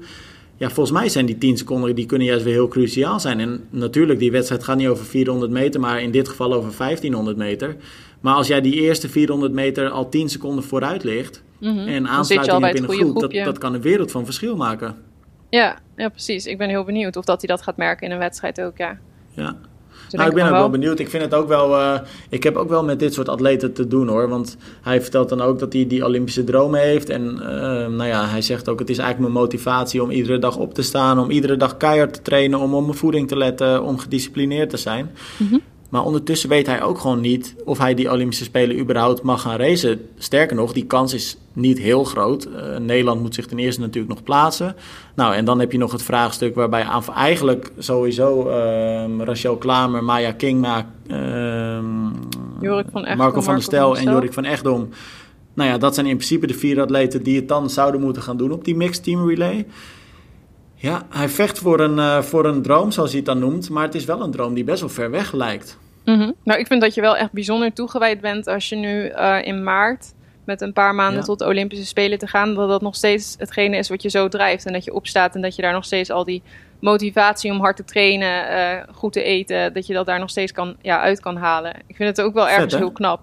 ja, 0.56 0.70
volgens 0.70 0.98
mij 0.98 1.08
zijn 1.08 1.26
die 1.26 1.38
10 1.38 1.56
seconden, 1.56 1.94
die 1.94 2.06
kunnen 2.06 2.26
juist 2.26 2.44
weer 2.44 2.52
heel 2.52 2.68
cruciaal 2.68 3.20
zijn. 3.20 3.40
En 3.40 3.64
natuurlijk, 3.70 4.18
die 4.18 4.30
wedstrijd 4.30 4.64
gaat 4.64 4.76
niet 4.76 4.88
over 4.88 5.04
400 5.04 5.50
meter, 5.50 5.80
maar 5.80 6.02
in 6.02 6.10
dit 6.10 6.28
geval 6.28 6.54
over 6.54 6.74
1500 6.78 7.36
meter. 7.36 7.76
Maar 8.20 8.34
als 8.34 8.46
jij 8.46 8.60
die 8.60 8.74
eerste 8.74 9.08
400 9.08 9.52
meter 9.52 9.88
al 9.88 10.08
10 10.08 10.28
seconden 10.28 10.64
vooruit 10.64 11.04
ligt 11.04 11.42
mm 11.58 11.76
-hmm. 11.76 11.86
en 11.86 12.08
aansluiting 12.08 12.64
hebt 12.64 12.76
in 12.76 12.82
een 12.82 12.90
groep, 12.90 13.20
dat, 13.20 13.32
dat 13.32 13.58
kan 13.58 13.74
een 13.74 13.80
wereld 13.80 14.10
van 14.10 14.24
verschil 14.24 14.56
maken. 14.56 14.96
Ja, 15.50 15.78
ja, 15.96 16.08
precies. 16.08 16.46
Ik 16.46 16.58
ben 16.58 16.68
heel 16.68 16.84
benieuwd 16.84 17.16
of 17.16 17.24
dat 17.24 17.40
hij 17.40 17.48
dat 17.48 17.62
gaat 17.62 17.76
merken 17.76 18.06
in 18.06 18.12
een 18.12 18.18
wedstrijd 18.18 18.60
ook, 18.60 18.76
ja. 18.76 18.98
Ja, 19.30 19.56
nou, 20.10 20.28
ik 20.28 20.34
ben 20.34 20.44
ook 20.44 20.50
wel 20.50 20.70
benieuwd. 20.70 20.98
Ik 20.98 21.10
vind 21.10 21.22
het 21.22 21.34
ook 21.34 21.48
wel. 21.48 21.70
Uh, 21.70 21.98
ik 22.28 22.42
heb 22.42 22.56
ook 22.56 22.68
wel 22.68 22.84
met 22.84 22.98
dit 22.98 23.14
soort 23.14 23.28
atleten 23.28 23.72
te 23.72 23.88
doen 23.88 24.08
hoor. 24.08 24.28
Want 24.28 24.56
hij 24.82 25.00
vertelt 25.00 25.28
dan 25.28 25.40
ook 25.40 25.58
dat 25.58 25.72
hij 25.72 25.86
die 25.86 26.04
Olympische 26.04 26.44
dromen 26.44 26.80
heeft. 26.80 27.08
En 27.08 27.38
uh, 27.40 27.48
nou 27.86 28.04
ja, 28.04 28.26
hij 28.26 28.42
zegt 28.42 28.68
ook: 28.68 28.78
het 28.78 28.90
is 28.90 28.98
eigenlijk 28.98 29.32
mijn 29.32 29.44
motivatie 29.44 30.02
om 30.02 30.10
iedere 30.10 30.38
dag 30.38 30.56
op 30.56 30.74
te 30.74 30.82
staan. 30.82 31.18
Om 31.18 31.30
iedere 31.30 31.56
dag 31.56 31.76
keihard 31.76 32.14
te 32.14 32.22
trainen. 32.22 32.58
Om 32.58 32.74
op 32.74 32.84
mijn 32.84 32.96
voeding 32.96 33.28
te 33.28 33.36
letten. 33.36 33.82
Om 33.82 33.98
gedisciplineerd 33.98 34.70
te 34.70 34.76
zijn. 34.76 35.10
Mm 35.36 35.48
-hmm. 35.48 35.60
Maar 35.94 36.04
ondertussen 36.04 36.48
weet 36.48 36.66
hij 36.66 36.82
ook 36.82 36.98
gewoon 36.98 37.20
niet 37.20 37.54
of 37.64 37.78
hij 37.78 37.94
die 37.94 38.10
Olympische 38.10 38.44
Spelen 38.44 38.78
überhaupt 38.78 39.22
mag 39.22 39.40
gaan 39.40 39.56
racen. 39.56 40.08
Sterker 40.18 40.56
nog, 40.56 40.72
die 40.72 40.86
kans 40.86 41.14
is 41.14 41.36
niet 41.52 41.78
heel 41.78 42.04
groot. 42.04 42.46
Uh, 42.46 42.76
Nederland 42.76 43.20
moet 43.20 43.34
zich 43.34 43.46
ten 43.46 43.58
eerste 43.58 43.80
natuurlijk 43.80 44.14
nog 44.14 44.22
plaatsen. 44.22 44.76
Nou, 45.14 45.34
en 45.34 45.44
dan 45.44 45.60
heb 45.60 45.72
je 45.72 45.78
nog 45.78 45.92
het 45.92 46.02
vraagstuk 46.02 46.54
waarbij 46.54 46.86
eigenlijk 47.14 47.72
sowieso 47.78 48.48
uh, 48.48 49.24
Rachel 49.24 49.56
Klamer, 49.56 50.04
Maya 50.04 50.32
Kingma, 50.32 50.90
uh, 51.06 51.78
Jorik 52.60 52.86
van 52.92 53.04
Echtdom, 53.04 53.24
Marco 53.24 53.40
van 53.40 53.54
der 53.54 53.62
Stel 53.62 53.96
en 53.96 54.04
Jorik 54.04 54.32
van 54.32 54.44
Echtdom. 54.44 54.88
Nou 55.54 55.70
ja, 55.70 55.78
dat 55.78 55.94
zijn 55.94 56.06
in 56.06 56.16
principe 56.16 56.46
de 56.46 56.54
vier 56.54 56.80
atleten 56.80 57.22
die 57.22 57.36
het 57.36 57.48
dan 57.48 57.70
zouden 57.70 58.00
moeten 58.00 58.22
gaan 58.22 58.36
doen 58.36 58.52
op 58.52 58.64
die 58.64 58.76
mixed 58.76 59.04
team 59.04 59.28
relay. 59.28 59.66
Ja, 60.74 61.06
hij 61.08 61.28
vecht 61.28 61.58
voor 61.58 61.80
een, 61.80 61.96
uh, 61.96 62.22
voor 62.22 62.44
een 62.44 62.62
droom, 62.62 62.90
zoals 62.90 63.10
hij 63.10 63.18
het 63.18 63.28
dan 63.28 63.38
noemt. 63.38 63.70
Maar 63.70 63.84
het 63.84 63.94
is 63.94 64.04
wel 64.04 64.22
een 64.22 64.30
droom 64.30 64.54
die 64.54 64.64
best 64.64 64.80
wel 64.80 64.88
ver 64.88 65.10
weg 65.10 65.32
lijkt. 65.32 65.82
Mm 66.04 66.18
-hmm. 66.18 66.34
Nou, 66.44 66.60
ik 66.60 66.66
vind 66.66 66.80
dat 66.80 66.94
je 66.94 67.00
wel 67.00 67.16
echt 67.16 67.32
bijzonder 67.32 67.72
toegewijd 67.72 68.20
bent 68.20 68.46
als 68.46 68.68
je 68.68 68.76
nu 68.76 69.10
uh, 69.10 69.38
in 69.42 69.62
maart 69.62 70.14
met 70.44 70.60
een 70.60 70.72
paar 70.72 70.94
maanden 70.94 71.18
ja. 71.18 71.24
tot 71.24 71.38
de 71.38 71.46
Olympische 71.46 71.86
Spelen 71.86 72.18
te 72.18 72.26
gaan, 72.26 72.54
dat 72.54 72.68
dat 72.68 72.82
nog 72.82 72.94
steeds 72.94 73.34
hetgene 73.38 73.76
is 73.76 73.88
wat 73.88 74.02
je 74.02 74.10
zo 74.10 74.28
drijft. 74.28 74.66
En 74.66 74.72
dat 74.72 74.84
je 74.84 74.94
opstaat 74.94 75.34
en 75.34 75.40
dat 75.40 75.56
je 75.56 75.62
daar 75.62 75.72
nog 75.72 75.84
steeds 75.84 76.10
al 76.10 76.24
die 76.24 76.42
motivatie 76.80 77.50
om 77.50 77.60
hard 77.60 77.76
te 77.76 77.84
trainen, 77.84 78.52
uh, 78.52 78.94
goed 78.94 79.12
te 79.12 79.22
eten, 79.22 79.72
dat 79.72 79.86
je 79.86 79.94
dat 79.94 80.06
daar 80.06 80.18
nog 80.18 80.30
steeds 80.30 80.52
kan, 80.52 80.76
ja, 80.82 81.00
uit 81.00 81.20
kan 81.20 81.36
halen. 81.36 81.74
Ik 81.86 81.96
vind 81.96 82.16
het 82.16 82.26
ook 82.26 82.34
wel 82.34 82.48
ergens 82.48 82.72
Vet, 82.72 82.82
heel 82.82 82.92
knap. 82.92 83.22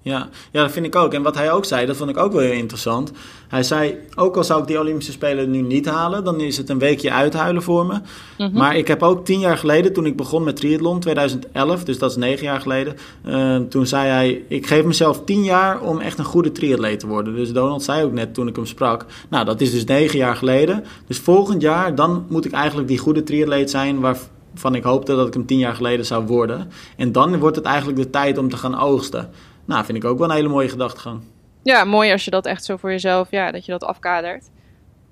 Ja, 0.00 0.28
ja, 0.52 0.62
dat 0.62 0.72
vind 0.72 0.86
ik 0.86 0.96
ook. 0.96 1.14
En 1.14 1.22
wat 1.22 1.34
hij 1.34 1.52
ook 1.52 1.64
zei, 1.64 1.86
dat 1.86 1.96
vond 1.96 2.10
ik 2.10 2.16
ook 2.16 2.32
wel 2.32 2.40
heel 2.40 2.52
interessant. 2.52 3.12
Hij 3.48 3.62
zei, 3.62 3.96
ook 4.14 4.36
al 4.36 4.44
zou 4.44 4.60
ik 4.60 4.66
die 4.66 4.78
Olympische 4.78 5.12
Spelen 5.12 5.50
nu 5.50 5.60
niet 5.60 5.86
halen, 5.86 6.24
dan 6.24 6.40
is 6.40 6.56
het 6.56 6.68
een 6.68 6.78
weekje 6.78 7.12
uithuilen 7.12 7.62
voor 7.62 7.86
me. 7.86 8.00
Mm-hmm. 8.38 8.58
Maar 8.58 8.76
ik 8.76 8.88
heb 8.88 9.02
ook 9.02 9.24
tien 9.24 9.40
jaar 9.40 9.58
geleden, 9.58 9.92
toen 9.92 10.06
ik 10.06 10.16
begon 10.16 10.42
met 10.42 10.56
triathlon, 10.56 11.00
2011, 11.00 11.84
dus 11.84 11.98
dat 11.98 12.10
is 12.10 12.16
negen 12.16 12.44
jaar 12.44 12.60
geleden, 12.60 12.96
uh, 13.26 13.56
toen 13.56 13.86
zei 13.86 14.08
hij, 14.08 14.44
ik 14.48 14.66
geef 14.66 14.84
mezelf 14.84 15.24
tien 15.24 15.44
jaar 15.44 15.80
om 15.80 15.98
echt 15.98 16.18
een 16.18 16.24
goede 16.24 16.52
triatleet 16.52 17.00
te 17.00 17.06
worden. 17.06 17.34
Dus 17.34 17.52
Donald 17.52 17.82
zei 17.82 18.04
ook 18.04 18.12
net 18.12 18.34
toen 18.34 18.48
ik 18.48 18.56
hem 18.56 18.66
sprak, 18.66 19.06
nou 19.28 19.44
dat 19.44 19.60
is 19.60 19.70
dus 19.70 19.84
negen 19.84 20.18
jaar 20.18 20.36
geleden. 20.36 20.84
Dus 21.06 21.18
volgend 21.18 21.62
jaar, 21.62 21.94
dan 21.94 22.26
moet 22.28 22.44
ik 22.44 22.52
eigenlijk 22.52 22.88
die 22.88 22.98
goede 22.98 23.22
triatleet 23.22 23.70
zijn 23.70 24.00
waarvan 24.00 24.74
ik 24.74 24.82
hoopte 24.82 25.16
dat 25.16 25.26
ik 25.26 25.34
hem 25.34 25.46
tien 25.46 25.58
jaar 25.58 25.74
geleden 25.74 26.06
zou 26.06 26.26
worden. 26.26 26.70
En 26.96 27.12
dan 27.12 27.38
wordt 27.38 27.56
het 27.56 27.64
eigenlijk 27.64 27.98
de 27.98 28.10
tijd 28.10 28.38
om 28.38 28.48
te 28.48 28.56
gaan 28.56 28.78
oogsten. 28.80 29.30
Nou, 29.64 29.84
vind 29.84 29.98
ik 29.98 30.04
ook 30.04 30.18
wel 30.18 30.28
een 30.28 30.34
hele 30.34 30.48
mooie 30.48 30.68
gedachtegang. 30.68 31.20
Ja, 31.62 31.84
mooi 31.84 32.12
als 32.12 32.24
je 32.24 32.30
dat 32.30 32.46
echt 32.46 32.64
zo 32.64 32.76
voor 32.76 32.90
jezelf, 32.90 33.30
ja, 33.30 33.50
dat 33.50 33.64
je 33.64 33.72
dat 33.72 33.84
afkadert. 33.84 34.50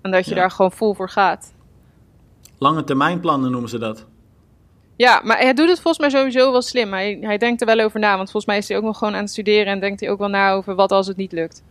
En 0.02 0.10
dat 0.10 0.24
je 0.24 0.34
ja. 0.34 0.36
daar 0.36 0.50
gewoon 0.50 0.72
vol 0.72 0.94
voor 0.94 1.10
gaat. 1.10 1.54
Lange 2.58 2.84
termijn 2.84 3.20
plannen 3.20 3.50
noemen 3.50 3.70
ze 3.70 3.78
dat. 3.78 4.06
Ja, 4.96 5.20
maar 5.24 5.38
hij 5.38 5.54
doet 5.54 5.68
het 5.68 5.80
volgens 5.80 5.98
mij 5.98 6.20
sowieso 6.20 6.52
wel 6.52 6.62
slim. 6.62 6.92
Hij, 6.92 7.18
hij 7.20 7.38
denkt 7.38 7.60
er 7.60 7.66
wel 7.66 7.80
over 7.80 8.00
na, 8.00 8.16
want 8.16 8.30
volgens 8.30 8.46
mij 8.46 8.56
is 8.58 8.68
hij 8.68 8.76
ook 8.76 8.82
nog 8.82 8.98
gewoon 8.98 9.14
aan 9.14 9.20
het 9.20 9.30
studeren 9.30 9.66
en 9.66 9.80
denkt 9.80 10.00
hij 10.00 10.10
ook 10.10 10.18
wel 10.18 10.28
na 10.28 10.52
over 10.52 10.74
wat 10.74 10.92
als 10.92 11.06
het 11.06 11.16
niet 11.16 11.32
lukt. 11.32 11.62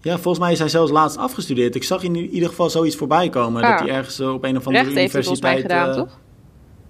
Ja, 0.00 0.14
volgens 0.14 0.38
mij 0.38 0.52
is 0.52 0.58
hij 0.58 0.68
zelfs 0.68 0.90
laatst 0.90 1.16
afgestudeerd. 1.16 1.74
Ik 1.74 1.84
zag 1.84 2.02
in 2.02 2.16
ieder 2.16 2.48
geval 2.48 2.70
zoiets 2.70 2.96
voorbij 2.96 3.28
komen. 3.28 3.62
Ah. 3.62 3.70
Dat 3.70 3.80
hij 3.80 3.88
ergens 3.88 4.20
op 4.20 4.44
een 4.44 4.56
of 4.56 4.66
andere 4.66 4.84
Recht 4.84 4.96
universiteit... 4.96 4.98
heeft 5.00 5.12
hij 5.12 5.22
volgens 5.22 5.40
mij 5.40 5.60
gedaan, 5.60 5.88
uh, 5.88 5.94
toch? 5.94 6.18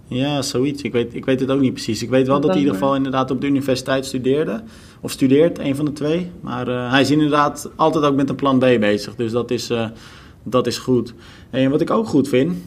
Ja, 0.07 0.41
zoiets. 0.41 0.81
Ik 0.81 0.91
weet, 0.91 1.15
ik 1.15 1.25
weet 1.25 1.39
het 1.39 1.51
ook 1.51 1.59
niet 1.59 1.73
precies. 1.73 2.03
Ik 2.03 2.09
weet 2.09 2.27
wel 2.27 2.35
dat, 2.35 2.41
dat 2.41 2.51
hij 2.51 2.59
in 2.59 2.65
ieder 2.65 2.79
geval 2.79 2.95
inderdaad 2.95 3.31
op 3.31 3.41
de 3.41 3.47
universiteit 3.47 4.05
studeerde. 4.05 4.63
Of 5.01 5.11
studeert, 5.11 5.59
een 5.59 5.75
van 5.75 5.85
de 5.85 5.93
twee. 5.93 6.31
Maar 6.41 6.67
uh, 6.67 6.91
hij 6.91 7.01
is 7.01 7.11
inderdaad 7.11 7.69
altijd 7.75 8.03
ook 8.03 8.15
met 8.15 8.29
een 8.29 8.35
plan 8.35 8.57
B 8.57 8.61
bezig. 8.61 9.15
Dus 9.15 9.31
dat 9.31 9.51
is, 9.51 9.71
uh, 9.71 9.87
dat 10.43 10.67
is 10.67 10.77
goed. 10.77 11.13
En 11.49 11.69
wat 11.69 11.81
ik 11.81 11.89
ook 11.89 12.07
goed 12.07 12.27
vind, 12.27 12.57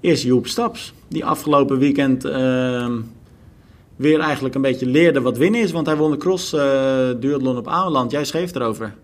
is 0.00 0.22
Joep 0.22 0.46
Staps. 0.46 0.92
Die 1.08 1.24
afgelopen 1.24 1.78
weekend 1.78 2.24
uh, 2.24 2.92
weer 3.96 4.20
eigenlijk 4.20 4.54
een 4.54 4.62
beetje 4.62 4.86
leerde 4.86 5.20
wat 5.20 5.38
winnen 5.38 5.60
is. 5.60 5.72
Want 5.72 5.86
hij 5.86 5.96
won 5.96 6.10
de 6.10 6.16
cross 6.16 6.50
duathlon 7.20 7.56
op 7.56 7.68
Ameland. 7.68 8.10
Jij 8.10 8.24
schreef 8.24 8.54
erover. 8.54 8.94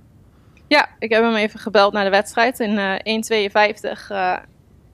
Ja, 0.66 0.88
ik 0.98 1.10
heb 1.10 1.22
hem 1.22 1.34
even 1.34 1.60
gebeld 1.60 1.92
naar 1.92 2.04
de 2.04 2.10
wedstrijd 2.10 2.60
in 2.60 2.78
1.52 2.78 4.49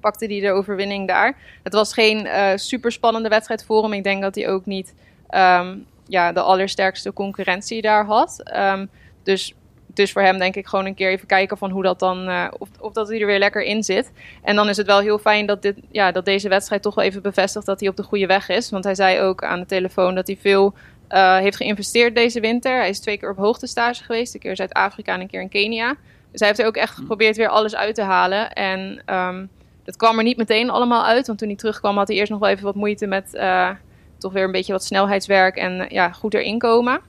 pakte 0.07 0.27
hij 0.27 0.40
de 0.40 0.53
overwinning 0.53 1.09
daar. 1.09 1.37
Het 1.62 1.73
was 1.73 1.92
geen 1.92 2.27
uh, 2.27 2.51
super 2.55 2.92
spannende 2.92 3.29
wedstrijd 3.29 3.64
voor 3.64 3.83
hem. 3.83 3.92
Ik 3.92 4.05
denk 4.05 4.23
dat 4.23 4.35
hij 4.35 4.49
ook 4.49 4.66
niet 4.66 4.95
um, 5.31 5.87
ja, 6.07 6.33
de 6.33 6.40
allersterkste 6.40 7.12
concurrentie 7.12 7.83
daar 7.83 8.05
had. 8.05 8.42
Um, 8.57 8.90
dus 9.23 9.55
is 9.99 10.12
voor 10.12 10.23
hem 10.23 10.38
denk 10.38 10.55
ik 10.55 10.66
gewoon 10.66 10.87
een 10.87 10.95
keer 10.95 11.11
even 11.11 11.27
kijken 11.27 11.59
van 11.59 11.71
hoe 11.71 11.83
dat 11.83 11.99
dan, 11.99 12.29
uh, 12.29 12.47
of, 12.59 12.69
of 12.81 12.92
dat 12.92 13.09
hij 13.09 13.21
er 13.21 13.27
weer 13.27 13.38
lekker 13.38 13.62
in 13.62 13.83
zit. 13.83 14.12
En 14.42 14.57
dan 14.57 14.69
is 14.69 14.77
het 14.77 14.87
wel 14.87 15.01
heel 15.01 15.19
fijn 15.19 15.47
dat, 15.47 15.62
dit, 15.62 15.77
ja, 15.90 16.12
dat 16.12 16.25
deze 16.25 16.49
wedstrijd 16.49 16.83
toch 16.83 16.95
wel 16.95 17.05
even 17.05 17.23
bevestigt 17.23 17.66
dat 17.66 17.81
hij 17.81 17.88
op 17.88 17.97
de 17.97 18.03
goede 18.03 18.27
weg 18.27 18.49
is. 18.49 18.71
Want 18.71 18.85
hij 18.85 18.95
zei 18.95 19.21
ook 19.21 19.45
aan 19.45 19.61
de 19.61 19.66
telefoon 19.66 20.14
dat 20.14 20.27
hij 20.27 20.37
veel 20.40 20.75
uh, 21.11 21.37
heeft 21.37 21.57
geïnvesteerd 21.57 22.14
deze 22.14 22.40
winter. 22.40 22.77
Hij 22.79 22.88
is 22.88 23.01
twee 23.01 23.19
keer 23.19 23.31
op 23.31 23.37
hoogtestage 23.37 24.05
geweest, 24.05 24.35
een 24.35 24.40
keer 24.40 24.51
in 24.51 24.57
Zuid-Afrika 24.57 25.14
en 25.14 25.21
een 25.21 25.31
keer 25.31 25.40
in 25.40 25.49
Kenia. 25.49 25.95
Dus 26.31 26.40
hij 26.40 26.49
heeft 26.49 26.61
er 26.61 26.66
ook 26.66 26.77
echt 26.77 26.95
geprobeerd 26.95 27.37
weer 27.37 27.49
alles 27.49 27.77
uit 27.77 27.95
te 27.95 28.03
halen. 28.03 28.53
En 28.53 29.03
um, 29.07 29.51
dat 29.87 29.96
kwam 29.96 30.18
er 30.18 30.25
niet 30.25 30.37
meteen 30.37 30.70
allemaal 30.70 31.05
uit, 31.05 31.27
want 31.27 31.38
toen 31.38 31.49
hij 31.49 31.57
terugkwam 31.57 31.96
had 31.96 32.09
hij 32.09 32.16
eerst 32.16 32.31
nog 32.31 32.40
wel 32.40 32.49
even 32.49 32.64
wat 32.64 32.75
moeite 32.75 33.07
met 33.07 33.31
uh, 33.35 33.70
toch 34.18 34.33
weer 34.33 34.44
een 34.44 34.53
beetje 34.53 34.72
wat 34.72 34.85
snelheidswerk 34.85 35.57
en 35.57 35.81
uh, 35.81 35.88
ja, 35.88 36.12
goed 36.12 36.35
erin 36.35 36.59
komen. 36.59 37.01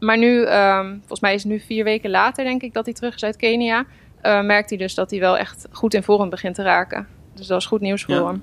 Maar 0.00 0.18
nu, 0.18 0.46
um, 0.46 0.98
volgens 0.98 1.20
mij 1.20 1.34
is 1.34 1.42
het 1.42 1.52
nu 1.52 1.60
vier 1.60 1.84
weken 1.84 2.10
later 2.10 2.44
denk 2.44 2.62
ik 2.62 2.72
dat 2.72 2.84
hij 2.84 2.94
terug 2.94 3.14
is 3.14 3.24
uit 3.24 3.36
Kenia, 3.36 3.84
uh, 4.22 4.42
merkt 4.42 4.68
hij 4.68 4.78
dus 4.78 4.94
dat 4.94 5.10
hij 5.10 5.20
wel 5.20 5.38
echt 5.38 5.66
goed 5.70 5.94
in 5.94 6.02
vorm 6.02 6.30
begint 6.30 6.54
te 6.54 6.62
raken. 6.62 7.06
Dus 7.34 7.46
dat 7.46 7.60
is 7.60 7.66
goed 7.66 7.80
nieuws 7.80 8.04
voor 8.04 8.14
ja. 8.14 8.26
hem. 8.26 8.42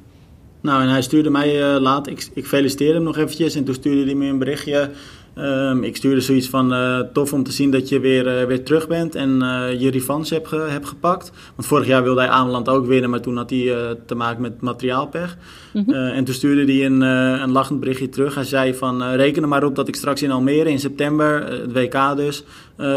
Nou, 0.61 0.81
en 0.81 0.89
hij 0.89 1.01
stuurde 1.01 1.29
mij 1.29 1.61
laat, 1.61 2.07
ik, 2.07 2.29
ik 2.33 2.45
feliciteerde 2.45 2.93
hem 2.93 3.03
nog 3.03 3.17
eventjes 3.17 3.55
en 3.55 3.63
toen 3.63 3.73
stuurde 3.73 4.05
hij 4.05 4.15
me 4.15 4.25
een 4.25 4.39
berichtje 4.39 4.91
Um, 5.35 5.83
ik 5.83 5.95
stuurde 5.95 6.21
zoiets 6.21 6.49
van 6.49 6.73
uh, 6.73 6.99
tof 7.13 7.33
om 7.33 7.43
te 7.43 7.51
zien 7.51 7.71
dat 7.71 7.89
je 7.89 7.99
weer, 7.99 8.41
uh, 8.41 8.47
weer 8.47 8.63
terug 8.63 8.87
bent 8.87 9.15
en 9.15 9.29
uh, 9.29 9.79
je 9.79 9.91
revanche 9.91 10.33
hebt, 10.33 10.47
ge, 10.47 10.55
hebt 10.55 10.87
gepakt. 10.87 11.31
Want 11.55 11.67
vorig 11.67 11.87
jaar 11.87 12.03
wilde 12.03 12.21
hij 12.21 12.29
Ameland 12.29 12.69
ook 12.69 12.85
winnen, 12.85 13.09
maar 13.09 13.21
toen 13.21 13.37
had 13.37 13.49
hij 13.49 13.95
te 14.05 14.15
maken 14.15 14.41
met 14.41 14.61
materiaalpech. 14.61 15.37
Mm 15.73 15.83
-hmm. 15.85 15.93
en 15.93 16.23
toen 16.23 16.33
stuurde 16.33 16.73
hij 16.73 16.85
een, 16.85 17.01
een 17.41 17.51
lachend 17.51 17.79
berichtje 17.79 18.09
terug. 18.09 18.35
Hij 18.35 18.43
zei 18.43 18.73
van 18.73 19.03
reken 19.03 19.41
er 19.41 19.47
maar 19.47 19.63
op 19.63 19.75
dat 19.75 19.87
ik 19.87 19.95
straks 19.95 20.21
in 20.21 20.31
Almere 20.31 20.69
in 20.69 20.79
september, 20.79 21.45
het 21.61 21.73
WK 21.73 22.15
dus, 22.15 22.43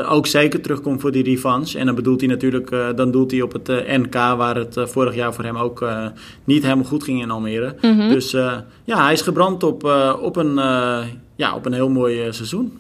ook 0.09 0.27
zeker 0.27 0.61
terugkom 0.61 1.01
voor 1.01 1.13
die 1.13 1.25
revanche. 1.25 1.79
En 1.79 1.87
dan 1.87 1.95
bedoelt 1.95 2.21
hij 2.21 2.29
natuurlijk, 2.29 2.71
dan 2.97 3.11
doelt 3.11 3.31
hij 3.31 3.43
op 3.43 3.53
het 3.53 3.69
NK 3.87 4.15
waar 4.15 4.57
het 4.57 4.77
vorig 4.79 5.15
jaar 5.15 5.35
voor 5.35 5.45
hem 5.45 5.57
ook 5.57 5.85
niet 6.45 6.63
helemaal 6.63 6.85
goed 6.85 7.05
ging 7.05 7.23
in 7.23 7.31
Almere. 7.31 7.75
Mm 7.81 7.99
-hmm. 7.99 8.09
Dus 8.09 8.31
ja, 8.85 9.05
hij 9.05 9.13
is 9.13 9.23
gebrand 9.23 9.63
op, 9.63 9.85
op 10.21 10.37
een 10.37 10.59
ja, 11.35 11.55
op 11.55 11.67
een 11.67 11.73
heel 11.73 11.89
mooi 11.89 12.27
uh, 12.27 12.33
seizoen. 12.33 12.79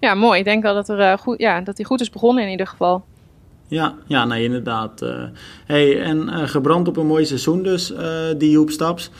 Ja, 0.00 0.14
mooi. 0.14 0.38
Ik 0.38 0.44
denk 0.44 0.62
wel 0.62 0.74
dat, 0.74 0.88
er, 0.88 0.98
uh, 0.98 1.18
goed, 1.18 1.38
ja, 1.38 1.60
dat 1.60 1.76
hij 1.76 1.86
goed 1.86 2.00
is 2.00 2.10
begonnen 2.10 2.44
in 2.44 2.50
ieder 2.50 2.66
geval. 2.66 3.04
Ja, 3.68 3.94
ja 4.06 4.24
nee, 4.24 4.44
inderdaad. 4.44 5.02
Uh, 5.02 5.24
hey, 5.66 6.02
en 6.02 6.48
gebrand 6.48 6.88
op 6.88 6.96
een 6.96 7.06
mooi 7.06 7.26
seizoen 7.26 7.62
dus, 7.62 7.92
die 8.36 8.50
Joep 8.50 8.70
Staps. 8.70 9.10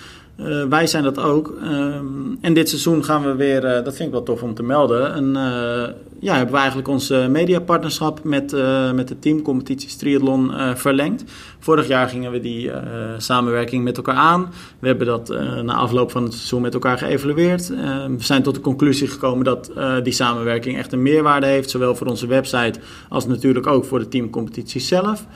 Uh, 0.41 0.65
wij 0.65 0.87
zijn 0.87 1.03
dat 1.03 1.19
ook. 1.19 1.55
Um, 1.65 2.39
en 2.41 2.55
dit 2.55 2.69
seizoen 2.69 3.05
gaan 3.05 3.23
we 3.23 3.35
weer, 3.35 3.65
uh, 3.65 3.85
dat 3.85 3.95
vind 3.95 4.09
ik 4.09 4.11
wel 4.11 4.23
tof 4.23 4.43
om 4.43 4.55
te 4.55 4.63
melden. 4.63 5.17
Een, 5.17 5.29
uh, 5.29 5.95
ja, 6.21 6.35
hebben 6.35 6.53
we 6.53 6.59
eigenlijk 6.59 6.89
ons 6.89 7.09
mediapartnerschap 7.09 8.25
met, 8.25 8.53
met 8.95 9.09
de 9.09 9.19
teamcompetities 9.19 9.97
Triathlon 9.97 10.53
verlengd. 10.75 11.25
Vorig 11.59 11.89
jaar 11.89 12.09
gingen 12.09 12.33
we 12.33 12.41
die 12.41 12.71
samenwerking 13.19 13.85
met 13.85 13.97
elkaar 13.97 14.15
aan. 14.15 14.53
We 14.79 14.87
hebben 14.87 15.07
dat 15.07 15.29
na 15.63 15.75
afloop 15.75 16.11
van 16.11 16.23
het 16.23 16.33
seizoen 16.33 16.63
met 16.63 16.75
elkaar 16.75 16.99
geëvalueerd. 16.99 17.69
we 17.69 18.17
zijn 18.19 18.43
tot 18.43 18.55
de 18.55 18.61
conclusie 18.61 19.09
gekomen 19.09 19.45
dat 19.45 19.71
die 20.03 20.13
samenwerking 20.13 20.77
echt 20.77 20.93
een 20.93 21.03
meerwaarde 21.03 21.47
heeft. 21.47 21.71
Zowel 21.71 21.95
voor 21.95 22.07
onze 22.07 22.27
website 22.27 22.81
als 23.09 23.27
natuurlijk 23.27 23.67
ook 23.67 23.85
voor 23.85 23.99
de 23.99 24.09
teamcompetities 24.09 24.89
zelf. 24.89 25.27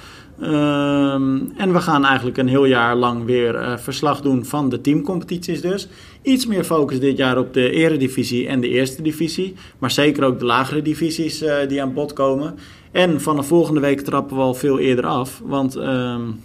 Um, 0.43 1.53
en 1.57 1.73
we 1.73 1.81
gaan 1.81 2.05
eigenlijk 2.05 2.37
een 2.37 2.49
heel 2.49 2.65
jaar 2.65 2.97
lang 2.97 3.25
weer 3.25 3.55
uh, 3.55 3.77
verslag 3.77 4.21
doen 4.21 4.45
van 4.45 4.69
de 4.69 4.81
teamcompetities 4.81 5.61
dus. 5.61 5.89
Iets 6.23 6.47
meer 6.47 6.65
focus 6.65 7.01
dit 7.01 7.17
jaar 7.17 7.39
op 7.39 7.55
de 7.55 7.71
eredivisie 7.71 8.47
en 8.49 8.61
de 8.61 8.69
eerste 8.69 9.03
divisie. 9.03 9.55
Maar 9.79 9.91
zeker 9.91 10.25
ook 10.25 10.39
de 10.39 10.45
lagere 10.45 10.83
divisies 10.83 11.43
uh, 11.43 11.55
die 11.69 11.83
aan 11.83 11.95
bod 11.95 12.13
komen. 12.13 12.59
En 12.93 13.21
vanaf 13.21 13.47
volgende 13.47 13.81
week 13.81 14.01
trappen 14.01 14.37
we 14.37 14.43
al 14.43 14.55
veel 14.55 14.79
eerder 14.79 15.07
af. 15.07 15.43
Want 15.45 15.77
um, 15.77 16.41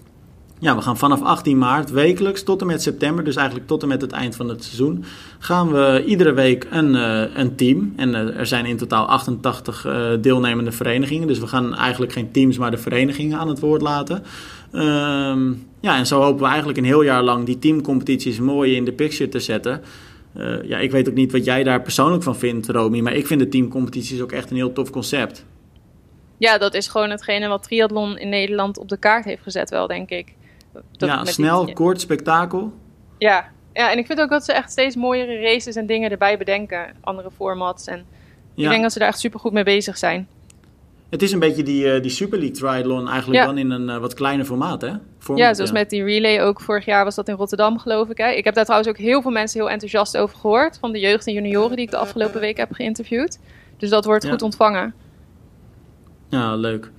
ja, 0.66 0.76
we 0.76 0.82
gaan 0.82 0.98
vanaf 0.98 1.22
18 1.22 1.58
maart 1.58 1.92
wekelijks 1.92 2.44
tot 2.44 2.62
en 2.62 2.68
met 2.68 2.82
september, 2.82 3.24
dus 3.24 3.36
eigenlijk 3.36 3.68
tot 3.68 3.82
en 3.82 3.88
met 3.88 4.02
het 4.02 4.12
eind 4.12 4.36
van 4.36 4.50
het 4.50 4.64
seizoen, 4.64 5.06
gaan 5.40 5.72
we 5.72 6.04
iedere 6.06 6.34
week 6.34 6.68
een, 6.70 6.96
uh, 6.96 7.24
een 7.36 7.56
team. 7.56 7.94
En 7.96 8.10
uh, 8.10 8.40
er 8.40 8.46
zijn 8.46 8.66
in 8.66 8.78
totaal 8.78 9.06
88 9.06 9.86
uh, 9.86 10.08
deelnemende 10.22 10.72
verenigingen, 10.72 11.28
dus 11.28 11.40
we 11.40 11.48
gaan 11.48 11.76
eigenlijk 11.76 12.12
geen 12.12 12.32
teams, 12.32 12.58
maar 12.58 12.72
de 12.72 12.78
verenigingen 12.78 13.38
aan 13.38 13.48
het 13.48 13.60
woord 13.60 13.82
laten. 13.82 14.24
Um, 14.72 15.68
ja, 15.80 15.98
en 15.98 16.08
zo 16.08 16.22
hopen 16.22 16.42
we 16.42 16.48
eigenlijk 16.48 16.78
een 16.78 16.86
heel 16.86 17.02
jaar 17.02 17.24
lang 17.24 17.46
die 17.46 17.60
teamcompetities 17.60 18.40
mooi 18.40 18.76
in 18.76 18.86
de 18.86 18.94
picture 18.94 19.30
te 19.30 19.40
zetten. 19.40 19.82
ja, 20.64 20.78
ik 20.78 20.92
weet 20.92 21.10
ook 21.10 21.16
niet 21.16 21.32
wat 21.32 21.46
jij 21.46 21.64
daar 21.64 21.82
persoonlijk 21.82 22.24
van 22.24 22.36
vindt, 22.36 22.70
Romy, 22.70 23.00
maar 23.00 23.14
ik 23.14 23.28
vind 23.28 23.40
de 23.40 23.50
teamcompetities 23.50 24.22
ook 24.22 24.32
echt 24.32 24.50
een 24.50 24.56
heel 24.56 24.74
tof 24.74 24.90
concept. 24.90 25.46
Ja, 26.38 26.58
dat 26.58 26.74
is 26.74 26.88
gewoon 26.88 27.10
hetgene 27.10 27.48
wat 27.48 27.64
triathlon 27.64 28.18
in 28.18 28.30
Nederland 28.30 28.78
op 28.78 28.90
de 28.90 28.98
kaart 28.98 29.26
heeft 29.26 29.44
gezet 29.44 29.70
wel, 29.70 29.88
denk 29.88 30.10
ik. 30.10 30.34
Dat 30.92 31.10
ja, 31.10 31.26
snel, 31.26 31.74
kort, 31.74 32.02
spektakel. 32.02 32.74
Ja, 33.18 33.54
Ja, 33.74 33.92
en 33.92 33.98
ik 33.98 34.06
vind 34.06 34.20
ook 34.22 34.30
dat 34.30 34.46
ze 34.46 34.54
echt 34.54 34.72
steeds 34.72 34.96
mooiere 34.96 35.40
races 35.42 35.76
en 35.76 35.86
dingen 35.86 36.12
erbij 36.12 36.38
bedenken. 36.38 36.96
Andere 37.02 37.32
formats. 37.32 37.88
En 37.88 38.06
Ja. 38.54 38.64
ik 38.64 38.70
denk 38.70 38.82
dat 38.82 38.92
ze 38.92 39.00
daar 39.00 39.08
echt 39.08 39.20
super 39.20 39.40
goed 39.40 39.52
mee 39.52 39.64
bezig 39.64 39.98
zijn. 39.98 40.28
Het 41.10 41.22
is 41.22 41.32
een 41.32 41.40
beetje 41.40 41.64
die, 41.64 41.92
eh, 41.92 42.02
die 42.02 42.12
Super 42.12 42.38
League 42.40 42.56
Triathlon 42.58 43.08
eigenlijk 43.10 43.40
Ja. 43.40 43.46
dan 43.46 43.58
in 43.58 43.72
een 43.72 43.90
eh, 43.90 43.98
wat 43.98 44.14
kleiner 44.14 44.46
formaat, 44.46 44.82
hè? 44.82 44.92
Format, 45.20 45.44
ja, 45.44 45.54
zoals 45.54 45.72
met 45.72 45.90
die 45.90 46.04
relay 46.04 46.42
ook. 46.42 46.62
Vorig 46.62 46.86
jaar 46.86 47.04
was 47.04 47.16
dat 47.16 47.28
in 47.28 47.36
Rotterdam, 47.36 47.80
geloof 47.80 48.10
ik. 48.10 48.18
Hè? 48.18 48.30
Ik 48.30 48.44
heb 48.44 48.54
daar 48.56 48.64
trouwens 48.64 48.90
ook 48.90 48.98
heel 48.98 49.22
veel 49.22 49.32
mensen 49.32 49.60
heel 49.60 49.70
enthousiast 49.70 50.18
over 50.18 50.38
gehoord. 50.38 50.78
Van 50.80 50.92
de 50.92 51.00
jeugd 51.00 51.28
en 51.28 51.34
junioren 51.34 51.76
die 51.76 51.86
ik 51.86 51.92
de 51.92 51.98
afgelopen 51.98 52.40
week 52.40 52.58
heb 52.58 52.72
geïnterviewd. 52.72 53.40
Dus 53.78 53.90
dat 53.90 54.06
wordt 54.06 54.30
goed 54.30 54.42
ontvangen. 54.42 54.94
Ja, 56.30 56.56
leuk. 56.56 56.92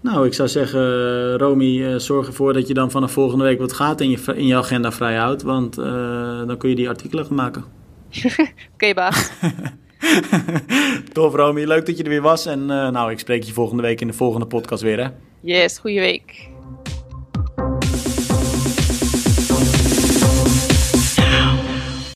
Nou, 0.00 0.26
ik 0.26 0.34
zou 0.34 0.48
zeggen, 0.48 1.38
Romy, 1.38 1.84
eh, 1.84 1.96
zorg 1.96 2.26
ervoor 2.26 2.52
dat 2.52 2.68
je 2.68 2.74
dan 2.74 2.90
vanaf 2.90 3.12
volgende 3.12 3.44
week 3.44 3.58
wat 3.58 3.72
gaat 3.72 4.00
in 4.00 4.10
je, 4.10 4.18
in 4.34 4.46
je 4.46 4.56
agenda 4.56 4.92
vrij 4.92 5.16
houdt. 5.16 5.42
Want 5.42 5.78
eh, 5.78 6.46
dan 6.46 6.56
kun 6.56 6.68
je 6.68 6.74
die 6.74 6.88
artikelen 6.88 7.24
gaan 7.24 7.36
maken. 7.36 7.64
Oké, 8.74 8.94
baas. 8.94 9.30
Tof, 11.12 11.34
Romy. 11.34 11.64
Leuk 11.64 11.86
dat 11.86 11.96
je 11.96 12.02
er 12.02 12.08
weer 12.08 12.22
was. 12.22 12.46
En 12.46 12.60
eh, 12.60 12.88
nou, 12.88 13.10
ik 13.10 13.18
spreek 13.18 13.42
je 13.42 13.52
volgende 13.52 13.82
week 13.82 14.00
in 14.00 14.06
de 14.06 14.12
volgende 14.12 14.46
podcast 14.46 14.82
weer, 14.82 14.98
hè? 14.98 15.08
Yes, 15.40 15.78
goede 15.78 16.00
week. 16.00 16.48